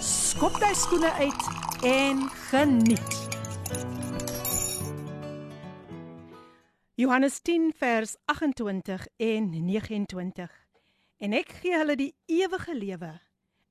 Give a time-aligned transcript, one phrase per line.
[0.00, 1.42] skop jou skoene uit
[1.84, 3.28] en geniet.
[6.94, 10.50] Johannes 10 vers 28 en 29.
[11.16, 13.12] En ek gee hulle die ewige lewe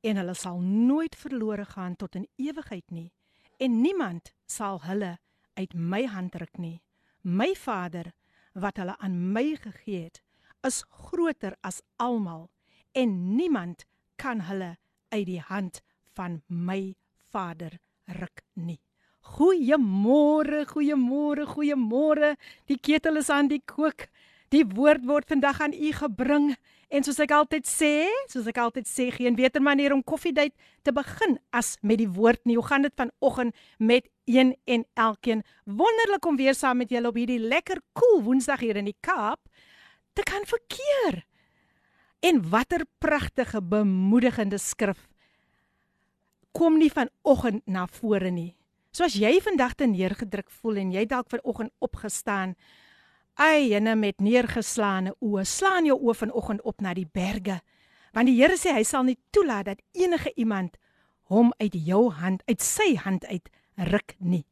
[0.05, 3.09] en hulle sal nooit verlore gaan tot in ewigheid nie
[3.57, 5.17] en niemand sal hulle
[5.57, 6.77] uit my hand ruk nie.
[7.21, 8.13] My Vader
[8.53, 10.21] wat hulle aan my gegee het,
[10.61, 12.51] is groter as almal
[12.93, 13.85] en niemand
[14.15, 14.77] kan hulle
[15.09, 15.81] uit die hand
[16.14, 16.94] van my
[17.32, 18.80] Vader ruk nie.
[19.24, 22.34] Goeiemôre, goeiemôre, goeiemôre.
[22.68, 24.06] Die ketel is aan die kook.
[24.52, 26.52] Die woord word vandag aan u gebring
[26.94, 30.54] en soos ek altyd sê, soos ek altyd sê, geen beter manier om koffiedייט
[30.86, 32.54] te begin as met die woord nie.
[32.60, 35.42] Hoe gaan dit vanoggend met een en elkeen?
[35.64, 38.98] Wonderlik om weer saam met julle op hierdie lekker koel cool Woensdag hier in die
[39.00, 39.40] Kaap
[40.14, 41.24] te kan verkeer.
[42.22, 45.07] En watter pragtige bemoedigende skrif
[46.51, 48.55] kom nie vanoggend na vore nie.
[48.91, 52.55] So as jy vandag te neergedruk voel en jy dalk vanoggend opgestaan,
[53.39, 57.59] ai, ene met neergeslaane oë, slaan jou oë vanoggend op na die berge.
[58.13, 60.79] Want die Here sê hy sal nie toelaat dat enige iemand
[61.29, 63.49] hom uit jou hand, uit sy hand uit
[63.91, 64.45] ruk nie.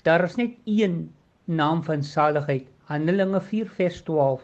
[0.03, 1.09] daar is net een
[1.45, 2.67] naam van saligheid.
[2.87, 4.43] Handelinge 4 vers 12.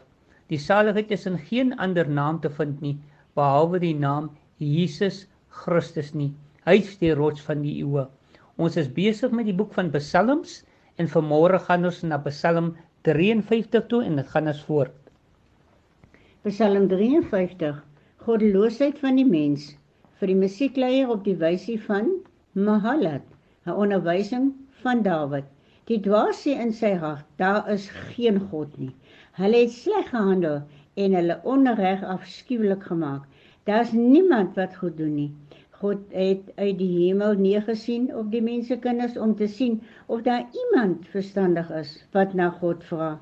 [0.51, 2.97] Die saligheid is in geen ander naam te vind nie
[3.35, 4.29] behalwe die naam
[4.59, 5.23] Jesus
[5.63, 6.31] Christus nie.
[6.67, 8.05] Hy is die rots van die eeue.
[8.61, 10.61] Ons is besig met die boek van Psalms
[11.01, 12.73] en vanmôre gaan ons na Psalm
[13.07, 14.93] 53 toe en dit gaan ons voort.
[16.43, 17.77] Psalm 53
[18.25, 19.67] Goddeloosheid van die mens
[20.19, 22.09] vir die musiekleier op die wysie van
[22.65, 23.23] Mahalat
[23.63, 24.49] 'n onderwysing
[24.81, 25.47] van Dawid
[25.91, 28.91] Die dwaasie in sy hart daar is geen God nie.
[29.39, 30.59] Hulle het sleg gehandel
[31.05, 33.23] en hulle onreg afskuwelik gemaak
[33.71, 35.31] Daar's niemand wat goed doen nie.
[35.79, 41.07] God het uit die hemel neergesien op die mensekinders om te sien of daar iemand
[41.15, 43.13] verstandig is wat na God vra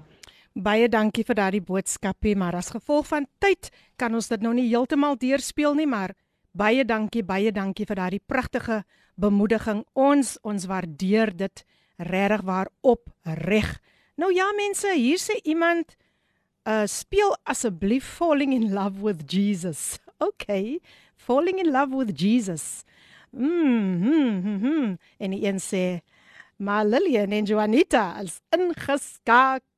[0.51, 4.67] Baie dankie vir daardie boodskapie, maar as gevolg van tyd kan ons dit nou nie
[4.67, 6.11] heeltemal deurspeel nie, maar
[6.51, 8.81] baie dankie, baie dankie vir daardie pragtige
[9.15, 9.85] bemoediging.
[9.95, 11.63] Ons ons waardeer dit
[11.97, 13.77] regtig waar op reg.
[14.19, 15.95] Nou ja mense, hier sê iemand
[16.67, 19.97] uh speel asseblief Falling in Love with Jesus.
[20.21, 20.77] Okay.
[21.17, 22.83] Falling in Love with Jesus.
[23.31, 24.01] Mm.
[24.03, 24.97] -hmm, mm -hmm.
[25.17, 26.01] En een sê
[26.61, 29.70] Maar Lillian en Juanita is ingeskakel.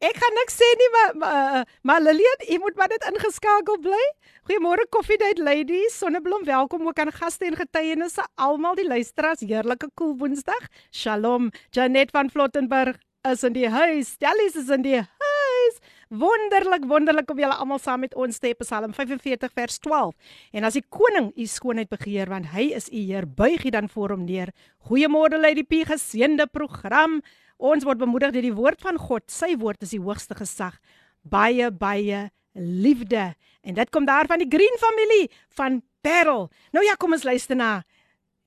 [0.00, 4.04] Ek gaan niks sê nie, maar maar, maar Lillian, jy moet maar net ingeskakel bly.
[4.48, 5.98] Goeiemôre Coffee Date ladies.
[6.00, 8.24] Sonneblom, welkom ook aan gaste en getuienisse.
[8.40, 10.70] Almal die luisteraars, heerlike koel cool Woensdag.
[10.88, 11.50] Shalom.
[11.76, 12.96] Janet van Flottenburg
[13.28, 14.16] is in die huis.
[14.16, 15.80] Stellies is in die huis.
[16.08, 20.14] Wonderlik, wonderlik om julle almal saam met ons te Psalm 45 vers 12.
[20.56, 23.92] En as die koning u skoonheid begeer want hy is u Heer, buig hy dan
[23.92, 24.56] voor hom neer.
[24.88, 27.20] Goeiemôre Lady P, geseënde program.
[27.56, 29.24] Ons word bemoedig deur die woord van God.
[29.32, 30.76] Sy woord is die hoogste gesag.
[31.22, 32.26] Baie baie
[32.56, 33.34] liefde.
[33.62, 36.48] En dit kom daar van die Green familie van Parel.
[36.72, 37.82] Nou ja, kom ons luister na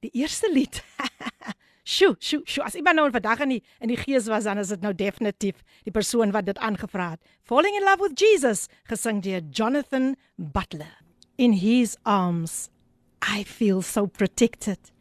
[0.06, 0.82] die eerste lied.
[1.90, 2.62] Sjoe, sjoe, sjoe.
[2.68, 5.64] As iemand nou vandag in die in die gees was, dan is dit nou definitief
[5.88, 7.22] die persoon wat dit aangevra het.
[7.42, 10.92] Falling in love with Jesus, gesing deur Jonathan Butler.
[11.42, 12.70] In his arms
[13.26, 14.92] I feel so protected.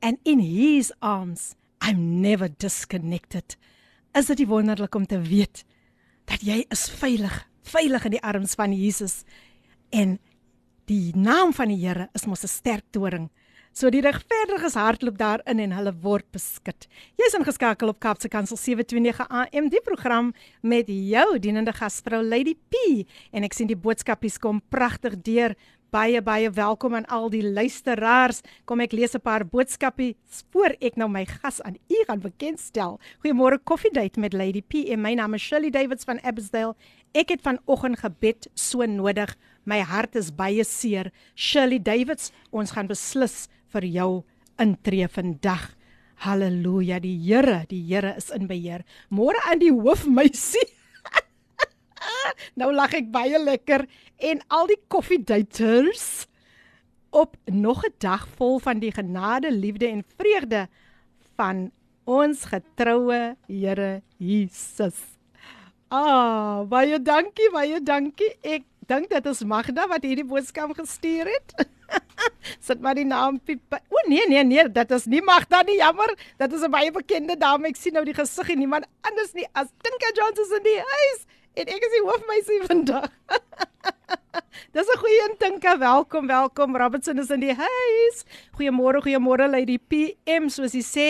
[0.00, 3.56] And in his arms I'm never disconnected.
[4.14, 5.64] Is dit wonderlik om te weet
[6.28, 9.22] dat jy is veilig, veilig in die arms van Jesus.
[9.90, 10.18] En
[10.88, 13.30] die naam van die Here is mos 'n sterk toring.
[13.72, 16.88] So die regverdiges hardloop daarin en hulle word beskik.
[17.20, 20.32] Jy's ingeskakel op Kapse Kansel 729 AM die program
[20.62, 25.54] met jou dienende gasvrou Lady P en ek sien die boodskapies kom pragtig deur.
[25.88, 28.42] Baie baie welkom aan al die luisteraars.
[28.68, 33.00] Kom ek lees 'n paar boodskapies voor ek nou my gas aan u gaan bekendstel.
[33.24, 36.76] Goeiemôre Coffee Date met Lady P en my naam is Shirley Davids van Abbotsdale.
[37.14, 39.34] Ek het vanoggend gebed so nodig.
[39.64, 41.10] My hart is baie seer.
[41.34, 44.24] Shirley Davids, ons gaan beslis vir jou
[44.58, 45.74] intree vandag.
[46.16, 48.84] Halleluja, die Here, die Here is in beheer.
[49.08, 50.77] Môre aan die hoofmeisie.
[52.60, 53.86] Nou lag ek baie lekker
[54.18, 56.26] en al die koffiedaters
[57.10, 60.68] op nog 'n dag vol van die genade, liefde en vreugde
[61.36, 61.70] van
[62.04, 64.96] ons getroue Here Jesus.
[65.88, 68.36] Ah, baie dankie, baie dankie.
[68.42, 71.68] Ek dink dit is Magda wat hierdie boodskap gestuur het.
[72.66, 73.76] Sit maar die naam Piep.
[73.88, 76.12] O nee nee nee, dit is nie Magda nie, jammer.
[76.36, 77.68] Dit is 'n baie bekende dame.
[77.68, 81.26] Ek sien nou die gesig en niemand anders nie as Tinka Jones in die huis.
[81.58, 83.08] En ek is die hoofmeisie vandag.
[84.76, 85.74] Dis 'n goeie Tinka.
[85.78, 86.76] Welkom, welkom.
[86.76, 88.22] Robertson is in die huis.
[88.54, 91.08] Goeiemôre, goeiemôre Lady PM soos jy sê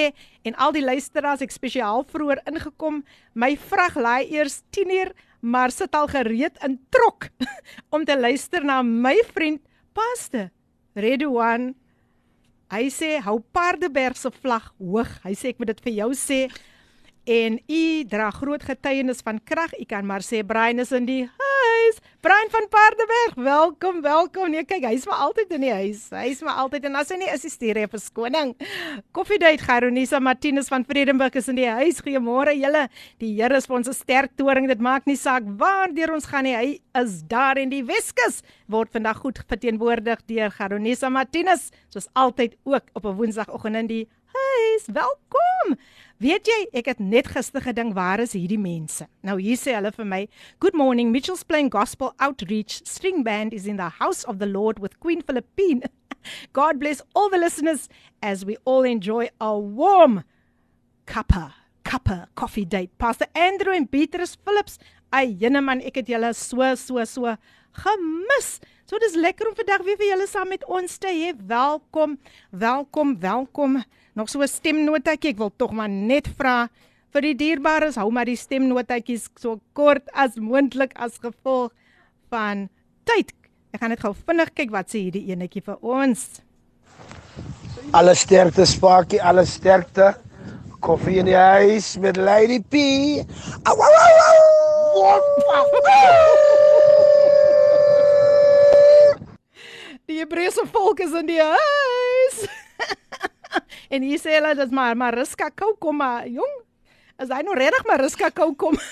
[0.49, 3.03] en al die luisteraars ek spesiaal vroeër ingekom.
[3.35, 7.29] My vrag laai eers 10uur maar sit al gereed in trok
[7.95, 9.61] om te luister na my vriend
[9.93, 10.49] Paste
[10.97, 11.75] Redouan.
[12.73, 15.13] Hy sê hou Paardeberg se vlag hoog.
[15.29, 16.41] Hy sê ek moet dit vir jou sê
[17.28, 19.72] En u dra groot getuienis van krag.
[19.80, 22.00] U kan maar sê Brian is in die huis.
[22.24, 24.52] Brian van Paardeberg, welkom, welkom.
[24.52, 26.06] Nee, kyk, hy's maar altyd in die huis.
[26.12, 28.54] Hy's maar altyd en as hy nie is, is stuur hy 'n verskoning.
[29.16, 32.00] Koffiedייט Garonisa Martinus van Vredenburg is in die huis.
[32.00, 32.90] Goeiemôre julle.
[33.20, 34.68] Die Here is vir ons 'n sterk toring.
[34.68, 36.56] Dit maak nie saak waar deur ons gaan nie.
[36.56, 38.44] Hy is daar in die Weskus.
[38.68, 44.08] Word vandag goed verteenwoordig deur Garonisa Martinus, soos altyd ook op 'n Woensdagoggend in die
[44.33, 44.87] huis.
[44.87, 45.77] Welkom.
[46.19, 49.07] Weet jy, ek het net gister gedink, waar is hierdie mense?
[49.23, 50.29] Nou hier sê hulle vir my,
[50.61, 54.81] "Good morning, Mitchell's Plain Gospel Outreach String Band is in the house of the Lord
[54.81, 55.83] with Queen Philippine.
[56.53, 57.89] God bless all the listeners
[58.21, 60.25] as we all enjoy a warm
[61.07, 61.53] cuppa,
[61.85, 62.91] cuppa coffee date.
[62.99, 64.79] Pastor Andrew en Petrus Phillips,
[65.13, 67.37] ay jene man, ek het julle so so so
[67.73, 68.61] gemis.
[68.87, 71.33] So dis lekker om vandag weer vir julle saam met ons te hê.
[71.47, 72.19] Welkom,
[72.51, 73.83] welkom, welkom
[74.19, 75.31] nog so 'n stemnotetjie.
[75.31, 76.69] Ek wil tog maar net vra
[77.13, 81.73] vir die dierbares, hou maar die stemnotetjies so kort as moontlik as gevolg
[82.31, 82.69] van
[83.05, 83.33] tyd.
[83.73, 86.43] Ek gaan net gou vinnig kyk wat sê hierdie enetjie vir ons.
[87.93, 90.17] Alle sterkte Sparky, alle sterkte.
[90.81, 92.75] Koffie in die huis met Lady P.
[93.65, 94.59] Au, au, au,
[100.07, 102.47] die Hebreëse volk is in die huis.
[103.95, 106.57] en hier sê hulle dis maar Mariska Koukom, jong.
[107.19, 108.79] Is hy nou regtig Mariska Koukom?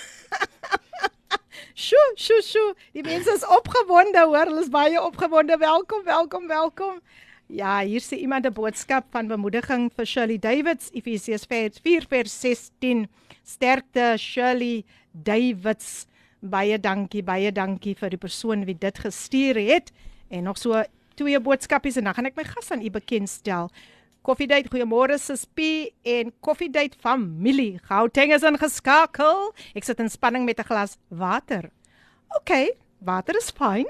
[1.77, 2.71] Sjoe, sjoe, sjoe.
[2.97, 4.49] Die mense is opgewonde, hoor.
[4.49, 5.59] Hulle is baie opgewonde.
[5.61, 6.95] Welkom, welkom, welkom.
[7.53, 13.07] Ja, hier sê iemand 'n boodskap van bemoediging vir Shirley Davids, Efesiërs 4:16.
[13.43, 16.07] Sterkte Shirley Davids.
[16.41, 19.91] Baie dankie, baie dankie vir die persoon wie dit gestuur het.
[20.29, 20.83] En nog so
[21.15, 23.69] twee boodskapies en dan gaan ek my gas aan u bekendstel.
[24.26, 27.80] Koffiedייט, goeiemôre Sispie en Koffiedייט familie.
[27.88, 29.48] Gauteng is ingeskakel.
[29.74, 31.72] Ek sit in spanning met 'n glas water.
[32.38, 33.86] OK, water is fyn.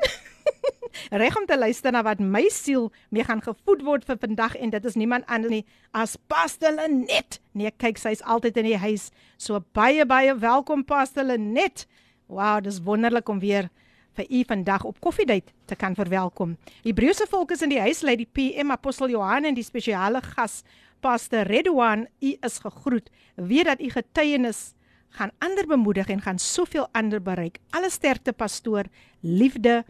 [1.23, 4.73] reg om te luister na wat my siel mee gaan gevoed word vir vandag en
[4.73, 7.41] dit is niemand anders nie as Pastor Lenet.
[7.53, 9.11] Nee, kyk, sy's altyd in die huis.
[9.37, 11.87] So baie baie welkom Pastor Lenet.
[12.29, 13.69] Wow, dis wonderlik om weer
[14.17, 16.57] vir u vandag op koffiedייט te kan verwelkom.
[16.85, 20.63] Hebreëse volk is in die huis lei die PM Apostel Johan en die spesiale gas
[21.01, 22.07] Pastor Redwan.
[22.21, 23.11] U is gegroet.
[23.35, 24.73] Weet dat u getuienis
[25.13, 27.59] gaan ander bemoedig en gaan soveel ander bereik.
[27.71, 28.85] Alle sterkte pastoor,
[29.21, 29.85] liefde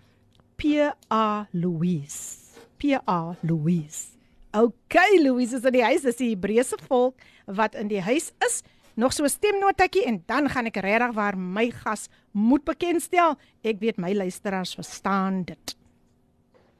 [0.56, 1.46] P.A.
[1.50, 2.38] Louise.
[2.76, 3.36] P.A.
[3.40, 4.12] Louise.
[4.52, 6.02] Okay, Louise is in die huis.
[6.04, 8.62] Dis die Hebreëse volk wat in die huis is.
[8.97, 13.35] Nog so 'n stemnotetjie en dan gaan ek regtig waar my gas moet bekendstel.
[13.61, 15.75] Ek weet my luisteraars verstaan dit.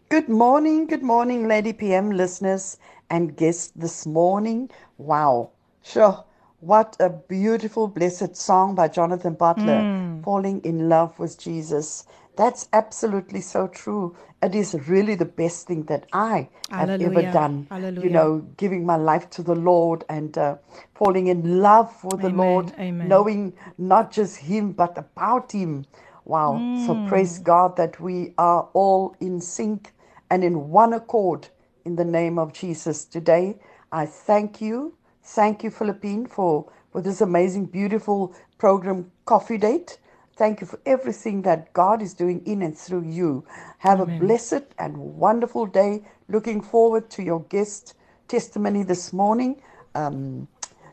[0.10, 4.70] Good morning, good morning Lady PM listeners and guests this morning.
[4.96, 5.50] Wow.
[5.82, 6.24] Sure.
[6.60, 10.24] What a beautiful blessed song by Jonathan Butler, mm.
[10.24, 12.06] Falling in Love with Jesus.
[12.38, 14.16] That's absolutely so true.
[14.44, 17.08] It is really the best thing that I Hallelujah.
[17.08, 17.68] have ever done.
[17.70, 18.06] Hallelujah.
[18.06, 20.58] You know, giving my life to the Lord and uh,
[20.96, 23.10] falling in love with the Lord, Amen.
[23.10, 25.86] knowing not just Him, but about Him.
[26.26, 26.62] Wow.
[26.62, 26.86] Mm.
[26.86, 29.94] So praise God that we are all in sync
[30.30, 31.50] and in one accord
[31.86, 33.06] in the name of Jesus.
[33.06, 33.58] Today,
[33.92, 34.96] I thank you.
[35.24, 39.98] Thank you, Philippine, for, for this amazing, beautiful program, Coffee Date.
[40.38, 43.44] Thank you for everything that God is doing in and through you.
[43.80, 44.18] Have Amen.
[44.18, 46.04] a blessed and wonderful day.
[46.30, 47.96] Looking forward to your guest
[48.28, 49.60] testimony this morning.
[49.96, 50.48] Um,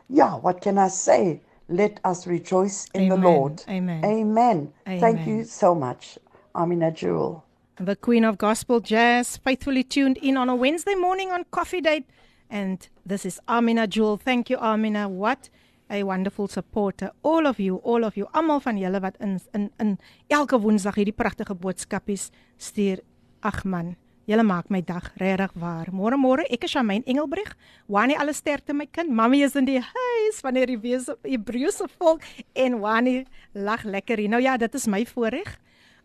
[0.09, 1.41] yeah, what can I say?
[1.69, 3.21] Let us rejoice in Amen.
[3.21, 3.63] the Lord.
[3.69, 4.03] Amen.
[4.03, 4.73] Amen.
[4.87, 4.99] Amen.
[4.99, 6.17] Thank you so much.
[6.55, 7.43] Amina Jewel.
[7.77, 12.05] The Queen of Gospel Jazz, faithfully tuned in on a Wednesday morning on Coffee Date.
[12.49, 14.17] And this is Amina Jewel.
[14.17, 15.07] Thank you, Amina.
[15.07, 15.49] What?
[15.89, 17.11] A wonderful supporter.
[17.21, 20.95] All of you all of you almal van julle wat in in in elke woensdag
[20.95, 22.99] hierdie pragtige boodskapies stuur.
[23.39, 25.91] Ag man julle maak my dag regtig waar.
[25.93, 27.53] Môre môre ek is Shamaine Engelbreg
[27.87, 29.09] Wani alle sterkte my kind.
[29.09, 34.29] Mami is in die huis van die Hebreëse volk en Wani lag lekker hier.
[34.29, 35.59] Nou ja dit is my voorreg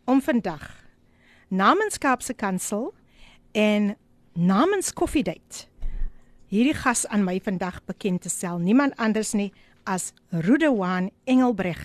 [0.05, 0.69] om vandag
[1.49, 2.93] namens Kaapse Kansel
[3.51, 3.95] en
[4.33, 5.71] namens Coffee Date
[6.51, 8.59] hierdie gas aan my vandag bekend te stel.
[8.59, 9.51] Niemand anders nie
[9.83, 11.79] as Rudewan Engelbreg.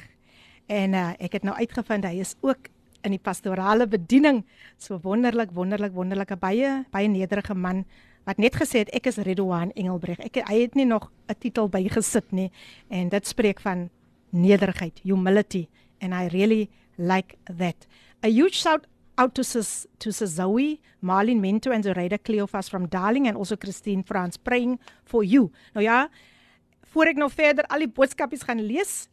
[0.67, 2.71] En uh, ek het nou uitgevind hy is ook
[3.07, 4.43] in die pastorale bediening.
[4.79, 7.85] So wonderlik, wonderlik, wonderlike baie baie nederige man
[8.27, 10.19] wat net gesê het ek is Rudewan Engelbreg.
[10.27, 12.51] Ek hy het nie nog 'n titel bygesit nie
[12.91, 13.91] en dit spreek van
[14.31, 15.69] nederigheid, humility
[16.01, 17.87] and I really like that.
[18.25, 18.87] A huge shout
[19.17, 24.03] out to Sis, to Zoe, Marlene Minto and Zoraida Cleophas from Darling and also Christine
[24.03, 25.51] France praying for you.
[25.75, 26.09] Nou ja,
[26.97, 29.05] voor ek nou verder al die boodskapies gaan lees,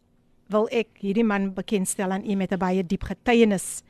[0.47, 3.83] wil ek hierdie man bekendstel aan u met 'n baie diep getuienis.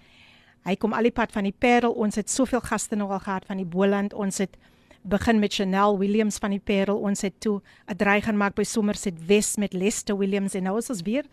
[0.66, 1.92] Hy kom al die pad van die Parel.
[1.92, 4.14] Ons het soveel gaste nou al gehad van die Boland.
[4.14, 4.58] Ons het
[5.04, 6.98] begin met Chanel Williams van die Parel.
[6.98, 10.78] Ons het toe 'n draai gaan maak by Somerset West met Lester Williams en nou
[10.78, 11.26] is ons weer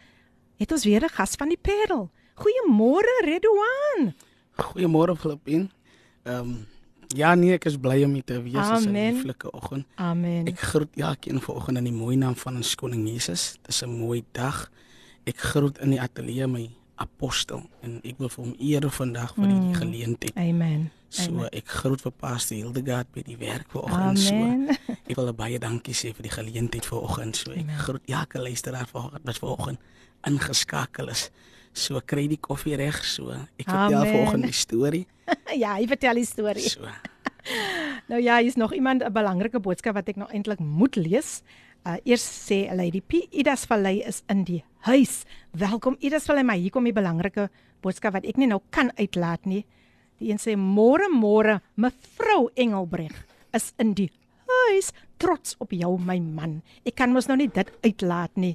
[0.59, 2.11] het ons weer 'n gas van die Parel.
[2.35, 4.15] Goeiemôre Redouan.
[4.57, 5.71] Goeiemôre Filippin.
[6.25, 6.67] Ehm um,
[7.17, 9.87] Ja nee, ek is bly om te wees in 'n lieflike oggend.
[9.95, 10.47] Amen.
[10.47, 13.57] Ek groet elkeen vanoggend in die mooi naam van ons koning Jesus.
[13.63, 14.71] Dis 'n mooi dag.
[15.25, 19.45] Ek groet in die ateljee my apostel en ek wil vir hom eer vandag vir
[19.49, 19.61] mm.
[19.61, 20.37] die geleentheid.
[20.37, 20.91] Amen.
[21.11, 21.49] So Amen.
[21.51, 24.35] ek groet vir Pastor Hildegard by die werk vanoggend so.
[25.11, 27.51] Ek wil baie dankie sê vir die geleentheid vanoggend so.
[27.51, 27.81] Ek Amen.
[27.83, 29.81] groet elke luisteraar vanoggend wat vanoggend
[30.29, 31.31] ingeskakel is.
[31.73, 33.31] So kry die koffie reg so.
[33.61, 35.07] Ek vertel volgende storie.
[35.63, 36.67] ja, hy vertel die storie.
[36.67, 36.87] So.
[38.11, 41.43] nou ja, hier's nog iemand 'n belangrike boodskap wat ek nog eintlik moet lees.
[41.87, 45.25] Uh eers sê Lady P Idas Valley is in die huis.
[45.53, 47.49] Welkom Idas Valley, maar hier kom die belangrike
[47.81, 49.65] boodskap wat ek nie nou kan uitlaat nie.
[50.21, 53.15] Die een sê môre môre mevrou Engelbreg
[53.57, 54.11] is in die
[54.71, 56.61] huis trots op jou my man.
[56.89, 58.55] Ek kan mos nou nie dit uitlaat nie.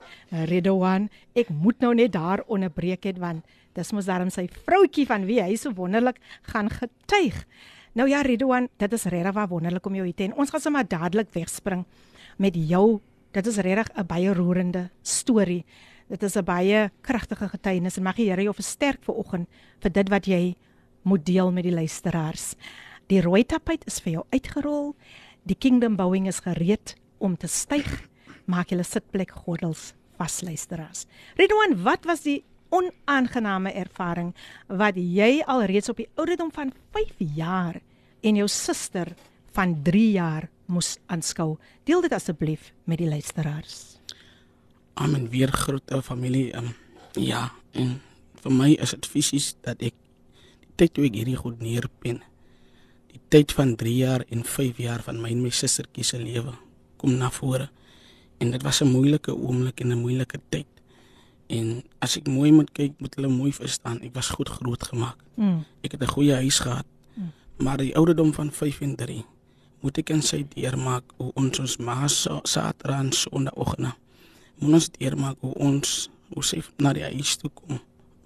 [0.49, 3.45] Redouan, ek moet nou net daar onderbreek het want
[3.75, 7.43] dis mos daarom sy vroutjie van wie hy so wonderlik gaan getuig.
[7.95, 10.33] Nou ja Redouan, dit is regtig wonderlik om jou hier te hê.
[10.35, 11.85] Ons gaan sommer dadelik wegspring
[12.37, 12.99] met jou.
[13.31, 15.65] Dit is regtig 'n baie roerende storie.
[16.09, 19.47] Dit is 'n baie kragtige getuienis en mag die Here jou versterk vir oggend
[19.79, 20.55] vir dit wat jy
[21.03, 22.55] moet deel met die luisteraars.
[23.07, 24.95] Die rooi tapuit is vir jou uitgerol.
[25.45, 27.85] Die kingdom bouing is gereed om te styg.
[28.49, 31.05] Maak julle sitplek gordels vas luisteraars.
[31.37, 32.39] Redouan, wat was die
[32.73, 34.31] onaangename ervaring
[34.67, 37.77] wat jy alreeds op die ouderdom van 5 jaar
[38.25, 39.13] en jou suster
[39.53, 41.59] van 3 jaar moes aanskou?
[41.85, 43.99] Deel dit asseblief met die luisteraars.
[44.97, 45.29] Amen.
[45.29, 46.55] Weer groete familie.
[46.57, 46.73] Um,
[47.21, 47.99] ja, en
[48.41, 49.93] vir my is dit fisies dat ek
[50.63, 52.23] die tyd toe ek hierdie goed neerpen
[53.29, 56.53] tyd van 3 jaar en 5 jaar van my en my sustertjie se lewe
[56.97, 57.69] kom na vore.
[58.39, 60.67] En dit was 'n moeilike oomblik en 'n moeilike tyd.
[61.47, 65.17] En as ek mooi moet kyk, moet hulle mooi verstaan, ek was goed grootgemaak.
[65.35, 65.63] Mm.
[65.81, 66.85] Ek het 'n goeie huis gehad.
[67.13, 67.31] Mm.
[67.57, 69.25] Maar die ouderdom van 5 en 3
[69.79, 73.93] moet ek en sy deurmaak hoe ons ons ma Saterdag en Sondagoggend.
[74.57, 77.79] Moet ons deurmaak hoe ons hoe sy na die huis toe kom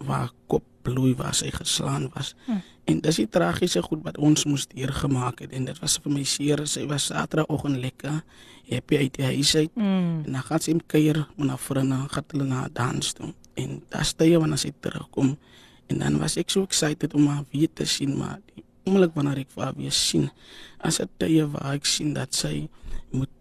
[0.08, 2.34] waar kop bloei was, hy geslaan was.
[2.48, 2.62] Mm.
[2.89, 6.24] En dis die tragiese goed wat ons moes deurgemaak het en dit was vir my
[6.24, 6.63] seer.
[6.68, 8.22] Sy was Saterdagoggend lekker
[8.70, 9.75] happy uit die huis uit.
[9.75, 10.24] Mm.
[10.25, 13.34] En dan gaan sy met kuier na vriende, gaan hulle na dans toe.
[13.60, 15.36] En daas tye wanneer sy terugkom
[15.89, 19.41] en dan was ek so excited om haar weer te sien, maar die oomblik wanneer
[19.41, 20.27] ek haar weer sien,
[20.86, 22.70] as dit tye waar ek sien dat sy
[23.10, 23.32] moet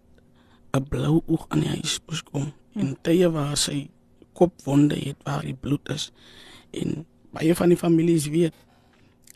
[0.73, 1.99] 'n blou oog aan die huis
[2.31, 2.81] kom mm.
[2.81, 3.89] en tye waar sy
[4.33, 6.11] kopwonde het waar die bloed is
[6.71, 8.55] en baie van die families weet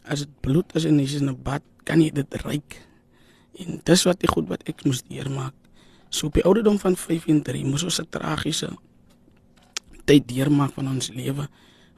[0.04, 2.88] as dit bloed is en jy is in 'n bad, kan jy dit ruik.
[3.60, 5.54] En dis wat die goed wat ek moes deurmaak.
[6.10, 8.70] So op die ouderdom van 5 en 3 moes ons 'n tragiese
[10.06, 11.48] tyd deurmaak van ons lewe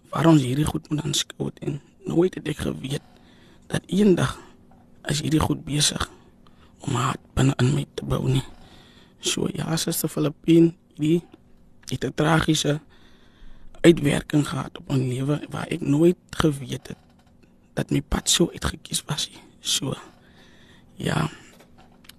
[0.10, 3.04] waar ons hierdie goed moet aanskou en nooit het ek geweet
[3.68, 4.38] dat eendag
[5.01, 6.10] as hierdie goed besig
[6.86, 8.46] om hart binne in my te bou nie.
[9.20, 11.24] So ja, suster Filippine, die
[11.89, 12.80] het 'n tragiese
[13.86, 17.01] uitwerking gehad op my lewe waar ek nooit geweet het
[17.75, 19.42] dat my pad so uitgekies was nie.
[19.60, 19.94] So
[20.96, 21.27] ja.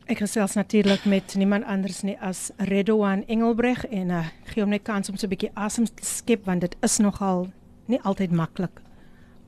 [0.07, 4.85] Ek gesels natuurlik met niemand anders nie as Redouan Engelbreg en uh, gee hom net
[4.87, 7.49] kans om so 'n bietjie asem te skep want dit is nogal
[7.87, 8.83] nie altyd maklik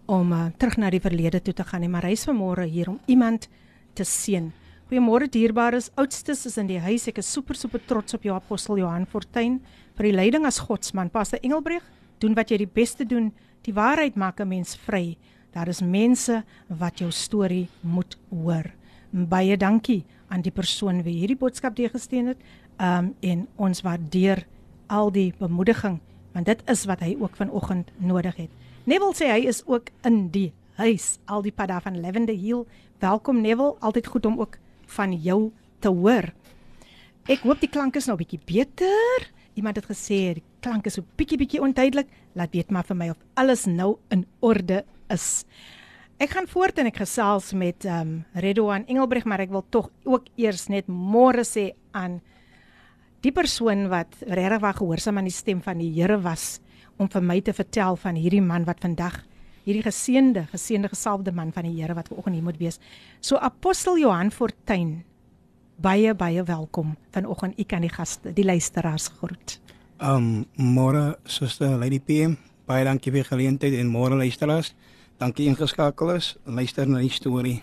[0.06, 2.88] om uh, terug na die verlede toe te gaan nie, maar hy is vanmôre hier
[2.88, 3.48] om iemand
[3.94, 4.52] te seën.
[4.88, 7.06] Goeiemôre dierbares, oudstes is in die huis.
[7.10, 9.60] Ek is super super trots op jou apostel Johan Fortuin
[9.98, 11.10] vir die leiding as godsman.
[11.10, 11.84] Pastor Engelbreg,
[12.20, 13.32] doen wat jy die beste doen.
[13.62, 15.16] Die waarheid maak 'n mens vry.
[15.52, 18.70] Daar is mense wat jou storie moet hoor.
[19.10, 22.38] Baie dankie aan die persoon wie hierdie boodskap deurgesteen het.
[22.78, 24.46] Um en ons waardeer
[24.86, 26.00] al die bemoediging
[26.32, 28.50] want dit is wat hy ook vanoggend nodig het.
[28.84, 32.64] Neville sê hy is ook in die huis al die pad af van Lavender Hill.
[33.02, 35.50] Welkom Neville, altyd goed om ook van jou
[35.82, 36.30] te hoor.
[37.28, 39.30] Ek hoop die klank is nou 'n bietjie beter.
[39.54, 42.08] Iemand het gesê die klank is so bietjie bietjie onduidelik.
[42.38, 45.44] Laat weet maar vir my of alles nou in orde is.
[46.18, 49.90] Ek gaan voort en ek gesels met ehm um, Redouan Engelbreg, maar ek wil tog
[50.04, 52.18] ook eers net môre sê aan
[53.22, 56.60] die persoon wat regtig waar gehoorsaam aan die stem van die Here was
[56.98, 59.20] om vir my te vertel van hierdie man wat vandag
[59.68, 62.80] hierdie geseënde, geseënde gesalfde man van die Here wat vanoggend hier moet wees.
[63.20, 65.04] So apostel Johan Fortuin
[65.78, 67.58] baie baie welkom vanoggend.
[67.58, 69.60] U kan die gaste, die luisteraars groet.
[69.98, 72.36] Um môre suster Lady PM,
[72.70, 74.70] baie dankie vir geleentheid en môre luisteraars.
[75.18, 76.36] Dankie ingeskakel is.
[76.46, 77.56] Luister na die storie.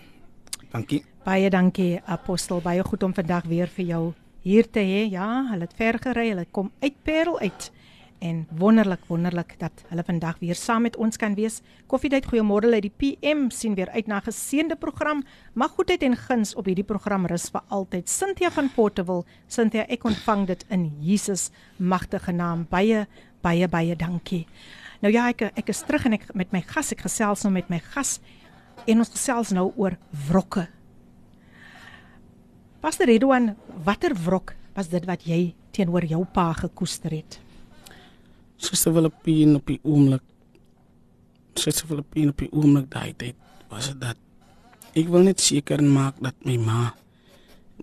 [0.72, 1.00] Dankie.
[1.24, 4.02] Baie dankie Apostel, baie goed om vandag weer vir jou
[4.44, 5.06] hier te hê.
[5.08, 7.70] Ja, hulle het ver gery, hulle kom uit Parel uit
[8.21, 11.61] en wonderlik wonderlik dat hulle vandag weer saam met ons kan wees.
[11.89, 15.23] Koffiedייט goeiemôre uit die PM sien weer uit na 'n geseënde program.
[15.53, 18.09] Mag goedheid en guns op hierdie program rus vir altyd.
[18.09, 22.67] Cynthia van Portable, Cynthia, ek ontvang dit in Jesus magtige naam.
[22.69, 23.07] Baie
[23.41, 24.47] baie baie dankie.
[25.01, 27.69] Nou ja, ek ek is terug en ek met my gas, ek gesels nou met
[27.69, 28.19] my gas
[28.85, 29.97] en ons gesels nou oor
[30.29, 30.67] wrokke.
[32.79, 37.44] Pastor Redouan, watter wrok was dit wat jy teenoor jou pa gekoester het?
[38.56, 40.22] Suster Filippine op die oomblik.
[41.54, 43.36] Suster Filippine op die oomblik daai tyd
[43.70, 44.16] was dit dat
[44.96, 46.94] ek wil net seker maak dat my ma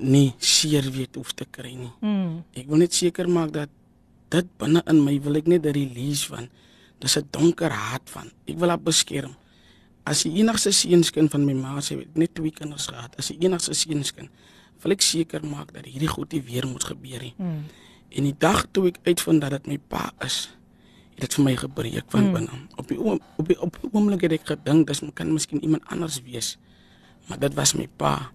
[0.02, 1.92] nie seer weet hoef te kry nie.
[2.02, 2.42] Mm.
[2.58, 3.70] Ek wil net seker maak dat
[4.34, 6.50] dit binne in my wil ek net 'n release van.
[7.00, 8.32] Dis 'n donker hart van.
[8.48, 9.36] Ek wil haar beskerm.
[10.06, 13.16] As die enigste seunskind van my ma sê net twee kinders gehad.
[13.18, 14.30] As die enigste seunskind
[14.82, 17.34] wil ek seker maak dat hierdie goed nie weer moet gebeur nie.
[17.38, 17.64] Mm.
[18.10, 20.50] En die dag toe ek uitvind dat dit my pa is,
[21.14, 22.34] het dit vir my gebreek van hmm.
[22.34, 22.60] binne.
[22.76, 25.86] Op die oom, op die op die oomblik het ek gedink dis kan miskien iemand
[25.94, 26.58] anders wees.
[27.28, 28.32] Maar dit was my pa.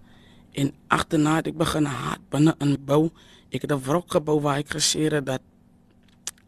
[0.52, 3.10] En agterna het ek begin haat binne inbou.
[3.50, 5.42] Ek het 'n wrok gebou waar ek gesê het dat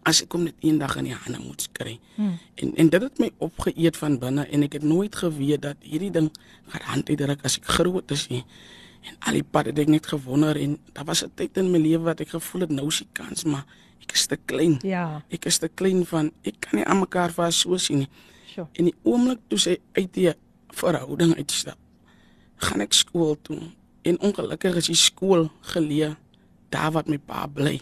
[0.02, 1.98] as ek kom net eendag in die hande moet kry.
[2.16, 2.38] Hmm.
[2.54, 6.10] En en dit het my opgeëet van binne en ek het nooit geweet dat hierdie
[6.10, 6.30] ding
[6.72, 8.44] gaan hand uitdruk as ek groot is nie.
[9.00, 11.78] En al die pad het ek net gewonder en daar was 'n tyd in my
[11.78, 13.64] lewe wat ek gevoel het nou is die kans maar
[14.04, 14.78] ek is te klein.
[14.86, 15.22] Ja.
[15.32, 18.10] Ek is te klein van ek kan nie aan mekaar vas so sien nie.
[18.50, 18.66] Sure.
[18.74, 20.32] En die oomblik toe sy uit die
[20.74, 21.78] verhouding uitstap,
[22.60, 23.60] gaan ek skool toe
[24.08, 26.14] en ongelukkig is die skool geleë
[26.72, 27.78] daar wat my pa bly.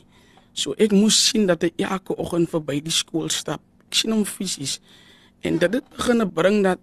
[0.56, 3.62] So ek moes sien dat hy elke oggend verby die skool stap.
[3.86, 4.78] Ek sien hom fisies.
[5.46, 6.80] En dit het begin bring dat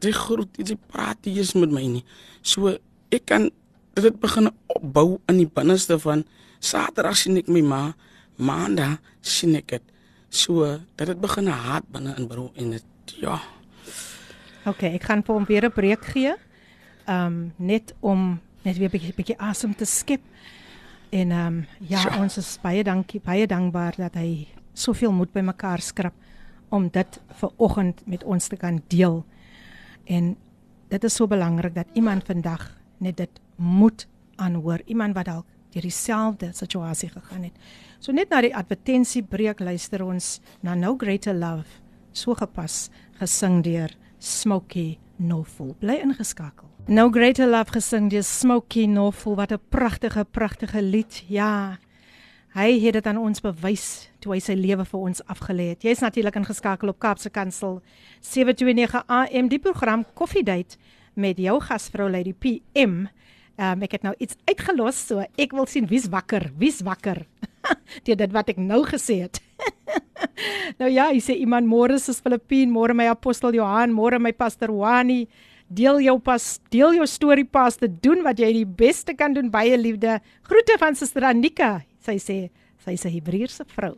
[0.00, 2.04] hy groet, hy praat hier is met my nie.
[2.40, 2.72] So
[3.12, 3.50] ek kan
[3.98, 6.24] dit begin opbou in die binneste van
[6.60, 7.82] Saterdag sien ek my ma,
[8.40, 9.82] Maandag sien ek dit.
[10.30, 13.40] So dat dit begin haat binne in bro en dit ja.
[14.68, 16.34] OK, ek gaan vir hom weer 'n breek gee.
[17.06, 20.22] Um net om net weer 'n bietjie bietjie asem te skep.
[21.10, 22.20] En ehm um, ja, so.
[22.20, 26.14] ons is baie dankie, baie dankbaar dat hy soveel moed bymekaar skrap
[26.68, 29.24] om dit ver oggend met ons te kan deel.
[30.04, 30.36] En
[30.88, 35.82] dit is so belangrik dat iemand vandag net dit moet aanhoor, iemand wat dalk deur
[35.82, 37.52] dieselfde situasie gegaan het.
[38.00, 41.68] So net na die advertensiebreek luister ons na No Greater Love,
[42.12, 42.88] so gepas
[43.20, 45.78] gesing deur Smokey Norfolk.
[45.80, 46.68] Bly ingeskakel.
[46.88, 49.36] No Greater Love gesing deur Smokey Norfolk.
[49.36, 51.24] Wat 'n pragtige, pragtige lied.
[51.28, 51.78] Ja.
[52.50, 55.82] Hy het dit aan ons bewys toe hy sy lewe vir ons afgelê het.
[55.82, 57.80] Jy's natuurlik ingeskakel op Kaapse Kansel
[58.20, 60.76] 729 AM die program Coffee Date
[61.14, 63.06] met jou gasvrou Lady PM.
[63.60, 67.26] Um, ek het nou iets uitgelos so ek wil sien wie's wakker, wie's wakker.
[68.06, 69.36] Dit dit wat ek nou gesê het.
[70.80, 74.72] nou ja, hy sê iemand môre is Filippien, môre my apostel Johan, môre my pastor
[74.72, 75.26] Wani.
[75.68, 79.52] Deel jou pas, deel jou storie pas te doen wat jy die beste kan doen
[79.52, 80.16] baie liefde.
[80.48, 81.82] Groete van suster Anika.
[82.00, 82.38] Sy sê
[82.80, 83.94] sy is 'n Hebreëse vrou.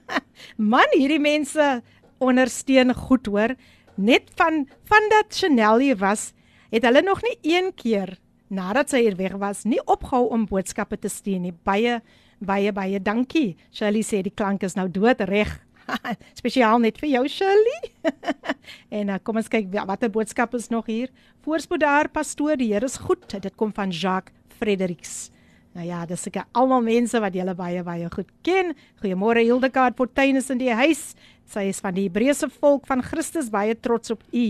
[0.72, 1.82] Man, hierdie mense
[2.18, 3.60] ondersteun goed hoor.
[4.00, 6.32] Net van van dat Chanel hier was,
[6.72, 8.16] het hulle nog nie een keer
[8.48, 11.54] nadat sy hier weg was, nie opgehou om boodskappe te stuur nie.
[11.66, 12.00] Baie
[12.38, 13.56] baie baie dankie.
[13.72, 15.54] Shirley sê die klank is nou dood reg.
[16.40, 17.92] Spesiaal net vir jou Shirley.
[18.98, 21.12] en uh, kom ons kyk watter boodskap is nog hier.
[21.46, 23.24] Voorspoed daar pastoor, die Here is goed.
[23.30, 25.30] Dit kom van Jacques Fredericks.
[25.76, 28.72] Nou ja, dis seker almal mense wat julle baie baie goed ken.
[29.02, 31.10] Goeiemôre Hildegard Fortuinus in die huis.
[31.46, 34.46] Sy is van die Hebreëse volk van Christus, baie trots op u,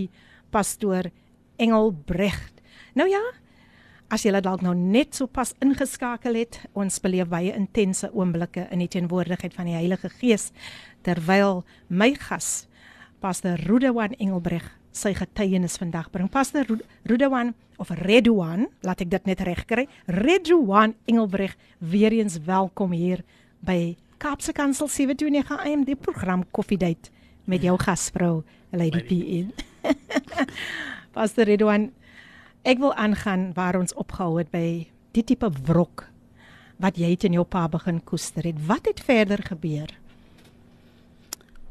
[0.55, 1.11] pastoor
[1.61, 2.63] Engelbrecht.
[2.97, 3.21] Nou ja,
[4.07, 8.85] As jy dalk nou net so pas ingeskakel het, ons beleef baie intense oomblikke in
[8.85, 10.53] die teenwoordigheid van die Heilige Gees
[11.03, 12.69] terwyl my gas
[13.19, 16.31] Pastor Rudewan Engelbreg sy getuienis vandag bring.
[16.31, 16.69] Pastor
[17.09, 17.51] Rudewan
[17.83, 19.89] of Redwan, laat ek dit net reg kry.
[20.07, 23.25] Redwan Engelbreg, weer eens welkom hier
[23.67, 27.11] by Kaapse Kansel 729 AM die program Coffee Date
[27.51, 29.91] met jou gasvrou Lady P.
[31.17, 31.91] Pastor Redwan
[32.67, 36.09] Ek wil aangaan waar ons opgehou het by die tipe wrok
[36.83, 38.59] wat jy in jou pa begin koester het.
[38.67, 39.93] Wat het verder gebeur?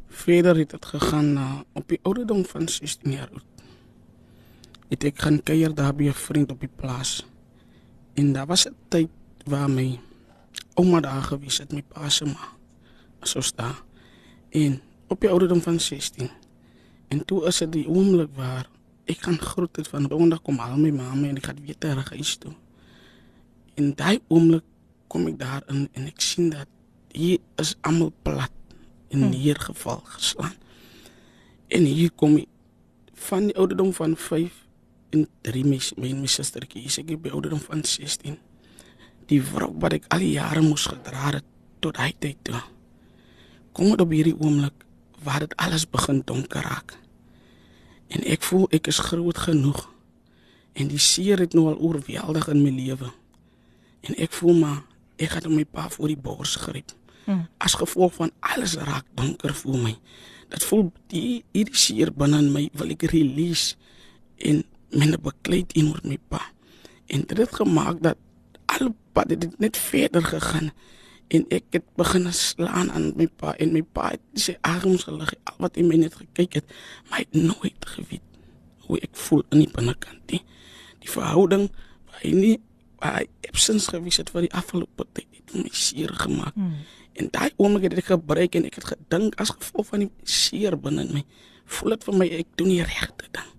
[0.07, 3.65] Verder het dit gegaan na op die ouderdom van 16 jaar oud.
[4.87, 7.25] Het ek gaan kuier daar by 'n vriend op die plaas.
[8.15, 9.09] En daar was 'n tyd
[9.43, 9.99] waar my
[10.75, 12.55] ouma daar gewees het met pa se ma.
[13.21, 13.75] So sta.
[14.49, 16.29] En op die ouderdom van 16.
[17.07, 18.69] En toe is dit die oomblik waar
[19.05, 22.09] ek gaan groet het van donderdag kom al my mamma en ek gaan weer terug
[22.09, 22.53] huis toe.
[23.79, 24.65] In daai oomblik
[25.11, 26.69] kom ek daar in en ek sien dat
[27.15, 28.51] hier is almal plat
[29.13, 29.29] en hmm.
[29.29, 30.55] neergeval geslaan.
[31.67, 32.49] En hier kom ek
[33.27, 34.61] van die ouderdom van 5
[35.15, 38.37] en 3 mes my my sustertjie, is ek by ouderdom van 16.
[39.29, 41.47] Die wrok wat ek al die jare moes gedra het
[41.81, 42.59] tot hy tyd toe.
[43.75, 44.85] Kom dit op hierdie oomblik
[45.25, 46.97] waar dit alles begin donker raak.
[48.07, 49.85] En ek voel ek is groot genoeg.
[50.75, 53.11] En die seer het nou al oorweldig in my lewe.
[54.05, 54.83] En ek voel maar
[55.21, 56.91] ek gaan my pa voor die bors gryp.
[57.25, 57.47] Hmm.
[57.57, 59.93] As gevolg van alles raak donker vir my.
[60.53, 63.79] Dit voel die hierdie seer binne in my wil ek release
[64.37, 64.61] en
[64.93, 66.41] myne beklei in oor my pa.
[67.07, 68.19] En dit het gemaak dat
[68.75, 70.71] al pad dit net verder gegaan
[71.33, 75.33] en ek het begin slaan aan my pa en my pa het sy arms gelig
[75.49, 76.75] al wat hy my net gekyk het
[77.09, 78.25] maar hy het nooit geweet
[78.85, 80.43] hoe ek voel in die binnekant nie.
[81.01, 81.69] Die verhouding
[82.19, 82.53] hy nie
[83.01, 86.53] hy absence gewees het vir die afgelope tyd het my seer gemaak.
[86.53, 86.85] Hmm.
[87.15, 90.75] en daai oomblik het ek gebreek en ek het gedink as gevolg van die seer
[90.75, 91.23] binne in my
[91.65, 93.51] voel dit vir my ek doen die regte ding.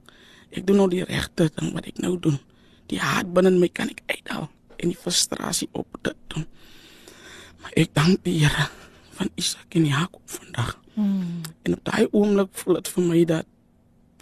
[0.55, 2.37] Ek doen nou die regte ding wat ek nou doen.
[2.93, 6.45] Die hart binne in my kan ek uithaal en die frustrasie op dit doen
[7.75, 8.69] ek dank die Here
[9.17, 10.77] van Isak en Jakob vandag.
[10.95, 11.41] Hmm.
[11.63, 13.47] En op daai oomblik voel dit vir my dat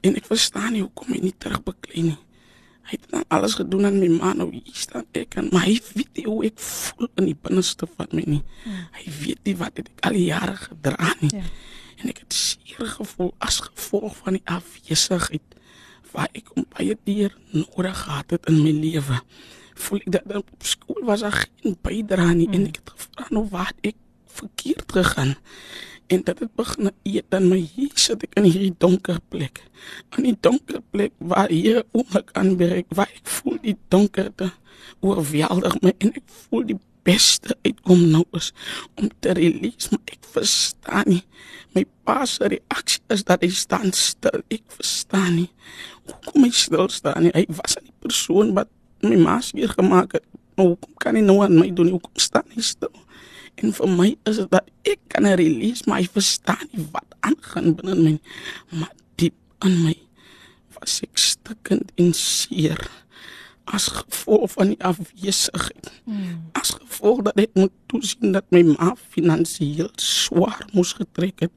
[0.04, 2.18] en ek verstaan nie hoekom hy nie terugbeklei nie.
[2.84, 6.18] Hy het dan alles gedoen aan my man, nou hier staan ek en my weet
[6.18, 8.42] nie hoe ek voel in die binneste van my nie.
[8.64, 8.84] Hmm.
[8.98, 11.32] Hy weet nie wat ek al die jare gedra nie.
[11.38, 11.46] Ja.
[12.02, 15.58] En ek het seer gevoel as gevolg van die afwesigheid
[16.14, 19.18] waar ek om baie dier nodig gehad het in my lewe
[19.74, 22.54] voel ek dat op skool was daar geen bydra nie mm.
[22.54, 23.98] en ek het gevra nou wat ek
[24.34, 25.36] verkeerd gegaan
[26.06, 29.62] En dat het begin eet dan my hier sit ek in hierdie donker plek.
[30.18, 34.50] In die donker plek waar hier oomblik aanbreek, waar ek voel die donkerte
[35.00, 38.50] oorweldig my en ek voel die beste uitkom nou is
[39.00, 41.24] om te release, maar ek verstaan nie.
[41.76, 44.44] My pa se reaksie is dat hy staan stil.
[44.52, 45.50] Ek verstaan nie.
[46.04, 47.32] Hoekom hy stil staan nie?
[47.32, 48.68] Hy was 'n persoon wat
[49.08, 50.26] my ma seer gemaak het.
[50.54, 51.92] Maar hoekom kan hy nou aan my doen?
[51.94, 52.92] Hoekom staan hy stil?
[53.62, 57.74] En vir my is dit dat ek kan release, maar hy verstaan nie wat aangaan
[57.78, 58.14] binne my.
[58.74, 59.36] Maar diep
[59.66, 59.94] in my
[60.78, 62.80] was ek stukkend en seer
[63.64, 65.92] as gevolg van die afwesigheid.
[66.04, 66.50] Hmm.
[66.52, 71.52] As gevolg dat ek moet toesien dat my ma finansiëel swaar moes getrek het.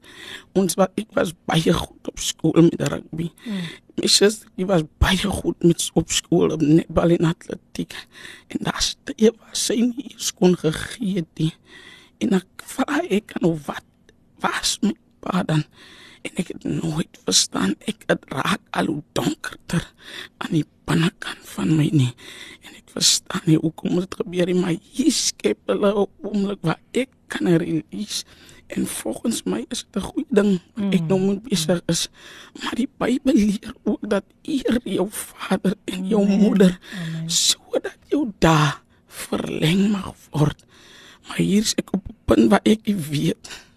[0.56, 3.28] Ons wat ek was baie goed op skool met rugby.
[3.44, 3.68] Hmm.
[3.98, 7.94] My suster was baie goed met op skool op netbal en atletiek.
[8.54, 11.52] En daas dit was sy nie skoon gegee die.
[12.24, 13.84] En ek vra ek kan nou wat
[14.40, 15.66] was my pa dan?
[16.28, 19.84] En ek het nooit verstaan ek het raak al hoe donkerder
[20.44, 22.12] aan die binnekant van my nie.
[22.64, 26.80] En ek verstaan nie hoekom dit gebeur nie maar hier skep hulle 'n oomblik waar
[26.92, 28.24] ek kan release.
[28.68, 32.08] En volgens my is dit 'n goeie ding wat ek nou moet besig is.
[32.62, 36.40] Maar die Bybel leer ook dat eer jou vader en jou Amen.
[36.40, 36.78] moeder
[37.26, 38.72] sodat jou dae
[39.06, 40.64] verleng mag word.
[41.28, 43.67] Maar hier is ek op 'n punt waar ek weet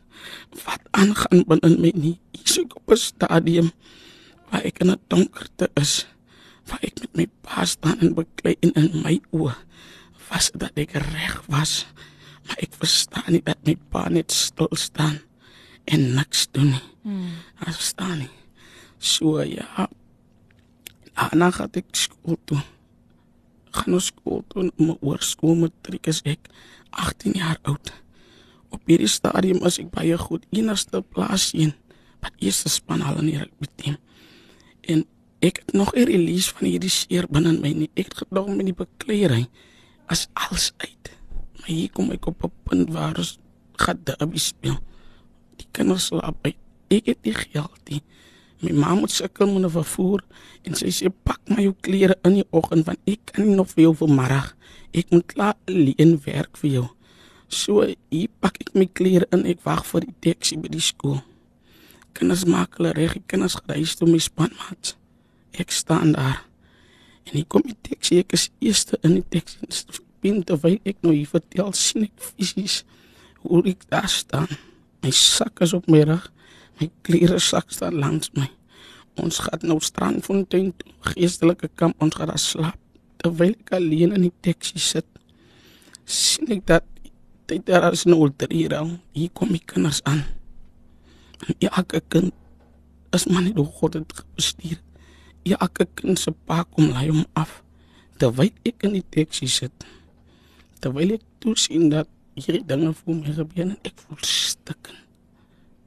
[0.66, 2.18] wat aangaan binne my nie.
[2.36, 3.72] Ek is op 'n stadium
[4.50, 6.08] waar ek in 'n donkerte is,
[6.68, 9.56] waar ek met my pa staan en beklei in, in my oë
[10.30, 11.86] was dat ek reg was.
[12.48, 15.20] Maar ek verstaan nie dat my pa net stil staan
[15.86, 16.84] en niks doen nie.
[17.04, 17.32] Hmm.
[17.60, 18.30] Ek verstaan nie.
[19.00, 19.88] So ja.
[21.14, 22.62] Ana gaan ek skool toe.
[23.72, 26.50] Gaan ons skool toe om oor skool matriek is ek
[26.92, 27.94] 18 jaar oud
[28.72, 31.74] op hierdie stadium is ek baie goed enigste plaas sien
[32.22, 33.98] wat eerste span al in die rugby team.
[34.82, 35.06] En
[35.42, 37.90] ek het nog 'n release van hierdie seer binne my nie.
[37.96, 39.48] Ek het gedog met die bekleierery
[40.08, 41.12] as alles uit.
[41.60, 43.40] Maar hier kom ek op 'n punt waar ons
[43.76, 44.78] gaan derby speel.
[45.58, 46.56] Die kinders slaap by.
[46.90, 48.02] Ek het nie geld nie.
[48.62, 50.22] My ma moet sukkel met 'n vervoer
[50.64, 53.70] en sy sê pak my jou klere in die oggend want ek kan nie nog
[53.70, 54.56] vir jou vanmiddag.
[54.94, 56.88] Ek moet klaar alleen werk vir jou.
[57.52, 61.20] So hier pak ek my klere in, ek wag vir die taxi by die skool.
[62.16, 64.94] Kinders maak hulle reg, kinders gereis toe my spanmaat.
[65.60, 66.46] Ek staan daar.
[67.28, 69.84] En ek kom die taxi, ek is eerste in die taxi.
[70.24, 72.82] Bin terwyl ek nou hier vertel sien ek fisies
[73.44, 74.48] hoe ek daar staan.
[75.04, 76.30] My sak is op my rug.
[76.80, 78.48] My klere sak staan langs my.
[79.20, 82.80] Ons gaan nou strandfontein toe, geestelike kamp, ons gaan daar slaap.
[83.20, 85.08] Terwyl ek alleen in die taxi sit,
[86.08, 86.91] sien ek dat
[87.52, 88.94] tyd daar is nou ter hier al.
[89.12, 90.24] Hier kom die kinders aan.
[91.48, 92.32] En elke kind
[93.12, 94.80] is maar net hoe God het bestuur.
[95.44, 97.60] Elke kind se pa kom lei hom af.
[98.22, 99.88] Terwyl ek in die taxi sit.
[100.80, 104.94] Terwyl ek toe sien dat hierdie dinge vir my gebeur en ek voel stik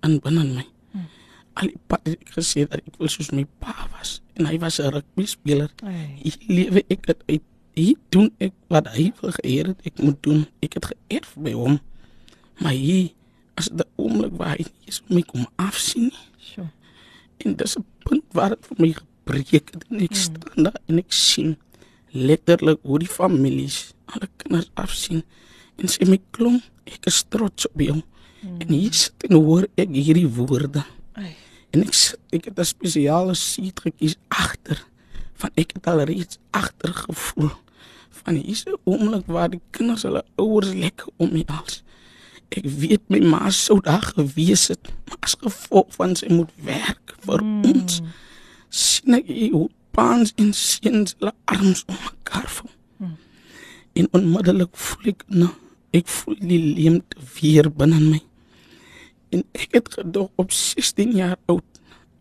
[0.04, 0.66] in binne my.
[0.92, 1.08] Hmm.
[1.56, 4.58] Al die pad het ek gesê dat ek wil soos my pa was en hy
[4.60, 5.70] was 'n rugby speler.
[5.80, 10.22] Hy lewe ek het uit hy doen ek wat hy wil geëer het ek moet
[10.22, 10.46] doen.
[10.62, 11.80] Ek het geërf by hom
[12.62, 13.14] maar hy
[13.58, 16.66] as die oomblik waar hy is om my kom afsien so
[17.42, 19.84] en dis 'n punt waar dit vir my gebreek het.
[19.90, 20.22] En ek hmm.
[20.22, 21.56] staan daar en ek sien
[22.10, 25.22] letterlik hoe die families alle kinders afsien
[25.76, 28.02] en sê my klom ek is trots op jou.
[28.40, 28.60] Hmm.
[28.60, 30.84] en hier sit en hoor ek hierdie woorde.
[31.14, 31.34] Ay.
[31.72, 34.86] en ek sit, ek het 'n spesiale seat gekies agter
[35.34, 36.92] van ek het al reeds agter
[38.24, 41.82] gevoel van hierdie oomblik waar die kinders hulle ouers lekker om my hals.
[42.54, 47.16] Ek weet my ma sou daar gewees het, maar as gevolg van sy moet werk
[47.24, 47.64] vir mm.
[47.72, 48.00] ons.
[48.70, 52.70] Sien ek hoe paans en seuns hulle arms om mekaar val.
[52.98, 53.16] Mm.
[53.94, 55.52] En onmiddellik voel ek nou,
[55.94, 58.22] ek voel die leemte weer binne my.
[59.34, 61.66] En ek het gedog op 16 jaar oud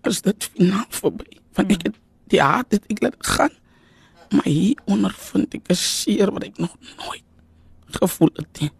[0.03, 1.39] as dit finaal verby.
[1.55, 1.99] Want ek het
[2.33, 3.53] die hart het ek laat gaan
[4.33, 7.23] maar hier ondervind ek 'n seer wat ek nog nooit
[7.85, 8.71] gevoel het nie.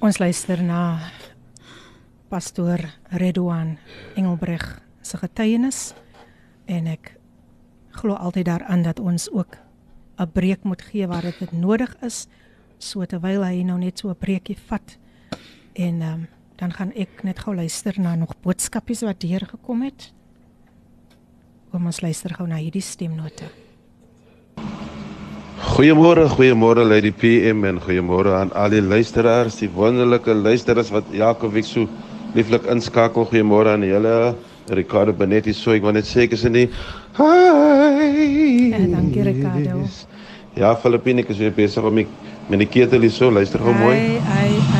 [0.00, 1.10] Ons luister na
[2.28, 3.78] pastoor Redouan
[4.14, 5.94] Engelbreg se getuienis
[6.66, 7.16] en ek
[7.90, 9.56] glo altyd daaraan dat ons ook
[10.18, 12.26] 'n breek moet gee waar dit nodig is
[12.78, 14.98] so terwyl hy nou net so 'n breekie vat
[15.72, 20.12] en um, dan gaan ek net gou luister na nog boodskapies wat deur gekom het
[21.72, 23.48] Kom ons luister gou na hierdie stemnote.
[25.58, 31.50] Goeiemôre, goeiemôre Lady PM en goeiemôre aan al die luisteraars, die wonderlike luisteraars wat elke
[31.52, 31.84] week so
[32.34, 33.28] lieflik inskakel.
[33.28, 34.14] Goeiemôre aan julle.
[34.68, 36.66] Ricardo Benetti, so ek wil net sê ek is in die
[37.16, 38.68] Hi.
[38.68, 39.84] Ja, dankie Ricardo.
[40.58, 42.04] Ja, Filippine, ek is weer besig om my
[42.48, 43.96] met die ketel hier so, luister gou mooi.
[43.96, 44.77] Ai, ai, ai.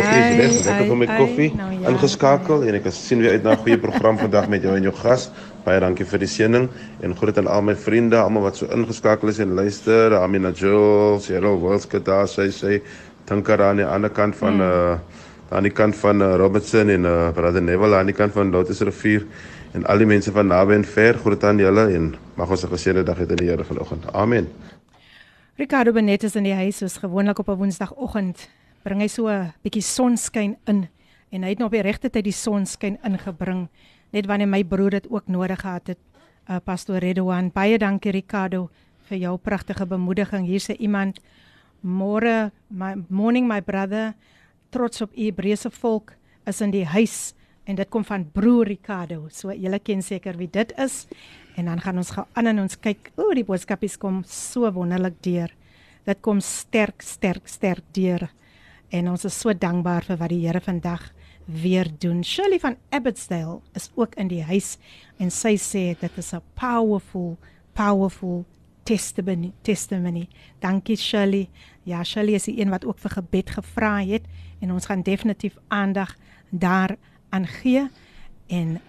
[0.00, 3.36] Koffie is net, ek het hom met koffie nou, ja, ingeskakel en ek sien weer
[3.36, 5.30] uit na 'n goeie program vandag met jou en jou gas.
[5.64, 6.68] Baie dankie vir die seëning
[7.02, 10.16] en groet aan al my vriende, almal wat so ingeskakel is en luister.
[10.16, 12.80] Amina Jules, Cheryl Wilskut daar, sy sê
[13.24, 14.60] Tankara aan die ander kant van hmm.
[14.60, 18.52] uh aan die kant van uh, Robertson en uh, Brother Neville aan die kant van
[18.54, 19.26] Lotus rivier
[19.74, 22.70] en al die mense van naby en ver groet aan julle en mag ons 'n
[22.70, 24.06] geseënde dag hê in die Here vanoggend.
[24.14, 24.46] Amen.
[25.56, 28.48] Ricardo Benet is in die huis soos gewoonlik op 'n Woensdagoggend.
[28.80, 30.88] Bring hy so 'n bietjie sonskyn in
[31.30, 33.68] en hy het nog op die regte tyd die sonskyn ingebring
[34.12, 35.98] net wanneer my broer dit ook nodig gehad het.
[36.48, 38.70] Uh, Pastor Redouan, baie dankie Ricardo
[39.08, 40.46] vir jou pragtige bemoediging.
[40.46, 41.20] Hier's iemand
[41.82, 44.14] môre my morning my brother
[44.70, 46.14] trots op u Hebreëse volk
[46.46, 47.34] is in die huis
[47.66, 49.28] en dit kom van broer Ricardo.
[49.28, 51.06] So julle ken seker wie dit is.
[51.56, 53.12] En dan gaan ons gaan aan en ons kyk.
[53.16, 55.52] O, die boodskapies kom so wonderlik deur.
[56.06, 58.30] Dit kom sterk, sterk, sterk deur.
[58.90, 61.12] En ons is so dankbaar vir wat die Here vandag
[61.46, 62.24] weer doen.
[62.24, 64.76] Shirley van Abbotsdale is ook in die huis
[65.18, 67.38] en sy sê dit is 'n powerful,
[67.72, 68.44] powerful
[68.84, 69.52] testimony.
[69.62, 70.28] Testimony.
[70.58, 71.48] Dankie Shirley.
[71.82, 74.22] Ja, Shirley is die een wat ook vir gebed gevra het
[74.60, 76.16] en ons gaan definitief aandag
[76.50, 76.96] daar
[77.30, 77.88] aan gee
[78.46, 78.80] en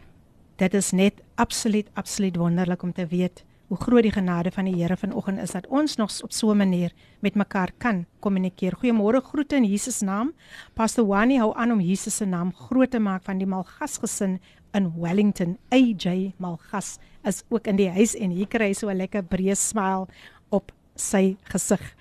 [0.55, 4.75] dit is net absoluut absoluut wonderlik om te weet hoe groot die genade van die
[4.75, 8.73] Here vanoggend is dat ons nog op so 'n manier met mekaar kan kommunikeer.
[8.75, 10.33] Goeiemôre, groete in Jesus naam.
[10.73, 14.41] Pastor Wani hou aan om Jesus se naam groot te maak van die Malgas gesin
[14.73, 15.57] in Wellington.
[15.69, 19.55] AJ Malgas is ook in die huis en hier kry hy so 'n lekker breë
[19.55, 20.07] smile
[20.49, 21.95] op sy gesig.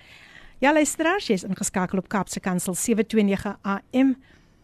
[0.59, 4.15] Ja, luisteraars, jy's ingeskakel op Kaapse Kansel 729 AM.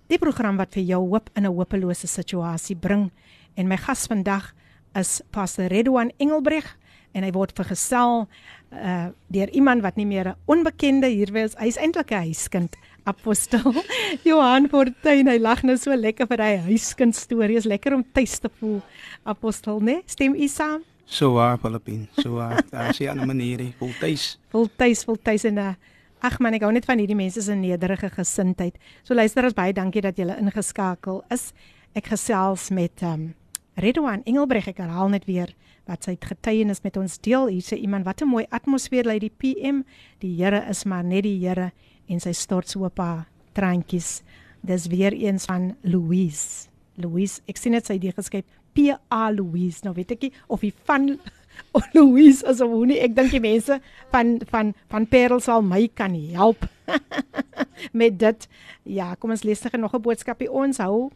[0.08, 3.12] Die program wat vir jou hoop in 'n hopelose situasie bring.
[3.56, 4.54] En my gas vandag
[4.93, 6.78] is Pastor Redwan Engelbreg
[7.18, 8.28] en hy word vergesel
[8.72, 11.56] uh deur iemand wat nie meer 'n onbekende hier wees.
[11.58, 12.76] Hy's eintlik 'n huiskind,
[13.06, 13.74] apostel
[14.28, 15.28] Johan Fortuin.
[15.28, 17.66] Hy lag nou so lekker vir hy huiskind stories.
[17.66, 18.82] Lekker om tuis te voel,
[19.24, 20.02] apostel, né?
[20.06, 20.84] Stem u saam?
[21.06, 22.08] So waar, Filippin.
[22.18, 22.64] So waar.
[22.72, 24.38] Daar is 'n manier, vol tuis.
[24.50, 25.74] Vol tuis, vol tuis en 'n uh,
[26.18, 28.78] Ag man, ek hou net van hierdie mense se nederige gesindheid.
[29.06, 31.54] So luister as baie dankie dat julle ingeskakel is.
[31.94, 33.34] Ek gesels met ehm um,
[33.78, 35.52] Redouan Engelbreg ek herhaal net weer
[35.88, 37.47] wat sy getuienis met ons deel.
[37.47, 39.84] Hier's iemand wat 'n mooi atmosfeer lei die PM.
[40.19, 41.71] Die Here is maar net die Here
[42.08, 44.21] en sy stort so 'n paar traantjies.
[44.62, 46.67] Dis weer eens van Louise.
[46.95, 49.82] Louise, ek sien dit sy het geskryf P A Louise.
[49.84, 51.19] Nou weet ek nie of hy van
[51.73, 53.00] O Louise as ou nie.
[53.02, 53.80] Ek dink die mense
[54.13, 56.67] van van van Parel sal my kan help
[58.02, 58.47] met dit.
[58.84, 60.52] Ja, kom ons lees nog 'n boodskapie.
[60.52, 61.10] Ons hou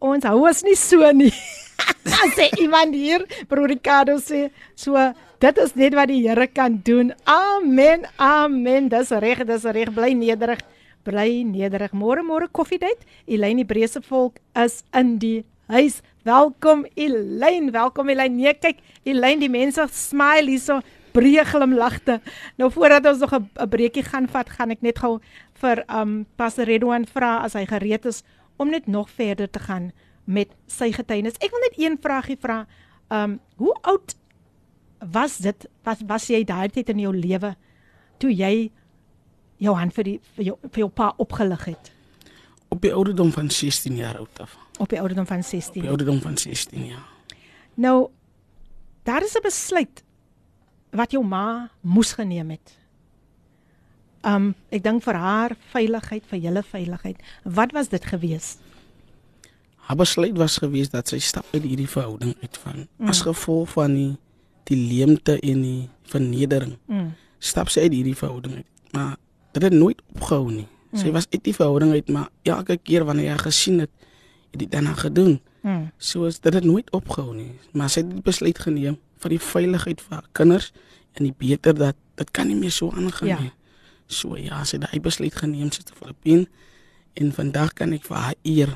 [0.00, 1.32] ons hou ons nie so nie.
[2.36, 4.96] sê iemand hier, broer Ricardo sê, so
[5.40, 7.14] dit is net wat die Here kan doen.
[7.24, 8.06] Amen.
[8.18, 8.88] Amen.
[8.92, 9.92] Dis reg, dis reg.
[9.94, 10.60] Bly nederig.
[11.04, 11.94] Bly nederig.
[11.96, 13.06] Môre môre koffiedייט.
[13.26, 16.00] Eleni Breese volk is in die huis.
[16.28, 18.36] Welkom Elaine, welkom Elaine.
[18.36, 20.80] Nee, kyk, Elaine, die mense smile hierso,
[21.14, 22.18] breë glimlagte.
[22.60, 25.20] Nou voordat ons nog 'n breekie gaan vat, gaan ek net gou
[25.54, 28.22] vir um Pastor Redouan vra as hy gereed is
[28.57, 29.91] om net nog verder te gaan
[30.23, 31.37] met sy getuienis.
[31.43, 32.65] Ek wil net een vragie vra.
[33.13, 34.15] Um hoe oud
[35.11, 35.67] was dit?
[35.83, 37.55] Was was jy daai tyd in jou lewe
[38.17, 38.71] toe jy
[39.61, 41.91] jou hand vir die vir jou, vir jou pa opgelig het?
[42.73, 44.57] Op die ouderdom van 16 jaar oud af.
[44.79, 45.75] Op die ouderdom van 16.
[45.75, 47.03] Op die ouderdom van 16, ja.
[47.75, 48.09] Nou
[49.03, 50.03] daar is 'n besluit
[50.91, 52.77] wat jou ma moes geneem het.
[54.25, 57.19] Um ek dink vir haar veiligheid, vir julle veiligheid.
[57.43, 58.55] Wat was dit gewees?
[59.85, 63.09] Haar besluit was gewees dat sy stap uit hierdie verhouding uit van mm.
[63.11, 64.13] as gevolg van die
[64.65, 66.73] die leemte en die vernedering.
[66.89, 67.11] Mm.
[67.37, 68.69] Stap sy uit hierdie verhouding uit.
[68.97, 69.13] Maar
[69.53, 70.65] dit het nooit opgehou nie.
[70.95, 71.13] Sy mm.
[71.13, 73.93] was uit die verhouding uit, maar elke keer wanneer jy gesien het
[74.55, 75.39] het dit dan gedoen.
[75.61, 75.91] Hmm.
[75.97, 79.41] So is dit het nooit opgehou nie, maar sy het die besluit geneem vir die
[79.41, 80.71] veiligheid van haar kinders
[81.17, 83.39] en die beter dat dit kan nie meer so aangaan ja.
[83.41, 83.51] nie.
[84.07, 86.45] So ja, sy het daai besluit geneem sy te Filippin
[87.15, 88.73] en vandag kan ek vir haar eer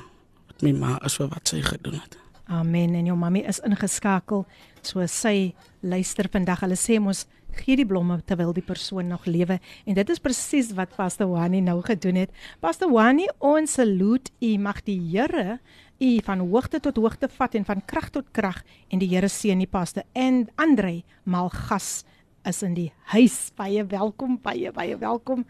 [0.49, 2.17] wat my ma as vir wat sy gedoen het.
[2.49, 4.45] Amen en jou mammie is ingeskakel.
[4.81, 5.53] So sy
[5.85, 6.63] luister vandag.
[6.65, 7.27] Hulle sê mos
[7.59, 11.61] gee die blomme terwyl die persoon nog lewe en dit is presies wat Pastor Wani
[11.61, 12.33] nou gedoen het.
[12.61, 14.55] Pastor Wani, ons salute u.
[14.57, 15.59] Mag die Here
[15.99, 19.59] u van hoogte tot hoogte vat en van krag tot krag en die Here seën
[19.59, 22.03] die pastor en Andre Malgas
[22.47, 23.51] is in die huis.
[23.55, 25.45] Baie welkom, baie baie welkom.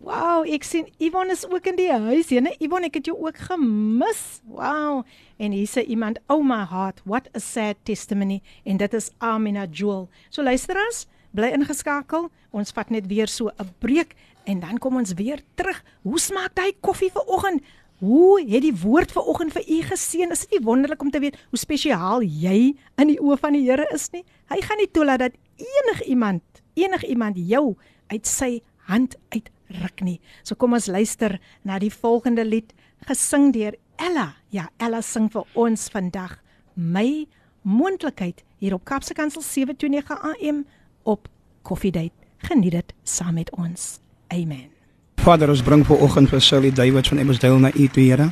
[0.00, 2.30] Wow, ek sien Ivan is ook in die huis.
[2.32, 4.40] Jene, Ivan, ek het jou ook gemis.
[4.48, 5.02] Wow.
[5.36, 9.66] En hier sê iemand, "Oh my heart, what a sad testimony." En dit is Amina
[9.70, 10.08] Jewel.
[10.30, 12.30] So luisterers, bly ingeskakel.
[12.50, 14.14] Ons vat net weer so 'n breek
[14.44, 15.82] en dan kom ons weer terug.
[16.02, 17.62] Hoe smaak daai koffie vir oggend?
[18.00, 20.32] Hoe het die woord vir oggend vir u geseën?
[20.32, 23.66] Is dit nie wonderlik om te weet hoe spesiaal jy in die oë van die
[23.66, 24.24] Here is nie?
[24.48, 26.42] Hy gaan nie toelaat dat enigiemand,
[26.80, 27.74] enigiemand jou
[28.08, 29.50] uit sy hand uit
[29.82, 30.16] ruk nie.
[30.42, 32.72] So kom ons luister na die volgende lied
[33.08, 34.30] gesing deur Ella.
[34.48, 36.38] Ja, Ella sing vir ons vandag
[36.74, 37.26] my
[37.68, 40.64] moontlikheid hier op Kapse Kansel 729 AM
[41.04, 41.28] op
[41.62, 42.16] Coffee Date.
[42.48, 43.98] Geniet dit saam met ons.
[44.32, 44.79] Amen.
[45.20, 48.30] Vader, ons bring vir oggend vir Sally David van Emsdale na U toe, Here.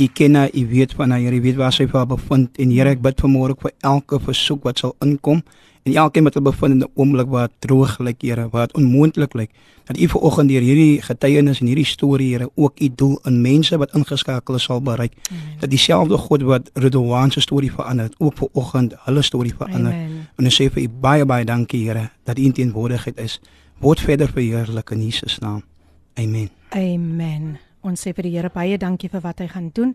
[0.00, 2.70] U ken haar, u weet van haar, Here, u weet waar sy vir bevind en
[2.72, 5.42] Here, ek bid vanmôre vir elke versoek wat sal inkom
[5.84, 9.34] en elkeen wat hulle bevind in 'n oomblik waar droog lyk, Here, waar dit onmoontlik
[9.34, 9.50] lyk,
[9.84, 13.76] dat U vanoggend deur hierdie getuienis en hierdie storie, Here, ook U doel in mense
[13.76, 15.12] wat ingeskakel is sal bereik.
[15.30, 15.60] Amen.
[15.60, 19.92] Dat dieselfde God wat Redouan se storie verander het, ook vanoggend hulle storie verander.
[19.92, 20.28] Amen.
[20.38, 23.40] En ons sê vir U baie baie dankie, Here, dat U in teenwoordigheid is.
[23.80, 25.71] Word verder verheerlik in Jesus naam.
[26.18, 26.50] Amen.
[26.76, 27.58] Amen.
[27.82, 29.94] Ons sê vir die Here baie dankie vir wat hy gaan doen.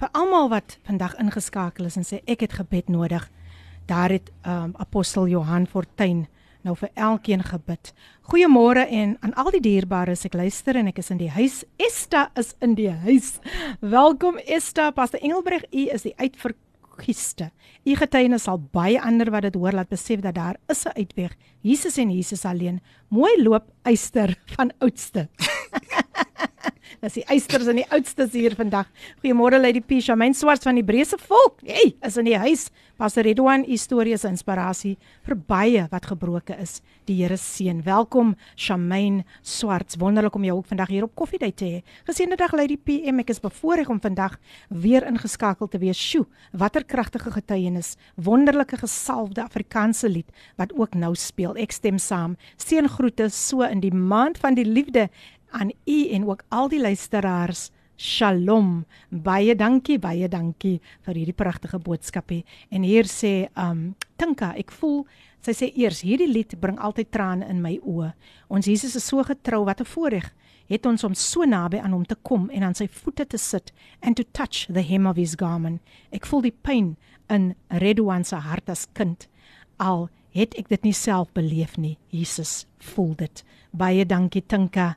[0.00, 3.28] Vir almal wat vandag ingeskakel is en sê ek het gebed nodig
[3.90, 6.26] daar het um, apostel Johan Fortuin
[6.62, 7.92] nou vir elkeen gebid.
[8.30, 10.26] Goeiemôre en aan al die dierbares.
[10.28, 11.62] Ek luister en ek is in die huis.
[11.80, 13.38] Esta is in die huis.
[13.80, 14.90] Welkom Esta.
[14.94, 16.14] Pastor Engelbreg, u is die
[17.00, 17.50] uitverkieste.
[17.84, 21.36] U getuienis sal baie ander wat dit hoor laat besef dat daar is 'n uitweg.
[21.62, 22.80] Jesus en Jesus alleen.
[23.08, 25.28] Mooi loop eyster van oudste.
[27.01, 28.87] Dis die eisters en die oudstes hier vandag.
[29.21, 31.59] Goeiemôre Lady Pisha, myn swart van die Hebreëse volk.
[31.65, 32.69] Hey, is in die huis.
[32.95, 34.93] Pastor Redwan, storie is inspirasie
[35.27, 36.77] vir baie wat gebroke is.
[37.09, 37.81] Die Here seën.
[37.83, 39.99] Welkom Shamaine Swarts.
[39.99, 41.81] Wonderlik om jou ook vandag hier op Koffiedייט te hê.
[42.07, 43.19] Geseënde dag Lady PM.
[43.19, 45.99] Ek is bevoorreg om vandag weer ingeskakel te wees.
[45.99, 46.23] Sjoe,
[46.55, 47.95] watter kragtige getuienis.
[48.15, 51.57] Wonderlike gesalfde Afrikaanse lied wat ook nou speel.
[51.59, 52.39] Ek stem saam.
[52.55, 55.09] Seëngroete so in die maand van die liefde
[55.50, 57.70] aan u en ook al die luisteraars.
[57.96, 58.86] Shalom.
[59.10, 62.44] Baie dankie, baie dankie vir hierdie pragtige boodskapie.
[62.70, 65.02] En hier sê um Tinka, ek voel
[65.44, 68.12] sy sê eers hierdie lied bring altyd trane in my oë.
[68.48, 70.30] Ons Jesus is so getrou wat 'n voorreg
[70.70, 73.72] het ons om so naby aan hom te kom en aan sy voete te sit
[74.00, 75.82] and to touch the hem of his garment.
[76.14, 76.96] Ek voel die pyn
[77.28, 79.26] in Redwan se hart as kind.
[79.78, 81.96] Al het ek dit nie self beleef nie.
[82.14, 83.42] Jesus voel dit.
[83.74, 84.94] Baie dankie Tinka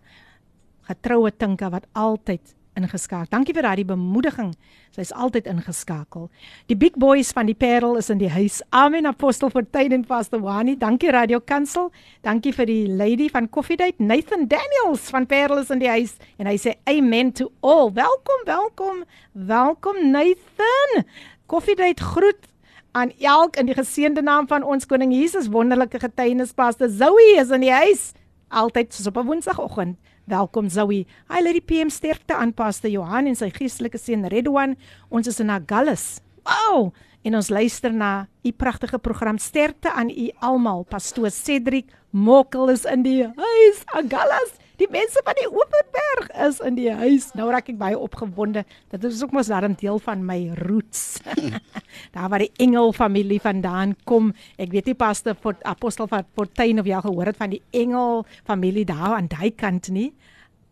[0.89, 3.29] getroue tinka wat altyd ingeskakel.
[3.31, 4.53] Dankie vir daardie bemoediging.
[4.93, 6.29] Sy's altyd ingeskakel.
[6.69, 8.61] Die big boys van die Parel is in die huis.
[8.73, 10.75] Amen Apostel Fortuin en Pastor Wani.
[10.79, 11.91] Dankie Radio Kansel.
[12.25, 16.15] Dankie vir die lady van Coffee Date, Nathan Daniels van Parel is in die huis
[16.37, 17.91] en hy sê amen to all.
[17.93, 19.03] Welkom, welkom.
[19.33, 21.05] Welkom Nathan.
[21.47, 22.49] Coffee Date groet
[22.93, 25.49] aan elk in die geseënde naam van ons koning Jesus.
[25.49, 28.11] Wonderlike getuienis Pastor Zoe is in die huis.
[28.53, 29.97] Altyd soos op 'n Woensdagoggend.
[30.23, 31.03] Welkom Zoe.
[31.27, 34.77] Hi Lady PM sterkte aan Pastor Johan en sy geestelike seun Redwan.
[35.11, 36.21] Ons is in Agulhas.
[36.47, 36.93] Wow!
[37.27, 40.85] En ons luister na u pragtige program Sterkte aan u almal.
[40.87, 43.83] Pastoor Cedric Mokkel is in die huis.
[43.91, 44.55] Agulhas.
[44.81, 47.29] Die mense van die Openberg is in die huis.
[47.37, 48.63] Nou raak ek baie opgewonde.
[48.89, 51.21] Dit is ook mos daarom deel van my roots.
[52.15, 54.31] daar waar die Engel familie vandaan kom.
[54.57, 57.61] Ek weet nie paste vir apostel van Fortuin of jy al gehoor het van die
[57.69, 60.09] Engel familie daar aan daai kant nie.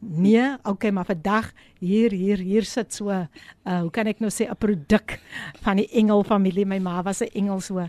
[0.01, 3.27] Nee, okay, maar vandag hier hier hier sit so uh
[3.63, 5.19] hoe kan ek nou sê 'n produk
[5.61, 6.65] van die Engel familie.
[6.65, 7.85] My ma was 'n Engel so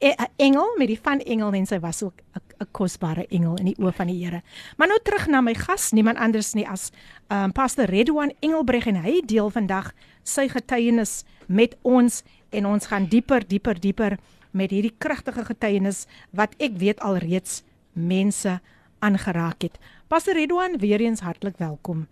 [0.00, 3.76] 'n engel met die van engel en sy was ook 'n kosbare engel in die
[3.78, 4.42] oë van die Here.
[4.76, 6.90] Maar nou terug na my gas, niemand anders nie as
[7.28, 13.06] um Pastor Redwan Engelbreg en hy deel vandag sy getuienis met ons en ons gaan
[13.06, 14.18] dieper, dieper, dieper
[14.50, 17.62] met hierdie kragtige getuienis wat ek weet alreeds
[17.92, 18.60] mense
[18.98, 19.78] aangeraak het.
[20.08, 22.06] Pastor Redwan, weer eens hartlik welkom.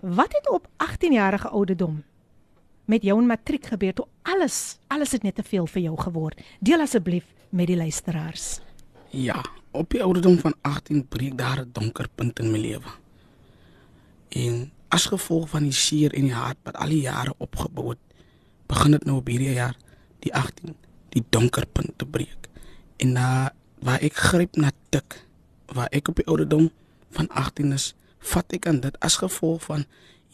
[0.00, 2.04] Wat het op 18 jarige ouderdom
[2.88, 6.40] met jou in matriek gebeur toe alles alles het net te veel vir jou geword.
[6.64, 8.60] Deel asseblief met die luisteraars.
[9.12, 12.90] Ja, op die ouderdom van 18 breek daar 'n donker punt in my lewe.
[14.28, 17.98] En as gevolg van die seer en die hart wat al die jare opgebou het,
[18.66, 19.76] begin dit nou op hierdie jaar
[20.18, 20.74] die 18
[21.08, 22.48] die donker punt te breek.
[22.96, 25.24] En na waar ek gryp na tik,
[25.66, 26.70] waar ek op die ouderdom
[27.10, 29.84] van 18 is, vat ek aan dit as gevolg van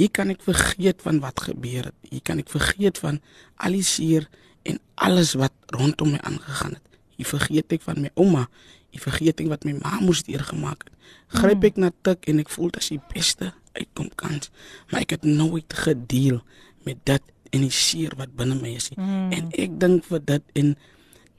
[0.01, 1.99] Hier kan ek vergeet van wat gebeur het.
[2.11, 3.21] Hier kan ek vergeet van
[3.63, 4.27] al die seer
[4.67, 6.99] en alles wat rondom my aangegaan het.
[7.15, 8.49] Hier vergeet ek van my ouma
[8.95, 10.95] die vergeting wat my ma moes deurgemaak het.
[11.35, 14.53] Gryp ek na tik en ek voel dit is die beste uitkom kans,
[14.91, 16.39] maar ek het nooit gedeel
[16.87, 18.91] met dit en die seer wat binne my is.
[18.95, 19.33] Mm.
[19.35, 20.75] En ek dink vir dit en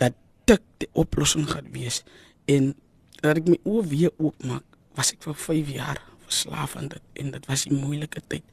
[0.02, 0.18] dat
[0.50, 2.04] tik die oplossing gaan wees
[2.52, 2.74] en
[3.22, 7.32] dat ek my oë weer oopmaak, was ek vir 5 jaar verslaaf aan dit en
[7.32, 8.44] dit was 'n moeilike tyd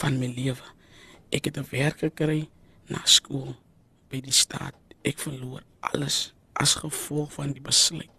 [0.00, 0.66] van my lewe.
[1.30, 2.48] Ek het 'n werk gekry
[2.88, 3.56] na skool
[4.08, 4.74] by die staat.
[5.02, 8.10] Ek verloor alles as gevolg van die besluit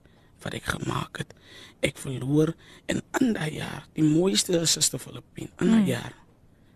[0.44, 1.34] wat ek gemaak het.
[1.82, 2.54] Ek verloor
[2.86, 5.50] en in daai jaar, die mooiste is Suster Filippin.
[5.60, 5.88] In daai mm.
[5.88, 6.14] jaar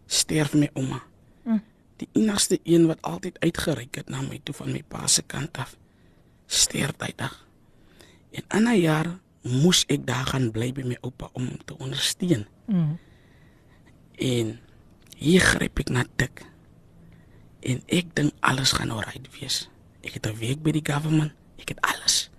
[0.07, 1.03] sterf my ouma.
[1.43, 1.61] Mm.
[2.01, 5.57] Die enigste een wat altyd uitgereik het na my toe van my pa se kant
[5.57, 5.75] af.
[6.47, 7.45] Sterf dag.
[8.32, 11.78] En in daai jaar moes ek daar gaan bly by my oupa om hom te
[11.78, 12.46] ondersteun.
[12.68, 12.98] Mm.
[14.20, 14.60] En
[15.18, 16.44] hier gryp ek na dik.
[17.64, 19.68] En ek dink alles gaan oukei wees.
[20.04, 21.32] Ek het 'n week by die government.
[21.58, 22.30] Ek het alles.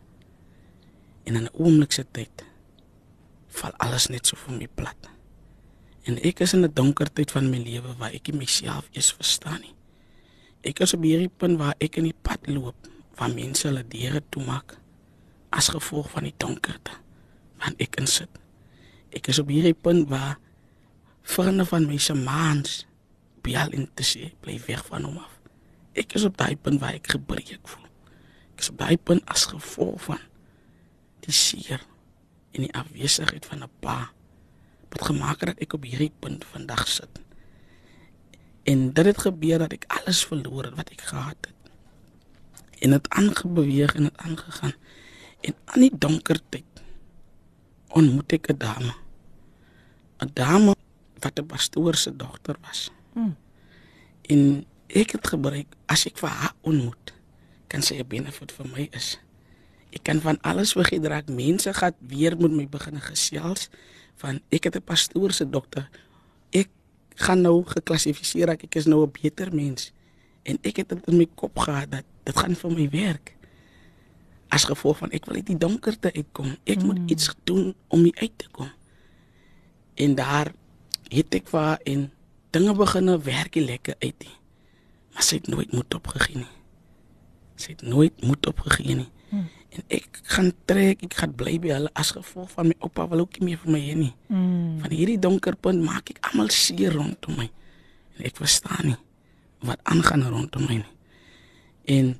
[1.24, 2.44] En in 'n oomblik se tyd
[3.48, 5.10] val alles net so vir my plat.
[6.02, 9.60] En ek is in 'n donker tyd van my lewe waar ek myself eens verstaan
[9.60, 9.74] nie.
[10.60, 14.22] Ek is op hierdie punt waar ek in die pad loop waar mense hulle deure
[14.28, 14.79] toemaak
[15.50, 16.94] as gevolg van die donkerte
[17.60, 18.30] waarin ek insit.
[19.12, 20.38] Ek is op hierdie punt waar
[21.26, 22.84] vriende van my se maans
[23.44, 25.36] bel in te sê bly weg van hom af.
[25.98, 27.88] Ek is op daai punt waar ek gebreek voel.
[28.54, 30.22] Ek is op daai punt as gevolg van
[31.26, 31.82] die seer
[32.54, 34.10] en die afwesigheid van 'n pa
[34.90, 37.20] wat gemaak het dat ek op hierdie punt vandag sit.
[38.64, 41.70] En dit het gebeur dat ek alles verloor het wat ek gehad het.
[42.80, 44.74] En dit aangebeweeg en dit aangegaan.
[45.40, 46.64] En aan die donker tyd
[47.88, 48.94] ontmoet ek 'n dame.
[50.20, 50.74] 'n Dame
[51.20, 52.90] wat 'n pastoor se dogter was.
[53.12, 53.36] Hmm.
[54.22, 57.14] En ek het gebruik as ek vir haar ontmoet,
[57.66, 59.18] kan sy 'n benefit vir my is.
[59.90, 61.28] Ek kan van alles vergeet raak.
[61.28, 63.68] Mense gaan weer met my begin gesels
[64.16, 65.88] van ek het 'n pastoor se dogter.
[66.50, 66.68] Ek
[67.14, 69.92] gaan nou geklassifiseer ek, ek is nou 'n beter mens
[70.42, 73.34] en ek het dit in my kop gehad dat dit gaan vir my werk
[74.50, 76.54] as gevolg van ek wil uit die donkerte uitkom.
[76.64, 76.86] Ek mm.
[76.86, 78.70] moet iets doen om hier uit te kom.
[79.94, 80.52] En daar
[81.10, 82.08] het ek waar en
[82.54, 84.26] dinge begine werk lekker uit.
[84.26, 84.36] Nie.
[85.14, 86.52] Maar sy het nooit moed opgegee nie.
[87.60, 89.10] Sy het nooit moed opgegee nie.
[89.30, 89.48] Mm.
[89.70, 93.22] En ek gaan trek, ek gaan bly by hulle as gevolg van my oupa wil
[93.26, 94.14] ook nie meer vir my hê nie.
[94.32, 94.80] Mm.
[94.82, 97.46] Van hierdie donker punt maak ek almal seer rondom my.
[98.18, 98.98] En ek verstaan nie
[99.66, 100.96] wat aangaan rondom my nie.
[101.92, 102.14] En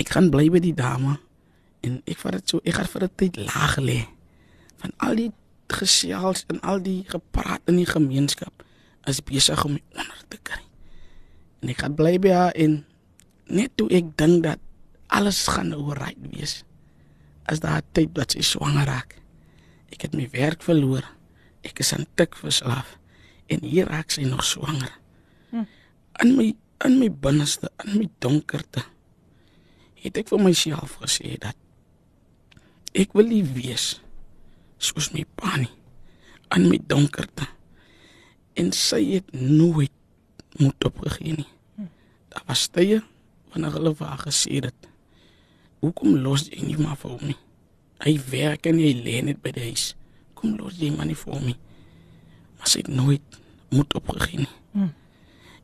[0.00, 1.18] ek gaan bly by die dame.
[1.82, 4.00] En ek vat dit so ek gaan vir 'n tyd laag lê
[4.82, 5.32] van al die
[5.68, 8.64] gesels en al die gepraat in die gemeenskap
[9.06, 10.62] is besig om my onder te kry
[11.62, 12.82] en ek gaan bly by haar en
[13.46, 14.58] net toe ek dink dat
[15.14, 16.62] alles gaan oukei wees
[17.50, 19.16] as daar tyd wat sy swanger raak.
[19.92, 21.04] Ek het my werk verloor
[21.66, 22.96] ek is aan tik verslaaf.
[23.50, 24.90] En hier raak sy nog swanger
[25.50, 25.66] hm.
[26.24, 26.48] in my
[26.86, 28.82] in my binneste in my donkerte
[30.02, 31.56] het ek vir myself gesê dat
[32.98, 34.00] ek wil nie wees
[34.82, 35.70] soos my pa nie
[36.52, 37.46] aan my donkerte.
[38.58, 39.94] En sy het nooit
[40.60, 41.48] moed opgegee nie.
[42.32, 43.00] Daar was tye
[43.52, 44.88] wanneer hulle vir haar gesê het
[45.82, 47.36] hoekom los jy nie maar vir my
[48.04, 49.92] hy werk en hy lê net by die huis.
[50.36, 51.54] Kom los jy maar nie vir my
[52.58, 53.40] maar sy het nooit
[53.72, 54.52] moed opgegee nie.
[54.72, 54.92] Hm.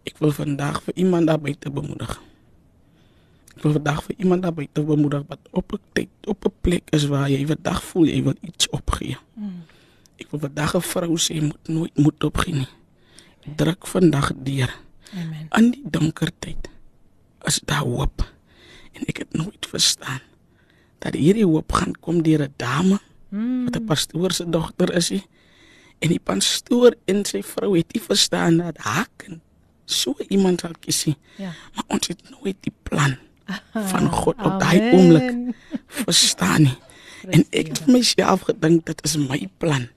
[0.08, 2.16] ek wil vandag vir iemand daar buite bemoedig
[3.60, 7.30] vandag vir iemand daar buite bemoedig wat op 'n tyd op 'n plek is waar
[7.30, 9.16] jy vandag voel jy wil iets opgee.
[9.34, 9.62] Mm.
[10.16, 12.68] Ek wil vandag 'n vrou sê moet nooit moet opgee nie.
[13.56, 14.70] Druk vandag deur.
[15.12, 15.46] Amen.
[15.50, 16.68] In die donker tyd
[17.44, 18.32] is daar hoop.
[18.92, 20.20] En ek het nooit verstaan
[20.98, 22.98] dat hierdie hoop gaan kom deur 'n dame
[23.28, 23.64] mm.
[23.64, 25.10] wat 'n pastoor se dogter is.
[25.10, 25.26] Nie.
[25.98, 29.26] En die pastoor en sy vrou het nie verstaan dat hak
[29.84, 31.16] so iemand sal kies nie.
[31.36, 31.52] Ja.
[31.74, 33.16] Maar ons het nooit die plan
[33.72, 35.54] van God op daai oomblik
[35.86, 36.76] verstaan nie.
[37.28, 39.88] En ek het myself gedink dit is my plan.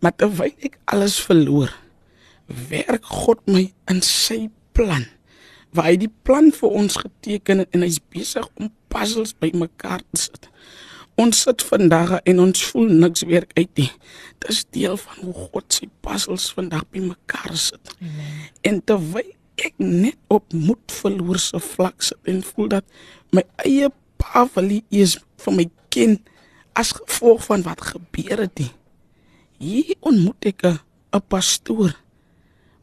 [0.00, 1.72] Maar terwyl ek alles verloor,
[2.68, 5.06] werk God my in sy plan.
[5.76, 10.24] Waar hy die plan vir ons geteken het en hy's besig om puzzles bymekaar te
[10.24, 10.48] sit.
[11.20, 13.90] Ons sit vandag en ons voel niks werk uit nie.
[14.46, 17.92] Dis deel van hoe God sy puzzles vandag bymekaar sit.
[18.00, 18.48] Amen.
[18.66, 19.34] En terwyl
[19.66, 22.84] ek net op moed verloor se vlak sit en voel dat
[23.34, 23.90] my eie
[24.20, 26.20] pavalie is vir my kind
[26.78, 28.72] as gevolg van wat gebeur het nie.
[29.60, 31.92] Hier ontmoet ek 'n pastoor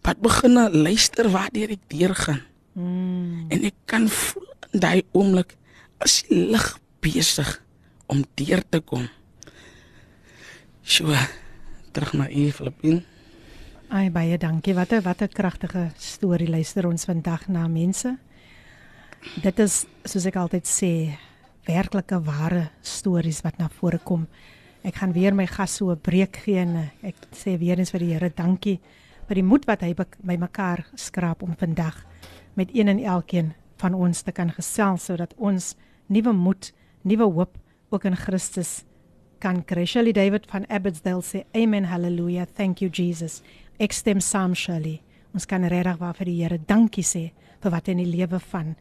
[0.03, 2.41] wat begin luister waar ek deurgaan.
[2.73, 3.49] Mm.
[3.49, 5.57] En ek kan voel in daai oomblik
[5.99, 7.49] as die lig besig
[8.07, 9.07] om deur te kom.
[10.83, 11.11] So
[11.91, 13.03] terug na u Filippin.
[13.87, 14.73] Ai baie dankie.
[14.75, 18.17] Wat 'n wat 'n kragtige storie luister ons vandag na mense.
[19.41, 21.17] Dit is soos ek altyd sê,
[21.65, 24.27] werklike ware stories wat na vore kom.
[24.83, 27.99] Ek gaan weer my gas so 'n breek gee en ek sê weer eens vir
[27.99, 28.79] die Here dankie
[29.27, 32.05] vir die moed wat hy by mekaar skraap om vandag
[32.55, 35.75] met een en elkeen van ons te kan gesels sodat ons
[36.07, 36.73] nuwe moed,
[37.03, 37.57] nuwe hoop
[37.89, 38.83] ook in Christus
[39.39, 39.85] kan kry.
[39.85, 43.41] Shirley David van Abbotsdale sê amen hallelujah thank you Jesus.
[43.77, 45.03] Ek stem saam Shirley.
[45.37, 47.27] Ons kan regtig waar vir die Here dankie sê
[47.61, 48.71] vir wat hy in die lewe van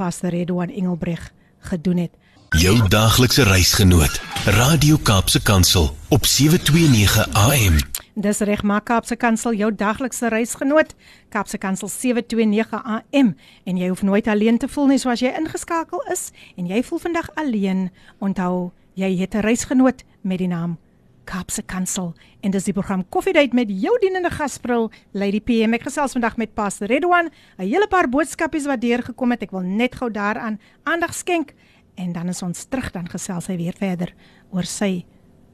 [0.00, 1.26] Pastor Edwin Engelbreg
[1.68, 2.14] gedoen het.
[2.56, 4.16] Jou daaglikse reisgenoot,
[4.56, 7.76] Radio Kaapse Kansel op 729 AM.
[8.16, 10.96] Dis reg, maak Kaapse Kansel jou daaglikse reisgenoot.
[11.28, 13.34] Kaapse Kansel 729 AM
[13.68, 17.04] en jy hoef nooit alleen te voel nie soos jy ingeskakel is en jy voel
[17.04, 17.90] vandag alleen.
[18.24, 20.80] Onthou, jy het 'n reisgenoot met die naam
[21.24, 25.74] Kaapse Kansel en dis die program Coffee Date met jou dienende gasvrou Lady PM.
[25.74, 27.30] Ek gesels vandag met Pastor Redwan.
[27.58, 29.42] 'n Hele paar boodskapies wat deurgekom het.
[29.42, 31.54] Ek wil net gou daaraan aandag skenk
[31.96, 34.14] en dan is ons terug dan gesels hy weer verder
[34.50, 35.04] oor sy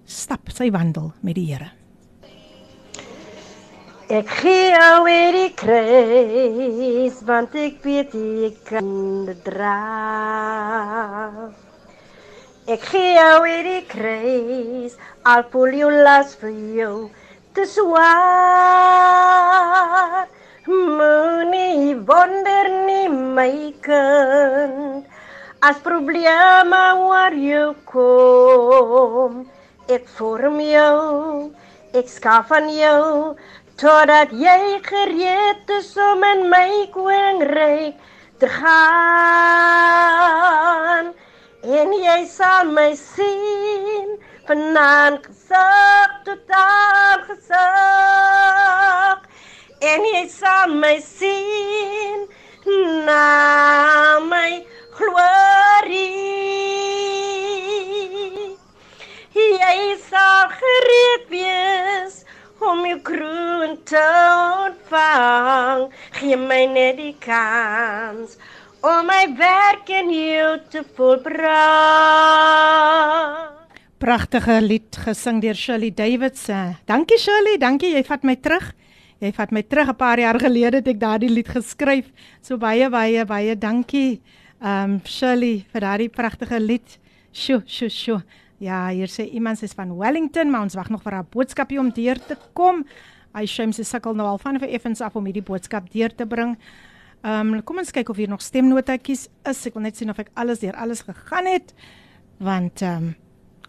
[0.05, 1.73] stap, sy wandel met die Here.
[4.07, 8.91] Ek gee jou weer die kruis want ek weet ek kan
[9.27, 9.73] dit dra.
[12.71, 14.95] Ek gee jou weer die kruis
[15.27, 16.97] al voel jou las vir jou
[17.57, 18.07] te swaar.
[20.67, 25.05] Moenie wonder nie my kind
[25.67, 29.33] as probleme waar jy kom.
[29.91, 31.51] Ek vorm jou,
[31.95, 33.35] ek skaf aan jou
[33.83, 37.95] totdat jy gereed is om in my koninkryk
[38.41, 39.67] te gaan
[41.81, 44.09] en jy sal my sien
[44.49, 49.19] vanaand gesig tot aan gesig
[49.93, 52.21] en jy sal my sien
[53.09, 53.27] na
[54.31, 54.53] my
[54.99, 56.27] glorie
[59.67, 62.15] jy sal gereed wees
[62.61, 64.05] om jou kroon te
[64.65, 65.83] ontvang.
[66.19, 68.39] Gee my net die kans
[68.81, 71.47] om my werk in jou te volbring.
[73.97, 76.51] Pragtige lied gesing deur Shirley Davids.
[76.85, 78.67] Dankie Shirley, dankie jy vat my terug.
[79.25, 82.13] Jy vat my terug 'n paar jaar gelede het ek daardie lied geskryf.
[82.43, 84.21] So baie baie baie dankie.
[84.61, 86.99] Um Shirley vir daardie pragtige lied.
[87.33, 88.23] Sjoe, sjoe, sjoe.
[88.59, 91.91] Ja, hier sê iemand is van Wellington, maar ons wag nog vir 'n boodskapie om
[91.91, 92.85] deur te kom.
[93.35, 96.27] Hy sê sy sukkel nou al van vir effens af om hierdie boodskap deur te
[96.27, 96.59] bring.
[97.25, 99.67] Ehm um, kom ons kyk of hier nog stemnotetjies is.
[99.67, 101.73] Ek wil net sien of ek alles deur alles gegaan het.
[102.39, 103.17] Want ehm um,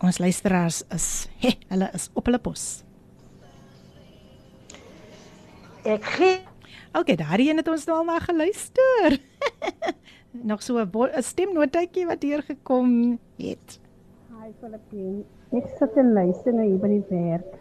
[0.04, 1.08] ons luisteraars is
[1.44, 2.68] he, hulle is op hulle pos.
[5.88, 6.38] Ek gee
[6.98, 9.20] Okay, daardie een het ons nou al na geluister.
[10.50, 13.80] nog so 'n stemnotetjie wat hier gekom het.
[14.42, 15.24] Hi Filippine.
[15.52, 17.54] Ek sit en luister na hier by die werk.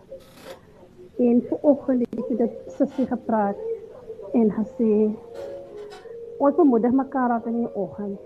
[1.18, 3.56] En vanoggend het dit sussie gepraat
[4.32, 5.12] en gesê
[6.38, 8.20] ons moet mekaar op in die oggend.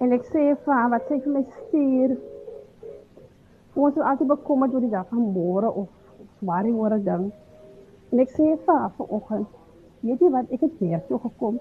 [0.00, 2.16] En ek sê vir haar wat sy vir my stuur.
[3.74, 5.88] Ons is altyd bekommerd oor die dag van môre of
[6.40, 7.32] swaar oor 'n ding.
[8.10, 9.46] En ek sê vir haar vanoggend,
[10.00, 11.60] weet jy wat ek het weer toe gekom.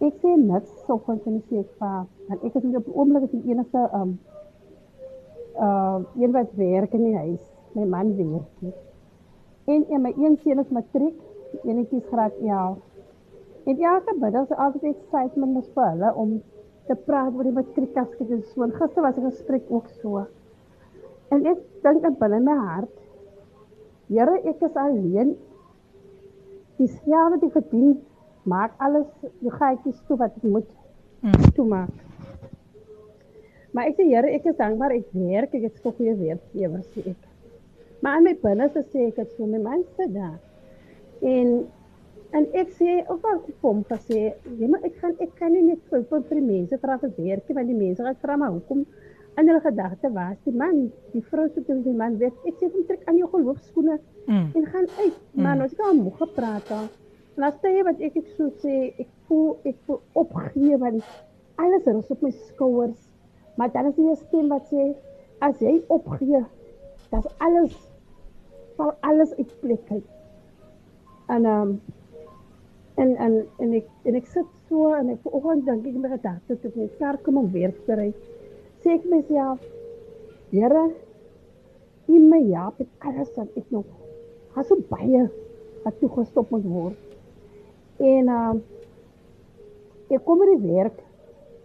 [0.00, 2.94] Ek sê net so van sy sê ek vir haar, want ek het op die
[2.94, 4.18] oomblik die enigste um
[5.58, 7.44] uh een wat werk in die huis.
[7.74, 8.74] My man werk.
[9.66, 11.18] En en my een seun is matriek,
[11.64, 12.78] enetjie graad 11.
[13.64, 16.42] En elke middag is altyd excitement vir hulle om
[16.86, 18.62] te praat oor die matriekaskies en so.
[18.62, 20.26] En gister was 'n gesprek ook so.
[21.34, 22.94] En ek dink in binne my hart,
[24.08, 25.34] Here, ek is alleen.
[26.78, 27.98] Die skaal wat ek verdien,
[28.48, 29.08] maak alles,
[29.44, 30.68] jy gaan ek toe wat ek moet
[31.26, 31.50] mm.
[31.58, 31.92] toemaak.
[33.76, 37.04] Maar ek sê Here, ek is dankbaar ek werk, ek het so goeie werkgewer sê
[37.12, 37.26] ek.
[38.00, 40.38] Maar aan my binne sê ek het so my man sit daar.
[41.20, 41.66] En
[42.36, 45.64] en ek sê of wat ek kom gesê, ja maar ek kan ek kan nie
[45.64, 48.84] net vir vir mense vra vir werk, want die mense gaan vra maar hoekom
[49.38, 52.70] en hulle gedagte was die man, die vrou sê toe die man weet, ek sê
[52.72, 54.48] kom trek aan jou geloofskoene mm.
[54.58, 55.20] en gaan uit.
[55.32, 55.66] Maar mm.
[55.66, 56.88] ons gaan moeg gepraat al.
[57.38, 61.12] Laaste jy wat ek ek so sê, ek voel ek voel opgee want
[61.62, 63.04] alles rus op my skouers.
[63.58, 64.88] Maar dan is die stem wat sê
[65.46, 66.42] as jy opgee,
[67.12, 67.76] dat alles
[68.78, 70.10] val alles uit plek uit.
[71.28, 71.78] En um
[72.98, 76.58] en en en ek en ek sit so en ek vanoggend dink ek my gedagte
[76.58, 78.08] toe ek klaar kom om weer te ry.
[78.82, 79.58] Sê ek myself,
[80.50, 80.84] Here,
[82.08, 83.84] U my help met alles wat ek nog
[84.56, 85.26] has so baie
[85.84, 87.16] wat toe gestop moet word.
[88.00, 88.54] En uh
[90.08, 91.02] ek kom by die werk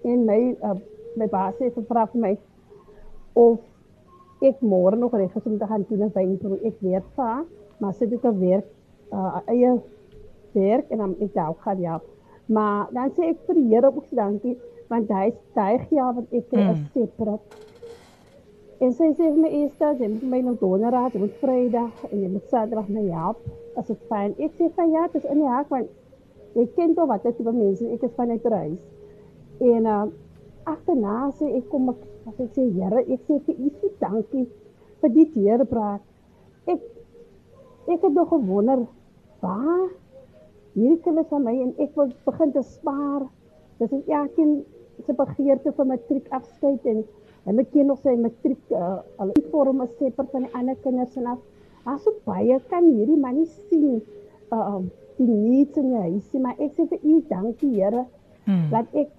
[0.03, 0.75] en my uh,
[1.15, 2.33] my baas het gevra vir my
[3.39, 3.61] of
[4.43, 6.59] ek môre nog reg is om te gaan doen 'n wynproe.
[6.67, 7.45] Ek weet va,
[7.79, 8.67] maar sit ek werk
[9.13, 9.79] uh eie
[10.51, 12.01] werk en dan ek dalk gaan ja.
[12.45, 14.57] Maar dan sê ek vir die Here ook dankie
[14.91, 16.81] want hy styg ja wat ek kry mm.
[16.93, 17.59] separat.
[18.83, 22.23] En sy sê vir my eers dat jy my nog donderdag, jy moet Vrydag en
[22.23, 23.43] jy moet Saterdag my help.
[23.79, 24.33] As dit fyn.
[24.43, 27.53] Ek sê van ja, dis in die hak want ek ken toch wat dit tipe
[27.55, 28.81] mense, ek is van uit reis.
[29.63, 30.03] En uh
[30.63, 34.45] agterna sê ek kom ek as ek sê Here, ek sê vir u so dankie
[35.01, 36.03] vir die deurbraak.
[36.71, 36.83] Ek
[37.91, 38.85] ek het nog gewonder
[39.43, 39.89] waar
[40.73, 43.25] hierdie kinders van my en ek wil begin te spaar.
[43.81, 44.61] Dis is elkeen
[45.05, 47.03] se begeerte vir matriek afskeid en
[47.47, 51.27] hulle ken nog sy matriek uh, al vorm 'n sepper van die ander kinders en
[51.33, 51.39] af.
[51.85, 54.01] Aso baie kan hierdie man nie sien
[54.51, 54.81] uh
[55.17, 58.05] die needs in jou huisie, maar ek sê vir u dankie Here
[58.45, 58.69] hmm.
[58.71, 59.11] dat ek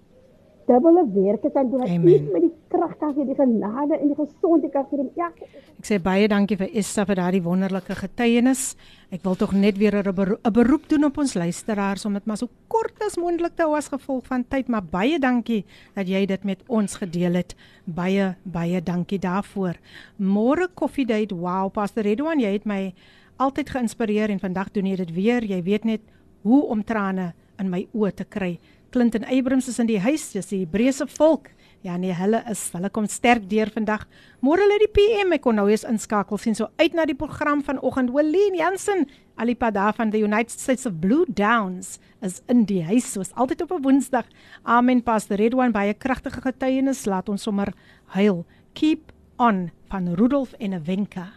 [0.66, 1.84] dubbele werke kan doen.
[1.86, 5.06] Ek met die krag kan gee, die genade en die gesondheid kan gee.
[5.18, 5.30] Ja.
[5.78, 8.74] Ek sê baie dankie vir Essa vir daardie wonderlike getuienis.
[9.14, 12.36] Ek wil tog net weer 'n beroep, beroep doen op ons luisteraars om dit maar
[12.36, 16.26] so kort as moontlik te hou as gevolg van tyd, maar baie dankie dat jy
[16.26, 17.54] dit met ons gedeel het.
[17.84, 19.74] Baie baie dankie daarvoor.
[20.18, 21.34] Môre Coffee Date.
[21.34, 22.94] Wow, Pastor Redwan, jy het my
[23.36, 25.44] altyd geïnspireer en vandag doen jy dit weer.
[25.44, 26.00] Jy weet net
[26.42, 28.58] hoe om trane in my oë te kry.
[28.94, 31.48] Clinton Abrams is in die huis, dis die Hebreëse volk.
[31.82, 34.04] Ja nee, hulle is, hulle kom sterk deur vandag.
[34.38, 37.64] Môre lê die PM, ek kon nou eens inskakel sien so uit na die program
[37.66, 38.12] vanoggend.
[38.14, 39.02] Welen Jansen,
[39.34, 43.66] alipad daar van the United States of Blue Downs is in die huis soos altyd
[43.66, 44.30] op 'n Woensdag.
[44.62, 47.74] Amen Pastor Redwan baie kragtige getuienis, laat ons sommer
[48.14, 48.46] huil.
[48.74, 51.32] Keep on van Rudolf en Wenka.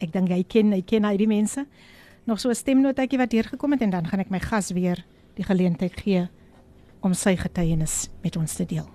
[0.00, 1.66] Ek dink jy ken, jy ken al die mense.
[2.26, 5.04] Nog so 'n stemnotetjie wat hier gekom het en dan gaan ek my gas weer
[5.34, 6.28] die geleentheid gee
[7.04, 8.86] om sy getuienis met ons te deel.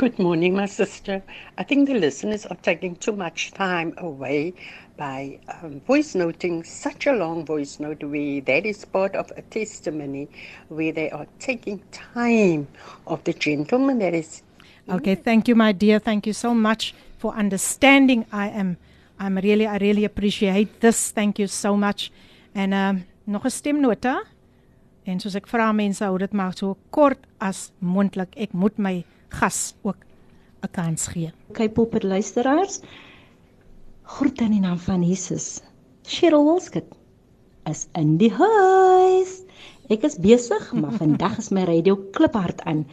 [0.00, 1.22] Good morning, my sister.
[1.58, 4.54] I think the listeners are taking too much time away
[4.96, 9.42] by um, voice noting such a long voice note where that is part of a
[9.42, 10.28] testimony
[10.68, 12.66] where they are taking time
[13.06, 14.42] of the gentleman that is.
[14.88, 15.98] Okay, thank you, my dear.
[15.98, 18.24] Thank you so much for understanding.
[18.32, 18.78] I am,
[19.18, 21.10] I'm really, I really appreciate this.
[21.12, 22.10] Thank you so much.
[22.54, 24.24] En um, nog 'n stemnota.
[25.04, 28.34] En soos ek vra mense hou dit maar so kort as moontlik.
[28.36, 29.96] Ek moet my gas ook
[30.62, 31.32] 'n kans gee.
[31.76, 32.80] Op die luisteraars.
[34.02, 35.62] Groete in die naam van Jesus.
[36.02, 36.84] Cheryl Wolskut
[37.70, 39.42] is in die huis.
[39.88, 42.86] Ek is besig, maar vandag is my radio kliphard aan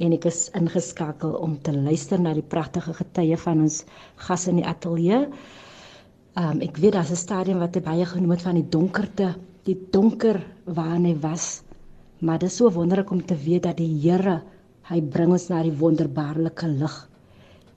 [0.00, 3.84] en ek is ingeskakel om te luister na die pragtige getuie van ons
[4.16, 5.28] gas in die ateljee.
[6.40, 9.34] Um ek weet daar's 'n stadium wat baie genoem het van die donkerte
[9.68, 11.62] die donker waarin hy was.
[12.20, 14.40] Maar dit is so wonderlik om te weet dat die Here
[14.90, 16.96] hy bring ons na die wonderbaarlike lig.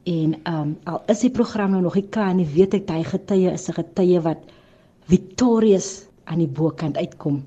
[0.09, 3.03] En ehm um, al is die program nou nog nie klaar nie, weet ek hy
[3.07, 4.41] getuie is 'n getuie wat
[5.07, 7.43] victorious aan die bokant uitkom.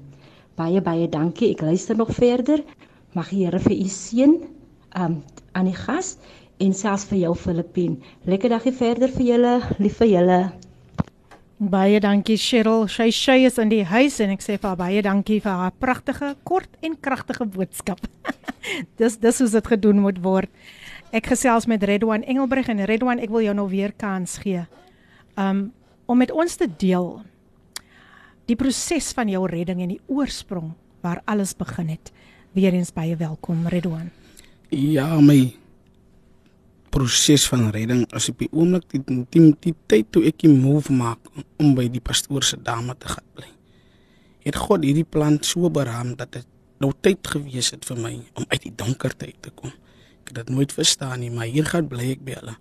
[0.57, 1.51] Baie baie dankie.
[1.51, 2.62] Ek luister nog verder.
[3.12, 4.37] Mag die Here vir u seën
[4.97, 5.22] ehm um,
[5.53, 6.16] aan die gas
[6.59, 8.01] en selfs vir jou Filippin.
[8.24, 9.61] Lekker dagie verder vir julle.
[9.78, 10.65] Lief vir julle.
[11.57, 12.84] Baie dankie Cheryl.
[12.84, 15.72] Sy sy is in die huis en ek sê vir haar baie dankie vir haar
[15.80, 18.02] pragtige, kort en kragtige boodskap.
[19.00, 20.52] dis dis hoe dit gedoen moet word.
[21.16, 24.66] Ek gesels met Redwan Engelbreg en Redwan, ek wil jou nou weer kans gee.
[25.40, 25.70] Um
[26.07, 27.24] om met ons te deel
[28.46, 32.12] die proses van jou redding en die oorsprong waar alles begin het.
[32.54, 34.12] Weereens baie welkom Redwan.
[34.70, 35.57] Ja, my
[36.97, 40.94] proses van redding as op die oomblik die, die, die, tyd toe ek die move
[40.97, 41.20] maak
[41.61, 43.49] om by die pastoor se dame te gaan bly.
[44.47, 46.47] Het God hierdie plan so beraam dat dit
[46.80, 49.74] nou tyd gewees het vir my om uit die donkerte uit te kom.
[50.24, 52.57] Ek het dit nooit verstaan nie, maar hier gaan bly ek by hulle.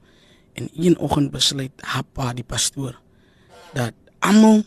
[0.59, 2.97] En een oggend besluit Happa die pastoor
[3.75, 4.63] dat almal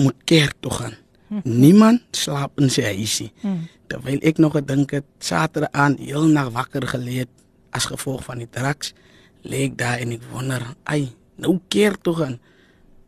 [0.00, 0.96] moet kerk toe gaan.
[1.28, 1.44] Hmm.
[1.44, 3.28] Niemand slaap in sy huisie.
[3.44, 3.68] Hmm.
[3.92, 7.28] Terwyl ek nog gedink het Saterdag aan heel nag wakker geleë
[7.76, 8.94] as gevolg van die drugs
[9.42, 12.38] lê ek daar en ek wonder, ai, nou keer toe gaan.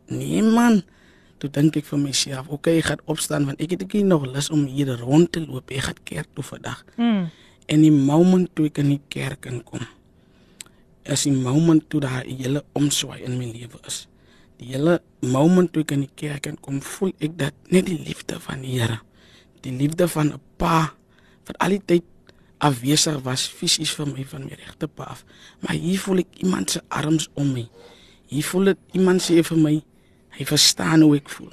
[0.09, 0.81] Nee man,
[1.41, 4.49] toe dink ek vir myself, okay, ek gaan opstaan want ek het ek nog lus
[4.53, 5.71] om hier rond te loop.
[5.71, 6.83] Ek gaan kerk toe vandag.
[6.95, 7.27] Mm.
[7.67, 9.83] En die moment toe ek in die kerk inkom,
[11.03, 14.07] is die moment toe daar 'n hele omswaai in my lewe is.
[14.57, 18.39] Die hele moment toe ek in die kerk inkom, voel ek dat net die liefde
[18.39, 18.99] van die Here,
[19.61, 20.95] die liefde van 'n pa
[21.43, 22.03] vir al die tyd
[22.63, 25.23] afwesig was fisies vir my van my regte pa af.
[25.63, 27.65] Maar hier voel ek iemand se arms om my.
[28.31, 29.73] Hier voel dit iemand sê vir my,
[30.37, 31.51] hy verstaan hoe ek voel.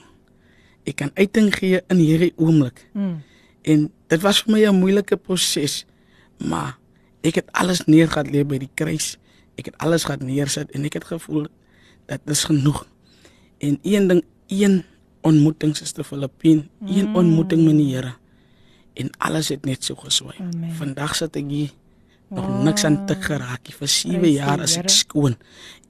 [0.88, 2.86] Ek kan uiting gee in hierdie oomblik.
[2.94, 3.18] Mm.
[3.68, 5.84] En dit was vir my 'n moeilike proses,
[6.38, 6.78] maar
[7.22, 9.18] ek het alles neergehad lê by die kruis.
[9.58, 11.46] Ek het alles gehad neersit en ek het gevoel
[12.06, 12.86] dat dit is genoeg.
[13.58, 14.84] En een ding, een
[15.20, 17.16] ontmoeting sister Filippin, een mm.
[17.16, 18.19] ontmoeting met die Here.
[18.95, 20.36] En alles het net so geswaai.
[20.78, 21.70] Vandag sit ek hier
[22.30, 22.62] nog oh.
[22.62, 23.74] niks aan te geraak nie.
[23.74, 25.36] Vir 7 jaar as ek skoon.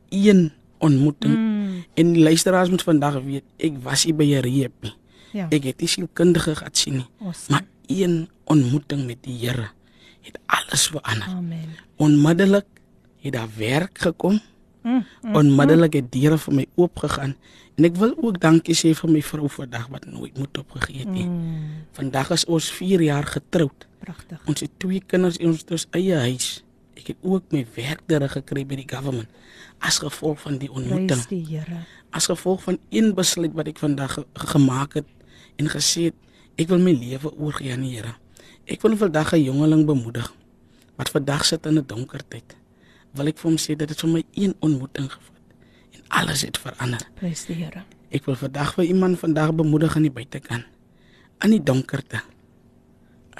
[0.08, 1.34] Een ontmoeting.
[1.36, 1.84] Mm.
[1.94, 4.94] En die luisteraars moet vandag weet, ek was nie by 'n reep nie.
[5.32, 5.46] Ja.
[5.50, 7.08] Ek het nie sielkundige gehad sien nie.
[7.20, 7.50] Awesome.
[7.50, 9.70] Maar een ontmoeting met die Here
[10.20, 11.28] het alles verander.
[11.28, 11.76] Amen.
[11.96, 12.66] Onmiddellik
[13.20, 14.40] het daar werk gekom.
[14.82, 17.34] Mm, mm, Onmiddellik het deure vir my oopgegaan
[17.76, 21.12] en ek wil ook dankie sê vir my vrou vandag wat nooit moet opgegee het
[21.12, 21.26] nie.
[21.26, 21.84] Mm.
[21.96, 23.86] Vandag is ons 4 jaar getroud.
[24.00, 24.40] Pragtig.
[24.46, 26.62] Ons het twee kinders in ons eie huis.
[26.96, 29.28] Ek het ook my werk terug gekry by die government
[29.80, 31.22] as gevolg van die ontmoeting.
[31.30, 31.84] Die Here.
[32.12, 35.08] As gevolg van een besluit wat ek vandag ge gemaak het
[35.56, 38.16] en gesê het ek wil my lewe oorgee aan die Here.
[38.68, 40.32] Ek wil vandag 'n jongeling bemoedig
[40.96, 42.59] wat vandag sit in 'n donker tyd.
[43.18, 46.58] Wil ek vir hom sê dat dit vir my een ontmoeting gevat en alles het
[46.58, 47.02] verander.
[47.18, 47.82] Prys die Here.
[48.14, 50.66] Ek wil vandag vir iemand vandag bemoedig aan die buitekant.
[51.44, 52.20] In die donkerte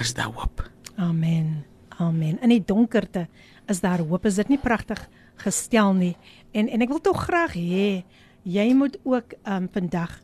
[0.01, 0.65] is daar hoop.
[0.97, 1.65] Amen.
[2.01, 2.39] Amen.
[2.41, 3.27] In die donkerte
[3.69, 4.27] is daar hoop.
[4.27, 5.03] Is dit nie pragtig
[5.43, 6.15] gestel nie?
[6.53, 8.03] En en ek wil tog graag hê
[8.43, 10.17] jy moet ook um vandag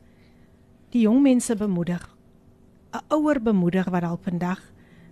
[0.95, 2.03] die jong mense bemoedig.
[2.95, 4.61] 'n Ouer bemoedig wat dalk vandag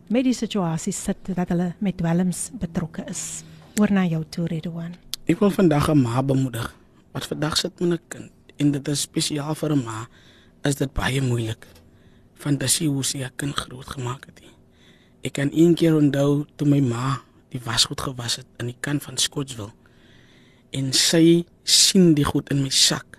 [0.09, 3.45] met die situasie sit dat hulle met dwelms betrokke is.
[3.75, 4.93] Oor na jou toe Redouan.
[5.27, 6.75] Ek wil vandag 'n ma bemoedig
[7.11, 10.07] wat vandag sit met 'n kind en dit is spesiaal vir 'n ma
[10.63, 11.67] is dit baie moeilik.
[12.35, 14.43] Fantasie hoe sy 'n kind groot gemaak het.
[15.23, 19.03] Ek kan een keer onthou toe my ma die wasgoed gewas het aan die kant
[19.03, 19.73] van Scottsville
[20.71, 23.19] en sy sien die goed in my sak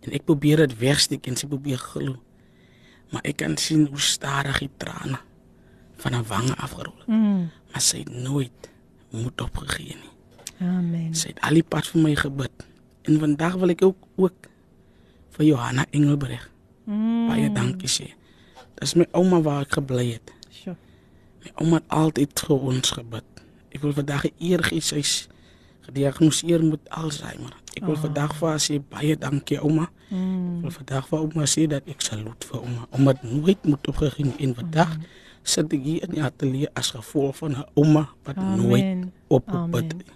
[0.00, 2.16] en ek probeer dit wegsteek en sy probeer glo
[3.12, 5.18] maar ek kan sien hoe stadig die trane
[5.96, 7.06] van haar wange afgerol het.
[7.06, 7.50] Mm.
[7.72, 8.70] Maar sy het nooit
[9.10, 10.12] moed opgegee nie.
[10.60, 11.14] Amen.
[11.14, 12.66] Sy het al die pad vir my gebid.
[13.06, 14.48] En vandag wil ek ook ook
[15.36, 16.48] vir Johanna Engelbreg
[16.88, 17.28] mm.
[17.28, 18.10] baie dankie sê.
[18.80, 20.32] Dis my ouma waar ek gebly het.
[20.52, 20.76] Sjoe.
[21.44, 23.42] My ouma het altyd vir ons gebid.
[23.76, 25.26] Ek wil vandag eer gee sy's
[25.86, 27.52] gediagnoseer met Alzheimer.
[27.76, 28.02] Ek wil oh.
[28.02, 29.90] vandag vir haar sê baie dankie ouma.
[30.08, 30.58] Mm.
[30.58, 32.88] Ek wil vandag vir ouma sê dat ek saluut vir ouma.
[33.12, 34.96] Het nooit moet opgegee in vandag.
[34.96, 38.66] Mm sit ek hier in die ateljee as gevolg van 'n ouma wat Amen.
[38.66, 40.10] nooit opgebid het.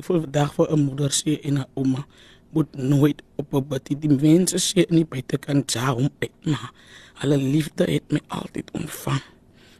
[0.00, 2.06] Ek voel vandag vir 'n moeder sê en 'n ouma
[2.50, 4.00] moet nooit opgebid het.
[4.00, 6.72] Die mense sê in die buitekant ja om uit maar
[7.20, 9.22] hulle liefde het my altyd ontvang.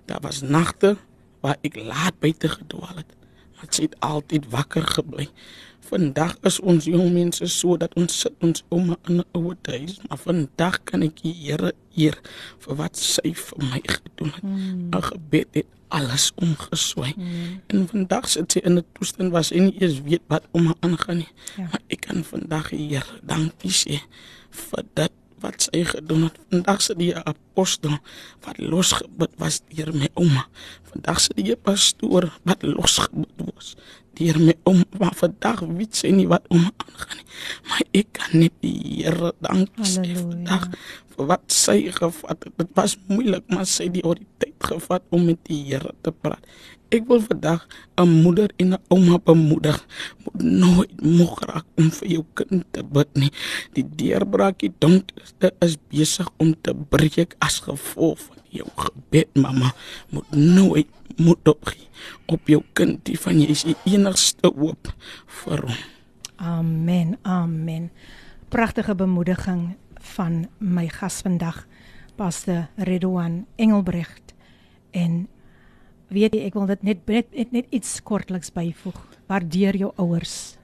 [0.05, 0.97] Daar was nagte
[1.41, 3.15] waar ek laat buite gedwaal het,
[3.57, 5.29] maar sy het altyd wakker gebly.
[5.91, 9.99] Vandag is ons jong mense so dat ons sit ons ouma in 'n ouer huis,
[10.07, 12.16] maar vandag kan ek die Here eer
[12.62, 14.43] vir wat sy vir my gedoen het.
[14.43, 14.95] Mm.
[14.95, 17.14] 'n Gebed het alles omgeswaai.
[17.16, 17.61] Mm.
[17.66, 20.80] En vandag sit sy in 'n toestand waar sy nie eens weet wat om haar
[20.80, 21.32] aangaan nie.
[21.57, 21.62] Ja.
[21.62, 23.99] Maar ek kan vandag die Here dankie sê
[24.51, 26.38] vir dit wat sy gedoen het.
[26.51, 27.99] Vandag sit die apostel
[28.45, 30.47] wat losgebid was deur my ouma.
[30.93, 33.74] Vandag sit die pastoor wat losgebid was
[34.19, 37.29] deur my om maar vandag weet sy nie wat om aangaan nie.
[37.69, 40.67] Maar ek kan net die Here dankie sê vandag
[41.15, 42.53] vir wat sy gevat het.
[42.59, 46.45] Dit was moeilik, maar sy het die autoriteit gevat om met die Here te praat.
[46.91, 47.69] Ek wil vandag
[48.03, 49.79] 'n moeder en 'n ouma bemoedig.
[50.25, 53.33] Moet nooit moeg raak om vir jou kind te bid nie.
[53.73, 59.73] Die deurbraakie donkerte is besig om te breek as gevolg van jou gebed, mamma.
[60.11, 60.89] Moet nooit
[61.21, 61.89] moed opgee
[62.31, 64.93] op jou kind, die van jy is die enigste hoop
[65.43, 65.81] vir hom.
[66.41, 67.17] Amen.
[67.23, 67.91] Amen.
[68.49, 69.75] Pragtige bemoediging
[70.17, 71.67] van my gas vandag,
[72.17, 74.35] Pastor Redouan Engelbrecht
[74.97, 75.27] en
[76.11, 78.99] weet jy ek wil dit net, net, net iets kortliks byvoeg.
[79.31, 80.57] Waardeer jou ouers.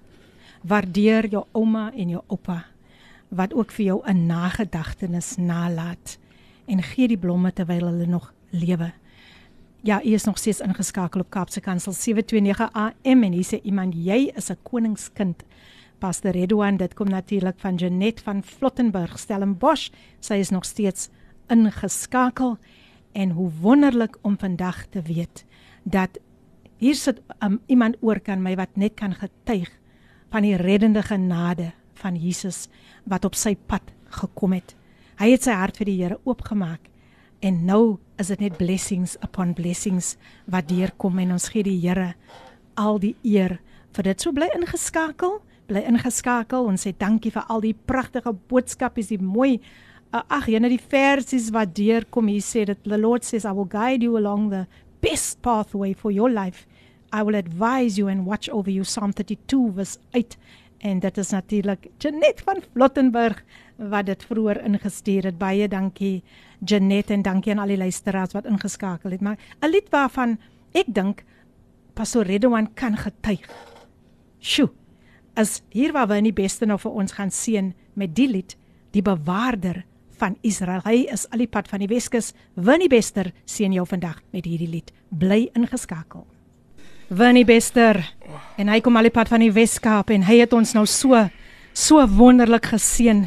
[0.66, 2.64] Waardeer jou ouma en jou oupa
[3.36, 6.18] wat ook vir jou 'n nagedagtenis nalat
[6.66, 8.92] en gee die blomme terwyl hulle nog lewe.
[9.86, 13.94] Ja, u is nog steeds ingeskakel op Kaapse Kansel 729 AM en hier sê iemand
[13.94, 15.44] jy is 'n koningskind.
[15.98, 19.90] Pastor Redouan, dit kom natuurlik van Janet van Flottenburg, Stellenbosch.
[20.20, 21.08] Sy is nog steeds
[21.48, 22.58] ingeskakel
[23.12, 25.44] en hoe wonderlik om vandag te weet
[25.82, 26.18] dat
[26.76, 29.70] hier sit um, iemand oor kan my wat net kan getuig
[30.30, 32.68] van die reddende genade van Jesus
[33.04, 33.82] wat op sy pad
[34.20, 34.75] gekom het.
[35.20, 36.90] Hy het sy hart vir die Here oopgemaak
[37.44, 40.14] en nou is dit net blessings upon blessings
[40.50, 42.14] wat deurkom en ons gee die Here
[42.76, 43.58] al die eer
[43.96, 44.20] vir dit.
[44.20, 45.40] So bly ingeskakel
[45.70, 46.66] bly ingeskakel.
[46.70, 49.56] Ons sê dankie vir al die pragtige boodskapies, die mooi
[50.12, 52.30] uh, ag, jene die versies wat deurkom.
[52.30, 54.66] Hier sê dit the Lord says I will guide you along the
[55.04, 56.66] best pathway for your life.
[57.12, 60.36] I will advise you and watch over you Psalm 32 verse 8
[60.84, 63.38] en dit is natuurlik Janet van Flottenburg
[63.76, 65.38] wat dit vroeër ingestuur het.
[65.38, 66.22] Baie dankie
[66.64, 69.20] Janet en dankie aan al die luisteraars wat ingeskakel het.
[69.20, 70.38] Maar 'n lied waarvan
[70.72, 71.24] ek dink
[71.94, 73.48] Pastor Redouan kan getuig.
[74.40, 74.70] Sjoe.
[75.34, 78.56] As hier waar we in die beste nou vir ons gaan seën met die lied,
[78.90, 79.84] die bewaarder
[80.16, 80.80] van Israel.
[80.84, 82.32] Hy is al die pad van die Weskus.
[82.54, 84.92] Winnie Bester seën jou vandag met hierdie lied.
[85.08, 86.26] Bly ingeskakel.
[87.08, 88.00] Winnie Bester
[88.58, 91.28] en hy kom al die pad van die Weskaap en hy het ons nou so
[91.76, 93.26] so wonderlik geseën.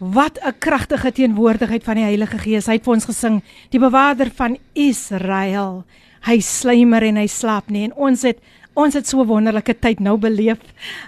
[0.00, 2.66] Wat 'n kragtige teenwoordigheid van die Heilige Gees.
[2.66, 5.84] Hy het vir ons gesing, die bewaarder van Israel.
[6.24, 8.38] Hy slymer en hy slaap nie en ons het
[8.72, 10.58] ons het so 'n wonderlike tyd nou beleef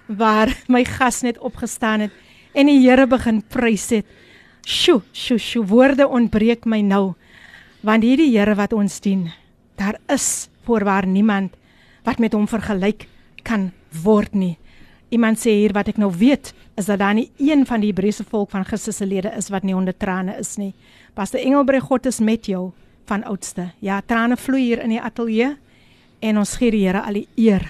[0.07, 2.11] waar my gas net opgestaan het
[2.55, 4.07] en die Here begin prys het.
[4.67, 7.15] Sjoe, sjoe, sjoe, woorde ontbreek my nou.
[7.81, 9.33] Want hierdie Here wat ons dien,
[9.77, 11.57] daar is voorwaar niemand
[12.05, 13.09] wat met hom vergelyk
[13.43, 13.73] kan
[14.03, 14.59] word nie.
[15.13, 18.25] Iemand sê hier wat ek nou weet is dat daar nie een van die Hebreëse
[18.25, 20.73] volk van Christus se lede is wat nie onder trane is nie.
[21.15, 22.71] Pastor Engelbreg God is met jou
[23.11, 23.69] van oudste.
[23.85, 25.51] Ja, trane vloei hier in die ateljee
[26.23, 27.67] en ons gee die Here al die eer.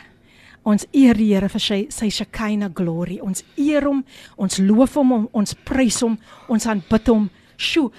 [0.63, 3.19] Ons eer die Here vir sy sy Shekinah glory.
[3.19, 4.05] Ons eer hom,
[4.37, 6.15] ons loof hom, ons prys hom,
[6.47, 7.27] ons aanbid hom.
[7.59, 7.91] Sjoe.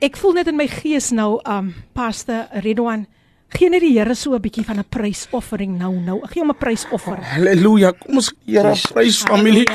[0.00, 3.04] Ek voel net in my gees nou um Pastor Redwan
[3.50, 6.20] Gee net die Here so 'n bietjie van 'n prysoffering nou nou.
[6.30, 7.18] Gee hom 'n prysoffer.
[7.18, 7.92] Oh, halleluja.
[7.92, 9.66] Kom ons Here prys familie.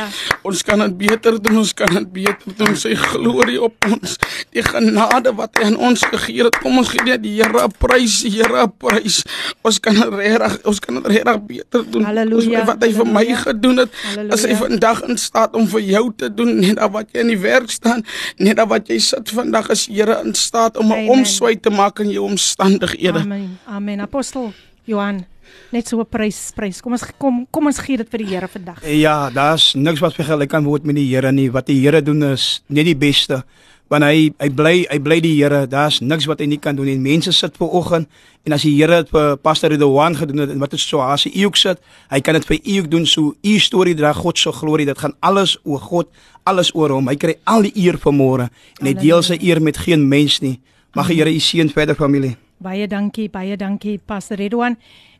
[0.43, 1.57] Ons kan dit beter doen.
[1.57, 2.76] Ons kan dit beter doen.
[2.76, 4.15] Sy glorie op ons.
[4.51, 6.55] Die genade wat hy aan ons gegee het.
[6.59, 9.23] Kom ons gee net die Here prys, die Here prys.
[9.61, 12.03] Ons kan regtig, ons kan dit regtig beter doen.
[12.03, 12.65] Halleluja.
[12.65, 13.91] Wat hy vir my gedoen het.
[14.32, 17.39] As hy vandag in staat om vir jou te doen net wat jy in die
[17.43, 18.05] werk staan,
[18.38, 22.09] net wat jy sit vandag is Here in staat om 'n omswy te maak in
[22.11, 23.19] jou omstandighede.
[23.19, 23.59] Amen.
[23.66, 23.99] Amen.
[23.99, 24.53] Apostel
[24.86, 25.26] Johan,
[25.74, 26.82] net so 'n prys prys.
[26.82, 28.86] Kom ons kom kom ons gee dit vir die Here vandag.
[28.86, 31.51] Ja, daar's niks wat vergelyk kan word met die Here nie.
[31.51, 33.43] Wat die Here doen is net die beste.
[33.89, 35.68] Want hy hy bly hy bly die Here.
[35.68, 36.97] Daar's niks wat hy nie kan doen nie.
[36.97, 38.07] Mense sit ver oggend
[38.45, 41.45] en as die Here dit vir Pastor Redouan gedoen het en wat so as hy
[41.45, 41.80] ook sit,
[42.11, 43.05] hy kan dit vir u ook doen.
[43.05, 44.86] So u storie dra God se glorie.
[44.86, 46.07] Dit gaan alles oor God,
[46.43, 47.07] alles oor hom.
[47.07, 48.49] Hy kry al die eer van môre
[48.80, 50.59] en hy deel sy eer met geen mens nie.
[50.93, 52.45] Mag die Here u seën verder familie.
[52.58, 54.78] Baie dankie, baie dankie Pastor Redwan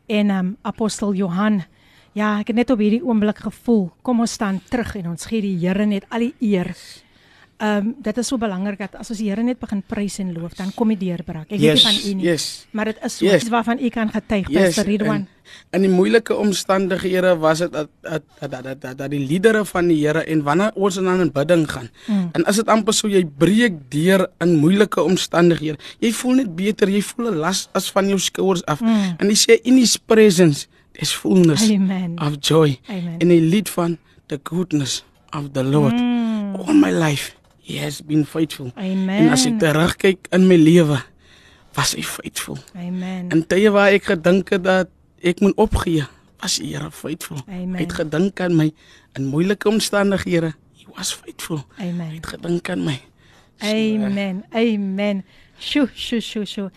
[0.08, 1.60] en um, Apostel Johan.
[2.16, 5.44] Ja, ek het net op hierdie oomblik gevoel, kom ons staan terug en ons gee
[5.44, 6.72] die Here net al die eer.
[7.56, 10.34] Ehm um, dit is so belangrik dat as ons die Here net begin prys en
[10.36, 11.48] loof, dan kom die deurbraak.
[11.48, 12.66] Ek yes, weet nie van u nie, yes.
[12.76, 13.40] maar dit is so yes.
[13.40, 15.22] iets waarvan u kan getuig, yes, Pastor Redwan.
[15.72, 19.88] In die moeilike omstandighede was dit dat dat dat dat dat dat die liedere van
[19.88, 21.88] die Here en wanneer ons dan in bidding gaan.
[22.06, 22.28] Mm.
[22.36, 25.80] En as dit amper so jy breek deur in moeilike omstandighede.
[26.04, 28.84] Jy voel net beter, jy voel 'n las as van jou skouers af.
[28.84, 29.16] Mm.
[29.16, 32.20] En jy sê in his presence is fullness Amen.
[32.20, 32.76] of joy.
[32.88, 33.16] Amen.
[33.18, 33.96] In 'n lied van
[34.28, 36.60] the goodness of the Lord mm.
[36.60, 37.32] all my life.
[37.66, 38.70] He has been faithful.
[38.78, 39.26] Amen.
[39.26, 41.00] En as ek terugkyk in my lewe,
[41.74, 42.60] was hy faithful.
[42.78, 43.26] Amen.
[43.34, 44.92] En tye waar ek gedink het dat
[45.26, 46.04] ek moet opgee,
[46.38, 47.42] was die Here faithful.
[47.48, 47.74] Amen.
[47.74, 48.68] Hy het gedink aan my
[49.18, 50.52] in moeilike omstandighede.
[50.78, 51.64] He was faithful.
[51.82, 52.12] Amen.
[52.12, 53.00] Hy het gedink aan my.
[53.58, 54.44] So, Amen.
[54.54, 55.24] Amen.
[55.58, 56.70] Sjoe, sjoe, sjoe, sjoe.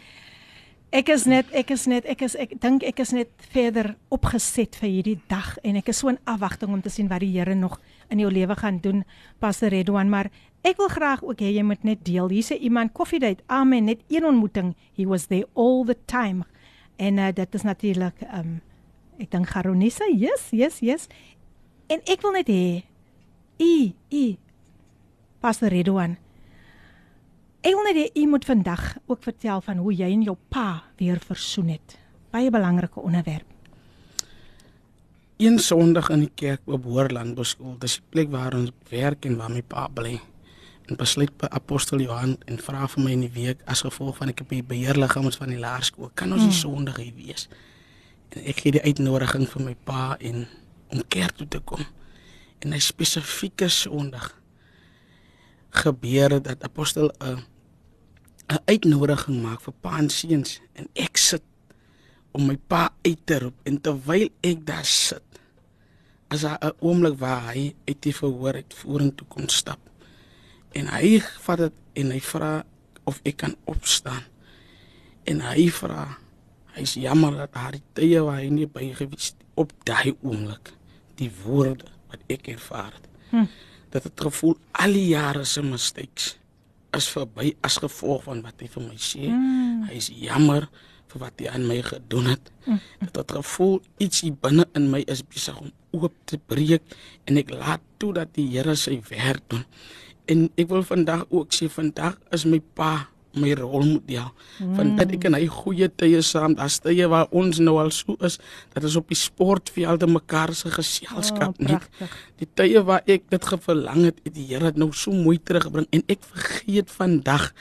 [0.90, 4.74] Ek is net ek is net ek is ek dink ek is net verder opgeset
[4.82, 7.54] vir hierdie dag en ek is so in afwagting om te sien wat die Here
[7.54, 7.78] nog
[8.10, 9.04] in jou lewe gaan doen
[9.38, 10.32] Pastor Redwan maar
[10.62, 12.28] Ek wil graag ook hê jy moet net deel.
[12.34, 13.44] Hier's iemand coffee date.
[13.48, 13.88] Amen.
[13.88, 14.76] Net een ontmoeting.
[14.96, 16.44] He was there all the time.
[17.00, 18.56] En uh, dit is natuurlik um ehm,
[19.20, 20.08] ek dink Garonisa.
[20.16, 21.08] Yes, yes, yes.
[21.88, 22.84] En ek wil net hê
[23.60, 24.26] u u
[25.40, 26.18] Pastor Redouan.
[27.64, 30.84] Ek wil net hê u moet vandag ook vertel van hoe jy en jou pa
[31.00, 31.96] weer versoen het.
[32.32, 33.48] Baie belangrike onderwerp.
[35.40, 37.78] Een Sondag in die kerk op Hoërland beskool.
[37.80, 40.18] Dis die plek waar ons werk en waar my pa bly.
[40.90, 44.32] En besluit by apostel Johan en vra vir my in die week as gevolg van
[44.32, 46.58] ek op die beheerliggaam van die laerskool, kan ons die mm.
[46.58, 47.46] Sondag hier wees?
[48.34, 50.48] En ek gee die uitnodiging vir my pa en
[50.90, 51.86] om kerk toe te kom.
[52.66, 54.34] En 'n spesifieke Sondag
[55.70, 57.40] gebeur dat apostel 'n uh,
[58.50, 61.46] 'n uitnodiging maak vir pa en seuns en ek sit
[62.32, 65.22] om my pa uit te roep en terwyl ek daar sit
[66.34, 69.89] as 'n oomblik waar hy uit die verhoor uit vorentoe kom stap
[70.78, 72.52] en hy vat dit en hy vra
[73.10, 74.26] of ek kan opstaan
[75.30, 76.06] en hy vra
[76.78, 80.74] hy's jammer dat haar tye waar hy nie by gewees op daai oomblik
[81.20, 83.08] die woorde wat ek ervaar het.
[83.30, 83.48] Hm.
[83.94, 86.36] Dat het gevoel al die jare se mistakes
[86.98, 89.28] is verby as gevolg van wat hy vir my sê.
[89.30, 89.84] Mm.
[89.90, 90.66] Hy is jammer
[91.10, 92.50] vir wat hy aan my gedoen het.
[92.66, 92.80] Mm.
[93.04, 96.96] Dat het gevoel ietsie binne in my is besig om oop te breek
[97.30, 99.66] en ek laat toe dat die Here sy werk doen.
[100.30, 104.32] En ek wil vandag ook sê vandag is my pa my rolmodel.
[104.58, 104.74] Mm.
[104.76, 108.18] Van dat ek en hy goeie tye saam, daar's tye waar ons nou al so
[108.26, 108.40] is
[108.74, 112.10] dat ons op die sportvelde mekaar se geselskap oh, nie.
[112.42, 115.86] Die tye waar ek dit geverlang het, het die Here dit nou so mooi teruggebring
[115.94, 117.52] en ek vergeet vandag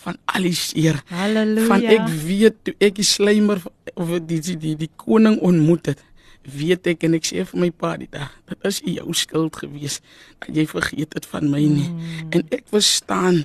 [0.00, 1.02] van al die seer.
[1.12, 1.68] Halleluja.
[1.68, 3.60] Van ek weet toe ek die slymer
[3.98, 6.07] of die die die, die koning ontmoet het
[6.54, 10.00] weet ek en ek sê vir my pa die dag dit is jou skuld gewees
[10.38, 12.30] dat jy vergeet het van my nie mm.
[12.32, 13.44] en ek verstaan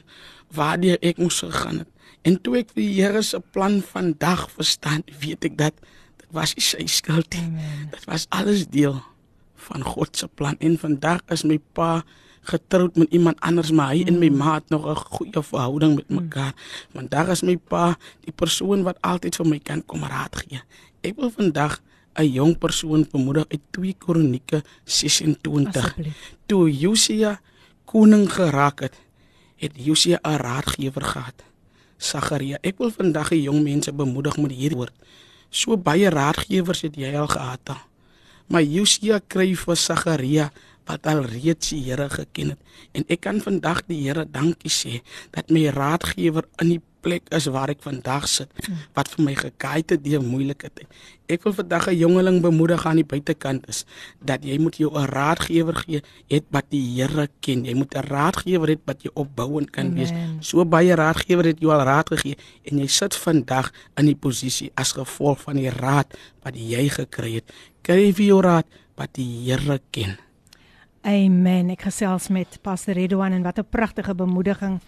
[0.53, 1.89] waardeur ek moes gegaan het.
[2.23, 5.79] En toe ek die Here se plan vandag verstaan, weet ek dat
[6.21, 7.63] dit was nie sy skuld nie.
[7.91, 9.01] Dit was alles deel
[9.67, 10.59] van God se plan.
[10.63, 12.03] En vandag is my pa
[12.47, 14.11] getroud met iemand anders, maar hy mm.
[14.11, 14.39] en my mm.
[14.39, 16.53] ma het nog 'n goeie verhouding met mekaar.
[16.55, 16.95] Mm.
[16.99, 20.61] Vandag is my pa die persoon wat altyd vir my kan kom raad gee.
[21.01, 21.79] Ek wil vandag
[22.15, 25.97] 'n jong persoon bemoedig uit 2 Kronieke 26.
[26.45, 27.41] Toe Josia
[27.85, 28.95] koning geraak het,
[29.55, 31.43] het Josia 'n raadgewer gehad.
[31.97, 34.93] Sagaria, ek wil vandag die jong mense bemoedig met hierdie woord.
[35.49, 37.69] So baie raadgewers het jy al gehad.
[37.69, 37.81] Al.
[38.47, 40.51] Maar Josia kry vir Sagaria
[40.87, 42.59] wat al reeds die Here geken het
[42.97, 44.99] en ek kan vandag die Here dankie sê
[45.35, 48.49] dat my raadgewer in die plek is waar ek vandag sit
[48.95, 50.87] wat vir my gekaai te deur moeilike tyd.
[51.27, 53.85] Ek wil vandag 'n jongeling bemoedig aan die buitekant is
[54.19, 57.65] dat jy moet jou 'n raadgewer gee het wat die Here ken.
[57.65, 59.95] Jy moet 'n raadgewer hê wat jy opbouend kan Amen.
[59.95, 60.11] wees.
[60.39, 64.71] So baie raadgewer het jy al raad gegee en jy sit vandag in die posisie
[64.75, 66.07] as gevolg van die raad
[66.43, 67.51] wat jy gekry het.
[67.81, 70.17] Kry vir jou raad wat die Here ken.
[71.03, 71.67] Amen.
[71.73, 74.79] Ek gesels met Pastor Redouan en wat 'n pragtige bemoediging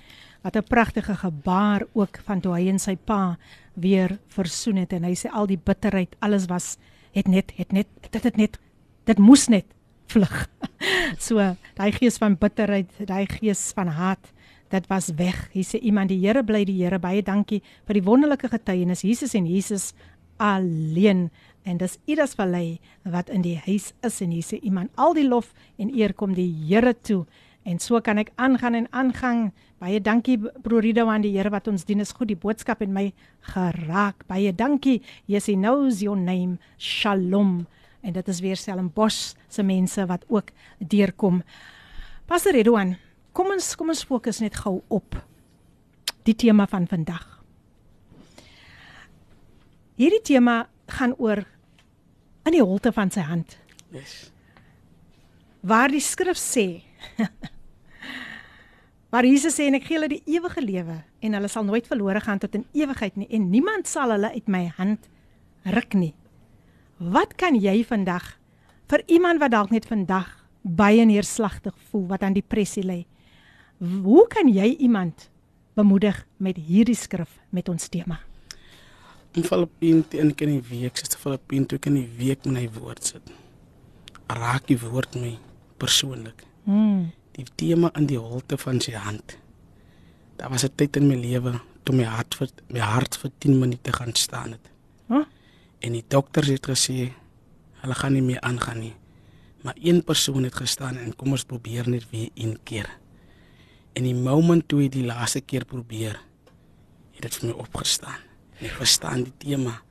[0.45, 3.37] wat 'n pragtige gebaar ook van toe hy en sy pa
[3.73, 6.77] weer versoen het en hy sê al die bitterheid alles was
[7.11, 8.59] het net het net dit het net
[9.05, 9.65] dit moes net
[10.07, 10.49] vlug.
[11.27, 14.31] so daai gees van bitterheid, daai gees van haat
[14.69, 15.49] dit was weg.
[15.53, 19.33] Hy sê iemand die Here bly die Here baie dankie vir die wonderlike getuienis Jesus
[19.33, 19.93] en Jesus
[20.37, 21.31] alleen
[21.63, 25.27] en dis Idas Vallei wat in die huis is en hier sê iemand al die
[25.27, 27.25] lof en eer kom die Here toe
[27.65, 29.49] En so kan ek aangaan en aangaan.
[29.85, 31.99] Baie dankie broer Rido aan die Here wat ons dien.
[32.01, 33.03] Is goed die boodskap en my
[33.51, 34.23] geraak.
[34.25, 35.03] Baie dankie.
[35.29, 36.57] Yes, he knows your name.
[36.81, 37.67] Shalom.
[38.01, 41.43] En dit is weer Stellenbosch se mense wat ook deurkom.
[42.25, 42.95] Pastor Redouan,
[43.31, 45.19] kom ons kom ons fokus net gou op
[46.25, 47.27] die tema van vandag.
[50.01, 50.63] Hierdie tema
[50.97, 51.45] gaan oor
[52.45, 53.59] in die holte van sy hand.
[53.93, 54.31] Yes.
[55.61, 56.81] Waar die skrif sê
[59.15, 62.19] Maar Jesus sê en ek gee hulle die ewige lewe en hulle sal nooit verlore
[62.19, 65.07] gaan tot in ewigheid nie en niemand sal hulle uit my hand
[65.71, 66.11] ruk nie.
[66.99, 68.27] Wat kan jy vandag
[68.91, 70.27] vir iemand wat dalk net vandag
[70.67, 72.99] baie neerslagtig voel wat aan depressie ly?
[73.79, 75.29] Hoe kan jy iemand
[75.79, 78.19] bemoedig met hierdie skrif met ons tema?
[79.31, 83.35] In Filippine en kan die week, sister Filippine, toe kan die week my woord sit.
[84.27, 85.37] Raak die woord my
[85.79, 86.43] persoonlik.
[86.67, 89.37] Mm die tema in die holte van sy hand.
[90.39, 93.59] Daar was 'n tyd in my lewe toe my hart vir my hart vir 10
[93.59, 94.69] minute gaan staan het.
[95.07, 95.25] Huh?
[95.79, 97.13] En die dokters het gesê
[97.81, 98.95] hulle gaan nie meer aangaan nie.
[99.61, 102.89] Maar een persoon het gestaan en kom ons probeer net weer een keer.
[103.93, 106.19] En die moment toe hy die laaste keer probeer,
[107.11, 108.21] het dit vir my opgestaan.
[108.59, 109.81] Ek verstaan die tema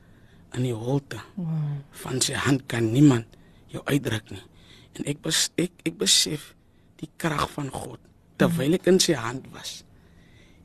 [0.54, 1.48] in die holte wow.
[1.90, 3.26] van sy hand kan niemand
[3.72, 4.42] jou uitdruk nie.
[4.94, 6.52] En ek bes, ek ek besef
[7.04, 8.00] die krag van God
[8.40, 9.82] terwyl ek in sy hand was.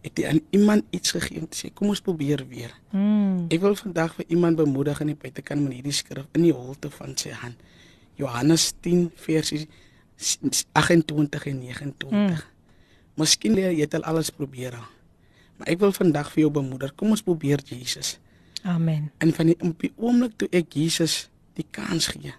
[0.02, 2.72] Het hy aan iemand iets gegee om te sê kom ons probeer weer.
[2.96, 3.50] Mm.
[3.52, 6.90] Ek wil vandag vir iemand bemoedig in die buitekant met hierdie skrif in die holte
[6.94, 7.60] van sy hand.
[8.20, 9.54] Johannes 10 vers
[10.74, 12.10] 28 en 29.
[12.10, 12.40] Mm.
[13.20, 14.88] Miskien leer jy dit al alles probeer al.
[15.60, 18.16] Maar ek wil vandag vir jou bemoedig, kom ons probeer Jesus.
[18.64, 19.10] Amen.
[19.20, 21.26] En van die, die oomblik toe ek Jesus
[21.60, 22.32] die kans gee,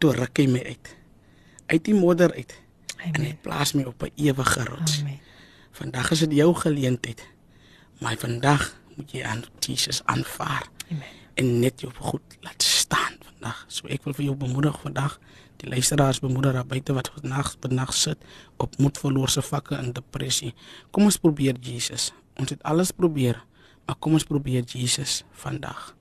[0.00, 0.92] toe ruk hy my uit.
[1.72, 2.52] Uit die modder uit.
[2.96, 3.14] Amen.
[3.14, 5.00] En hy plaas my op 'n ewige rots.
[5.00, 5.20] Amen.
[5.70, 7.26] Vandag is dit jou geleentheid.
[8.00, 10.68] Maar vandag moet jy aan Jesus aanvaar.
[10.90, 11.06] Amen.
[11.34, 13.64] En net jou goed laat staan vandag.
[13.68, 15.18] So ek wil vir jou bemoedig vandag.
[15.56, 18.18] Die luisteraars bemoedig daar buite wat vandag benag sit
[18.56, 20.54] op moedverloorse vakke in depressie.
[20.90, 22.12] Kom ons probeer Jesus.
[22.34, 23.44] Ons het alles probeer,
[23.86, 25.94] maar kom ons probeer Jesus vandag.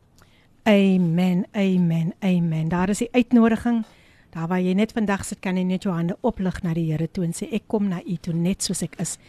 [0.63, 1.45] Amen.
[1.51, 2.13] Amen.
[2.19, 2.67] Amen.
[2.69, 3.83] Daar is die uitnodiging
[4.34, 7.05] Daar waar jy net vandag sit, kan jy net jou hande oplig na die Here
[7.07, 9.19] toe en sê ek kom na U toe net soos ek is.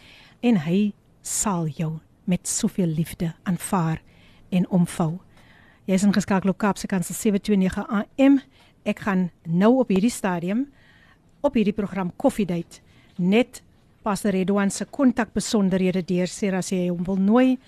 [0.41, 4.01] En hy sal jou met soveel liefde aanvaar
[4.49, 5.19] en omvou.
[5.85, 8.39] Jy is ingeskakel op Kaapse Kansel 729 AM.
[8.85, 10.65] Ek gaan nou op hierdie stadium
[11.45, 12.81] op hierdie program Coffee Date
[13.21, 13.61] net
[14.01, 17.59] Pastor Redouan se kontakbesonderhede deursê as jy hom wil nooi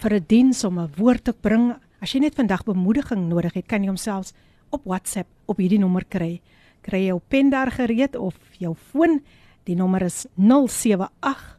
[0.00, 1.74] vir 'n diens om 'n woord te bring.
[2.00, 4.32] As jy net vandag bemoediging nodig het, kan jy homself
[4.70, 6.40] op WhatsApp op hierdie nommer kry.
[6.84, 9.22] Kry jou pen daar gereed of jou foon.
[9.64, 11.58] Die nommer is 078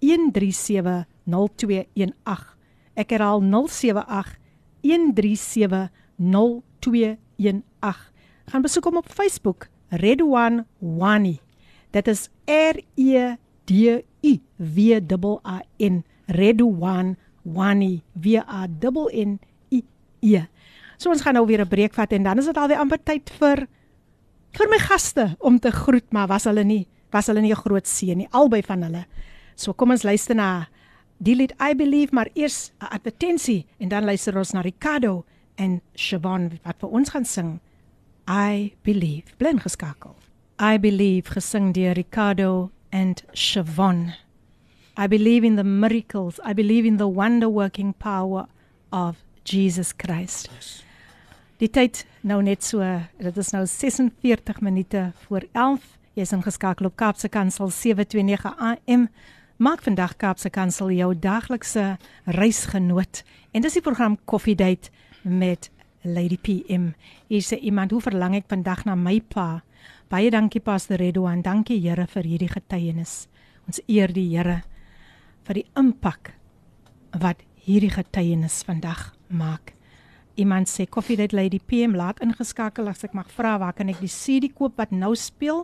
[0.00, 2.50] 137 0218.
[2.94, 4.34] Ek herhaal 078
[4.82, 5.88] 137
[6.18, 8.12] 0218.
[8.50, 11.38] Gaan besoek hom op Facebook Redwan Wani.
[11.94, 18.66] Dit is R E D U W A N Redwan Wani W A
[19.12, 19.38] N
[19.70, 19.82] I
[20.20, 20.42] E.
[20.98, 23.30] So ons gaan nou weer 'n breek vat en dan is dit alweer amper tyd
[23.38, 23.66] vir
[24.58, 27.86] vir my gaste om te groet, maar was hulle nie was hulle nie 'n groot
[27.86, 29.04] seën nie albei van hulle.
[29.56, 30.66] So kom ons luister na
[31.18, 35.24] die lied I believe maar eers 'n advertensie en dan luister ons na Ricardo
[35.56, 37.60] en Siobhan wat vir ons gaan sing.
[38.28, 39.36] I believe.
[39.38, 40.16] Bly geskakel.
[40.60, 44.14] I believe gesing deur Ricardo and Siobhan.
[44.96, 46.38] I believe in the miracles.
[46.44, 48.46] I believe in the wonder working power
[48.92, 50.83] of Jesus Christ.
[51.64, 52.84] Die tyd nou net so,
[53.16, 55.84] dit is nou 46 minute voor 11.
[56.12, 59.06] Jy's ingeskakel op Kaapse Kansel 729 AM.
[59.56, 61.94] Maak vandag Kaapse Kansel jou daglikse
[62.36, 63.22] reisgenoot.
[63.56, 64.92] En dis die program Coffee Date
[65.22, 65.70] met
[66.02, 66.90] Lady PM.
[67.32, 69.62] Hier sê iemand, hoe verlang ek vandag na my pa?
[70.12, 71.40] Baie dankie Pastor Redouan.
[71.40, 73.22] Dankie Here vir hierdie getuienis.
[73.64, 74.60] Ons eer die Here
[75.48, 76.34] vir die impak
[77.24, 79.73] wat hierdie getuienis vandag maak.
[80.36, 84.00] Iemand sê Coffee Date Lady PM laat ingeskakel as ek mag vra waar kan ek
[84.02, 85.62] die CD koop wat nou speel?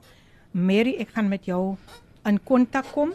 [0.53, 1.77] Mary, ek gaan met jou
[2.27, 3.11] in kontak kom.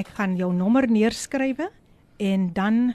[0.00, 1.68] Ek gaan jou nommer neerskrywe
[2.20, 2.94] en dan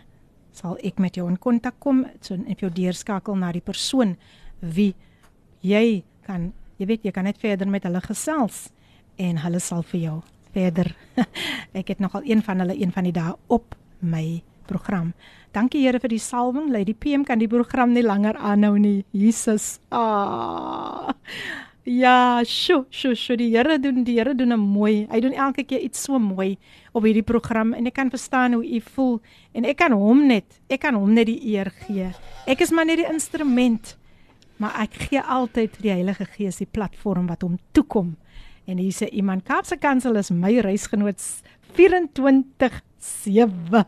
[0.56, 4.16] sal ek met jou in kontak kom so en jou deurskakel na die persoon
[4.62, 4.94] wie
[5.66, 8.70] jy kan jy weet jy kan net verder met hulle gesels
[9.22, 10.18] en hulle sal vir jou
[10.56, 10.92] verder
[11.80, 15.14] ek het nogal een van hulle een van die dae op my program
[15.54, 19.80] dankie Here vir die salwing Lady PM kan die program nie langer aanhou nie Jesus
[19.92, 21.14] ah
[21.86, 25.08] Ja, sjo, sjo, sjo, die Here doen die Here doen 'n mooi.
[25.12, 26.58] Hy doen elke keer iets so mooi
[26.94, 29.22] op hierdie program en ek kan verstaan hoe u voel
[29.54, 32.12] en ek kan hom net, ek kan hom net die eer gee.
[32.48, 33.98] Ek is maar net die instrument.
[34.58, 38.18] Maar ek gee altyd die Heilige Gees die platform wat hom toekom.
[38.66, 41.22] En hier sê iemand Kaapse Kansel is my reisgenoot
[41.78, 43.86] 24/7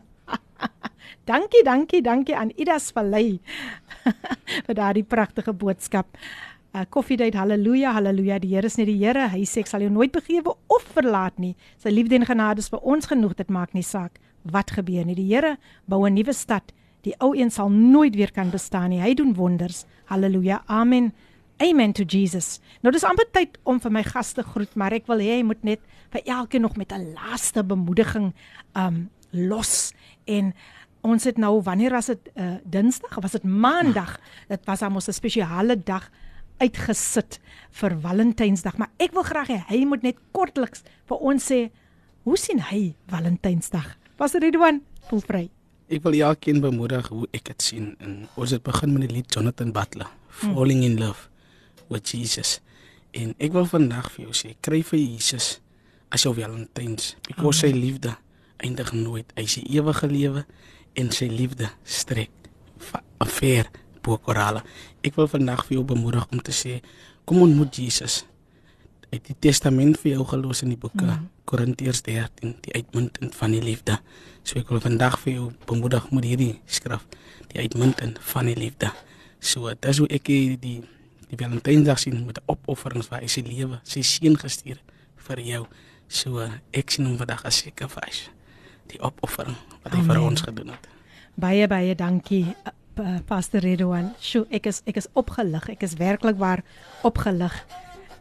[1.31, 3.39] dankie, dankie, dankie aan Idas Vallei
[4.65, 6.07] vir daardie pragtige boodskap
[6.73, 9.91] uh, koffiedייט haleluja haleluja die Here is net die Here hy sê ek sal jou
[9.93, 13.73] nooit begewe of verlaat nie sy liefde en genade is vir ons genoeg dit maak
[13.77, 15.57] nie saak wat gebeur nie die Here
[15.87, 16.73] bou 'n nuwe stad
[17.03, 21.13] die ou een sal nooit weer kan bestaan nie hy doen wonders haleluja amen
[21.61, 25.19] amen to Jesus nou dis amper tyd om vir my gaste groet maar ek wil
[25.19, 25.79] hê hy moet net
[26.11, 28.33] vir elkeen nog met 'n laaste bemoediging
[28.75, 29.92] um los
[30.26, 30.52] en
[31.00, 34.18] ons het nou wanneer was dit uh, dinsdag was dit maandag
[34.48, 36.10] dit was ons 'n spesiale dag
[36.62, 37.38] uitgesit
[37.78, 41.68] vir Valentynsdag, maar ek wil graag hê hy moet net kortliks vir ons sê
[42.26, 43.94] hoe sien hy Valentynsdag?
[44.18, 44.82] Was dit Ridwan?
[45.08, 45.44] Voel vry.
[45.88, 49.32] Ek wil elkeen bemoedig hoe ek dit sien en ons het begin met die lied
[49.32, 50.90] Jonathan Butler, Falling hmm.
[50.90, 51.30] in Love
[51.88, 52.58] with Jesus.
[53.16, 55.58] En ek wil vandag vir jou sê, kry vir Jesus
[56.12, 57.62] as jou Valentyns, because Amen.
[57.62, 58.16] sy liefde
[58.64, 59.30] eindig nooit.
[59.36, 60.44] Hy die ewige lewe
[60.98, 62.32] en sy liefde strek
[63.38, 63.68] ver
[64.02, 64.62] bo korale.
[65.04, 66.78] Ek wil vandag vir jou bemoedig om te sê
[67.28, 68.22] kom ontmoet Jesus.
[69.08, 71.26] Uit die testament vir jou gelos in die boeke mm.
[71.48, 73.96] Korintiërs 13, die uitmuntend van die liefde.
[74.44, 77.06] So ek wil vandag vir jou bemoedig met hierdie skrif,
[77.52, 78.92] die uitmuntend van die liefde.
[79.40, 80.56] So dit is hoe ek die
[81.28, 84.80] die Valentynsdag sien met 'n opoffering waar hy sy lewe, sy seun gestuur
[85.16, 85.66] vir jou.
[86.08, 86.40] So
[86.72, 88.28] ek sien hom vandag as seker wys
[88.92, 90.10] die opoffering wat hy Amen.
[90.10, 90.88] vir ons gedoen het.
[91.38, 92.44] Baie baie dankie
[92.98, 94.12] uh, Pastor Redouan.
[94.20, 95.68] Sjoe, ek is ek is opgelig.
[95.70, 96.64] Ek is werklik waar
[97.06, 97.54] opgelig.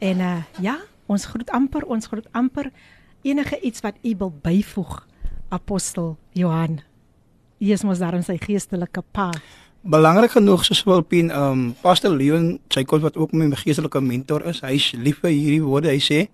[0.04, 0.78] En uh ja,
[1.10, 2.72] ons groet amper, ons groet amper
[3.26, 5.00] enige iets wat u wil byvoeg.
[5.50, 6.82] Apostel Johan.
[7.58, 9.32] Hy is mos daarom sy geestelike pa.
[9.88, 14.60] Belangrik genoeg soos Wilpien, um Pastor Leon, sy kos wat ook my geestelike mentor is.
[14.66, 15.94] Hy's lief vir hierdie woorde.
[15.94, 16.28] Hy sê,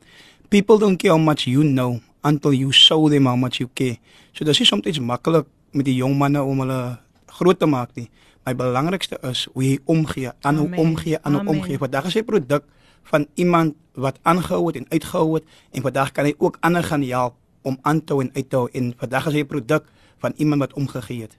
[0.50, 3.98] "People don't care how much you know until you show them how much you care."
[4.34, 8.10] So dis is soms maklik met die jong manne om hulle groot te maak nie
[8.44, 11.80] my belangrikste is hoe jy omgee, aan hoe omgee, aan hoe omgee.
[11.80, 12.64] Want daar is 'n produk
[13.04, 17.04] van iemand wat aangehou het en uitgehou het en vandag kan hy ook ander gaan
[17.04, 19.84] help om aan te hou en uit te hou en vandag is hy 'n produk
[20.18, 21.38] van iemand wat omgegee het.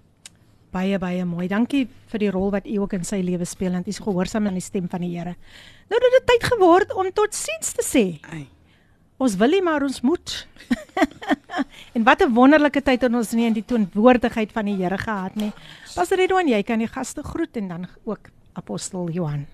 [0.70, 1.48] Baie baie mooi.
[1.48, 4.46] Dankie vir die rol wat u ook in sy lewe speel en u is gehoorsaam
[4.46, 5.36] aan die stem van die Here.
[5.88, 8.28] Nou dit het tyd geword om tot siens te sê.
[8.32, 8.46] Ai.
[9.22, 10.32] Ons wil nie maar ons moet.
[11.96, 15.34] en wat 'n wonderlike tyd het ons nie in die teenwoordigheid van die Here gehad
[15.34, 15.52] nie.
[15.94, 19.46] Pastor Edouin, jy kan die gaste groet en dan ook apostel Johan.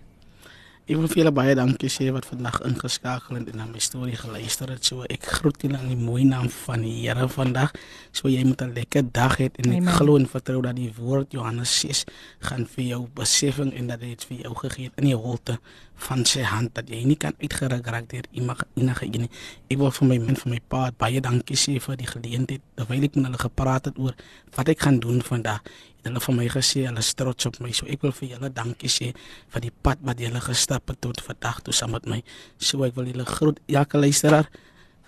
[0.90, 4.72] Ek wil vir julle baie dankie sê wat vandag ingeskakel en na my storie geluister
[4.72, 4.82] het.
[4.82, 7.70] So ek groet julle in die mooi naam van die Here vandag.
[8.10, 11.30] So jy moet 'n lekker dag hê en ek glo en vertrou dat die woord
[11.30, 12.04] Johannes 6
[12.40, 15.60] gaan vir jou besefing en dat dit vir jou gegee het in die holte
[16.00, 19.30] van sy hand dat jy nie kan uitgeruk raak deur enige een nie.
[19.70, 23.06] Ek wil vir my min van my pa baie dankie sê vir die geleentheid terwyl
[23.08, 24.14] ek met hulle gepraat het oor
[24.56, 25.60] wat ek gaan doen vandag
[26.06, 27.72] hulle vir my gesê hulle is trots op my.
[27.76, 29.12] So ek wil vir julle dankie sê
[29.52, 32.22] vir die pad wat julle gestap het tot vandag toe saam met my.
[32.58, 34.48] So ek wil julle groet elke luisteraar.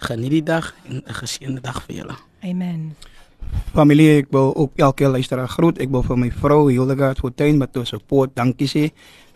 [0.02, 2.16] Geniet die dag en 'n geseënde dag vir julle.
[2.42, 2.96] Amen.
[3.72, 5.78] Familie, ek wil ook elke luisteraar groet.
[5.80, 8.90] Ek wil vir my vrou Hildegard Fortuin met toe support dankie sê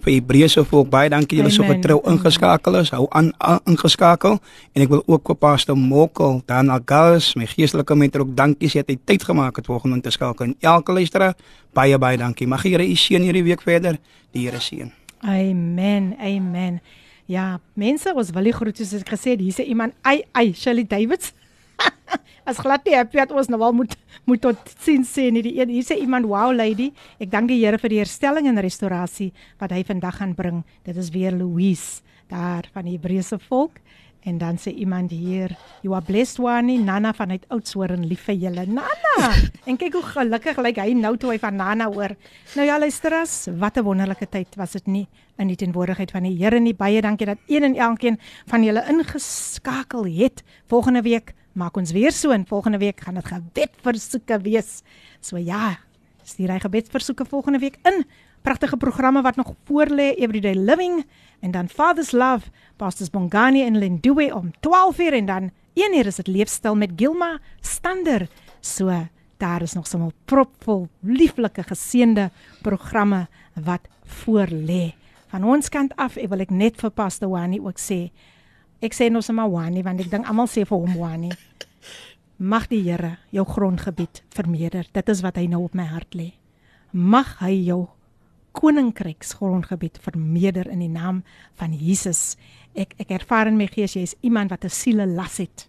[0.04, 2.92] vir Hebreëse volk baie dankie julle so getrou ingeskakel is.
[2.94, 7.96] Hou aan, aan ingeskakel en ek wil ook vir Pastor Mokkel dan Agas my geestelike
[7.96, 10.50] mentor ook dankie sê dat hy tyd gemaak het vanoggend om te skakel.
[10.50, 11.34] En elke luisteraar
[11.74, 12.46] baie baie dankie.
[12.46, 13.96] Mag die Here u seën hierdie week verder.
[14.36, 14.92] Die Here seën.
[15.24, 16.12] Amen.
[16.20, 16.80] Amen.
[17.26, 20.86] Ja, mense, ons wil die groet soos ek gesê het, hier's iemand, ai ai, Shirley
[20.86, 21.32] Davids.
[22.48, 23.96] As glad nie happy dat ons nou al moet
[24.26, 25.42] moet tot sien sê nie.
[25.46, 26.92] Die een hier sê iemand wow lady
[27.22, 29.32] ek dank die Here vir die herstelling en restaurasie
[29.62, 30.64] wat hy vandag gaan bring.
[30.86, 33.78] Dit is weer Louise daar van die Hebreëse volk.
[34.26, 38.64] En dan sê iemand hier you are blessed one Nana vanuit Oudtshoorn lief vir julle.
[38.66, 39.28] Nana!
[39.70, 42.16] En kyk hoe gelukkig lyk hy nou toe hy van Nana hoor.
[42.58, 45.06] Nou ja luisteras wat 'n wonderlike tyd was dit nie
[45.38, 46.74] in die teenwoordigheid van die Here nie.
[46.74, 52.12] Baie dankie dat een en elkeen van julle ingeskakel het volgende week maak ons weer
[52.12, 54.82] so en volgende week gaan dit gebedversoeke wees.
[55.20, 55.78] So ja,
[56.22, 58.04] stuur hy gebedversoeke volgende week in.
[58.46, 61.04] Pragtige programme wat nog voor lê, Everyday Living
[61.40, 66.26] en dan Father's Love, Pastors Bongani en Linduwe om 12:00 en dan 1:00 is dit
[66.26, 68.28] leefstyl met Gilma Stander.
[68.60, 72.30] So daar is nog sommer propvol lieflike geseënde
[72.62, 74.94] programme wat voor lê.
[75.26, 78.10] Van ons kant af, ek wil ek net vir Pastor Wani ook sê,
[78.84, 81.30] Ek sê nou sommer Wani want ek dink almal sê vir hom Wani.
[82.36, 84.88] Mag die Here jou grondgebied vermeerder.
[84.92, 86.32] Dit is wat hy nou op my hart lê.
[86.92, 87.86] Mag hy jou
[88.56, 91.22] koninkryks grondgebied vermeerder in die naam
[91.60, 92.36] van Jesus.
[92.76, 95.68] Ek ek ervaar in my gees jy is iemand wat 'n siele las het.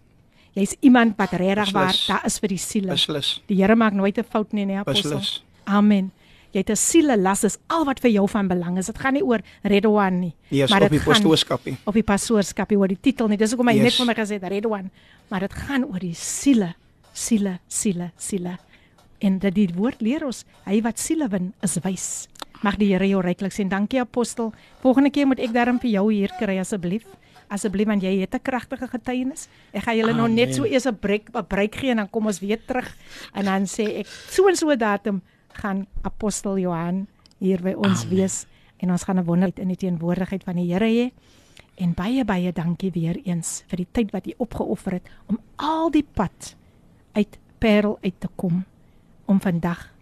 [0.54, 2.92] Jy's iemand wat regtig waar daar is vir die siele.
[2.92, 3.40] Beslis.
[3.46, 5.20] Die Here maak nooit 'n fout nie, nee apostel.
[5.64, 6.12] Amen
[6.52, 8.86] jy het 'n siele las is al wat vir jou van belang is.
[8.86, 11.76] Dit gaan nie oor Redwan nie, yes, maar dit gaan pastoorskap nie.
[11.84, 13.36] Of die pastoorskap oor die titel nie.
[13.36, 13.82] Dis hoekom hy yes.
[13.84, 14.90] net vir my gesê het Redwan,
[15.28, 16.74] maar dit gaan oor die siele,
[17.12, 18.58] siele, siele, siele.
[19.20, 22.28] En dat die woord leer ons, hy wat siele win, is wys.
[22.62, 23.68] Mag die Here jou ryklik sien.
[23.68, 24.52] Dankie apostel.
[24.82, 27.04] Volgende keer moet ek darm vir jou hier kry asseblief.
[27.48, 29.48] Asseblief want jy het 'n kragtige getuienis.
[29.72, 32.26] Ek gaan julle nou net so eers 'n breek 'n breek gee en dan kom
[32.26, 32.94] ons weer terug
[33.34, 35.22] en dan sê ek so en so datum
[35.58, 37.06] gaan apostel Johan
[37.38, 38.16] hier by ons Amen.
[38.16, 38.46] wees
[38.78, 41.12] en ons gaan 'n wonderheid in die teenwoordigheid van die Here hê.
[41.76, 45.90] En baie baie dankie weer eens vir die tyd wat jy opgeoffer het om al
[45.90, 46.56] die pad
[47.12, 48.64] uit Parel uit te kom
[49.26, 49.92] om vandag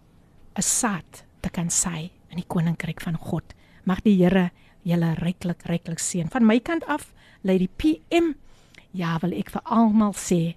[0.55, 3.53] 'n saad te kan saai in die koninkryk van God.
[3.83, 4.51] Mag die Here
[4.81, 6.29] julle ryklik ryklik seën.
[6.29, 8.33] Van my kant af, Lady PM,
[8.91, 10.55] ja, wil ek vir almal sê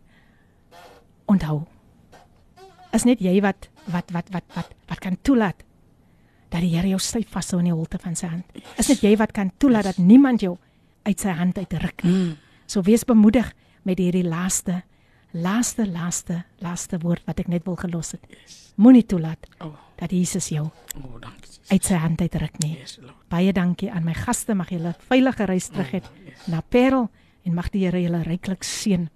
[1.26, 1.66] onthou.
[2.92, 5.64] Is net jy wat wat wat wat wat wat kan toelaat
[6.50, 8.60] dat die Here jou styf vashou in die holte van sy hand.
[8.78, 10.56] Is dit jy wat kan toelaat dat niemand jou
[11.06, 12.14] uit sy hand uitruk nie.
[12.14, 12.32] Mm.
[12.66, 13.52] So wees bemoedig
[13.86, 14.82] met hierdie laaste
[15.30, 18.24] laaste laaste laaste woord wat ek net wil gelos het.
[18.34, 18.58] Yes.
[18.80, 19.76] Moenie toelaat oh.
[20.00, 22.74] dat Jesus jou oh, dankie, uit sy hand uitruk nie.
[22.80, 22.98] Yes,
[23.30, 24.56] Baie dankie aan my gaste.
[24.58, 26.44] Mag julle veilige reis terug hê oh, yes.
[26.50, 27.08] na Parel
[27.46, 29.06] en mag die Here julle ryklik seën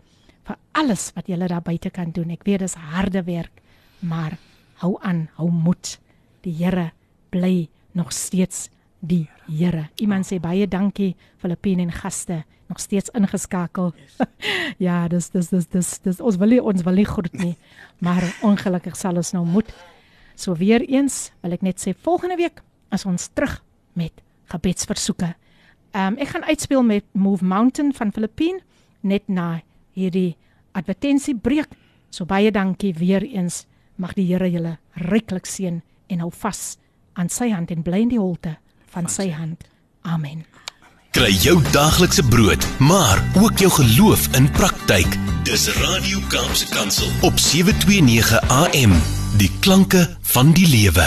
[0.44, 2.30] vir alles wat julle daar buite kan doen.
[2.34, 3.62] Ek weet dit is harde werk,
[4.04, 4.36] maar
[4.82, 5.98] hou aan, hou moed.
[6.44, 6.90] Die Here
[7.30, 8.68] bly nog steeds
[9.00, 9.88] die Here.
[10.00, 13.92] Iemand sê baie dankie Filippine en gaste nog steeds ingeskakel.
[13.94, 14.28] Yes.
[14.86, 17.54] ja, dis dis dis dis dis ons wil nie, ons wil nie groet nie,
[18.00, 19.68] maar ongelukkig sal ons nou moet.
[20.34, 22.62] So weer eens wil ek net sê volgende week
[22.94, 23.60] as ons terug
[23.94, 25.34] met gebedsversoeke.
[25.94, 28.64] Ehm um, ek gaan uitspeel met Move Mountain van Filippine
[29.00, 29.62] net na
[29.94, 30.34] hierdie
[30.74, 31.70] advertensiebreek.
[32.10, 33.66] So baie dankie weer eens.
[33.96, 35.78] Mag die Here julle ryklik seën
[36.10, 36.62] en hou vas
[37.14, 38.56] aan sy hand en bly in die holte
[38.90, 39.62] van sy hand.
[40.02, 40.42] Amen.
[41.14, 45.14] Kry jou daaglikse brood, maar ook jou geloof in praktyk.
[45.46, 48.98] Dis Radio Kaapse Kansel op 729 AM.
[49.38, 51.06] Die klanke van die lewe.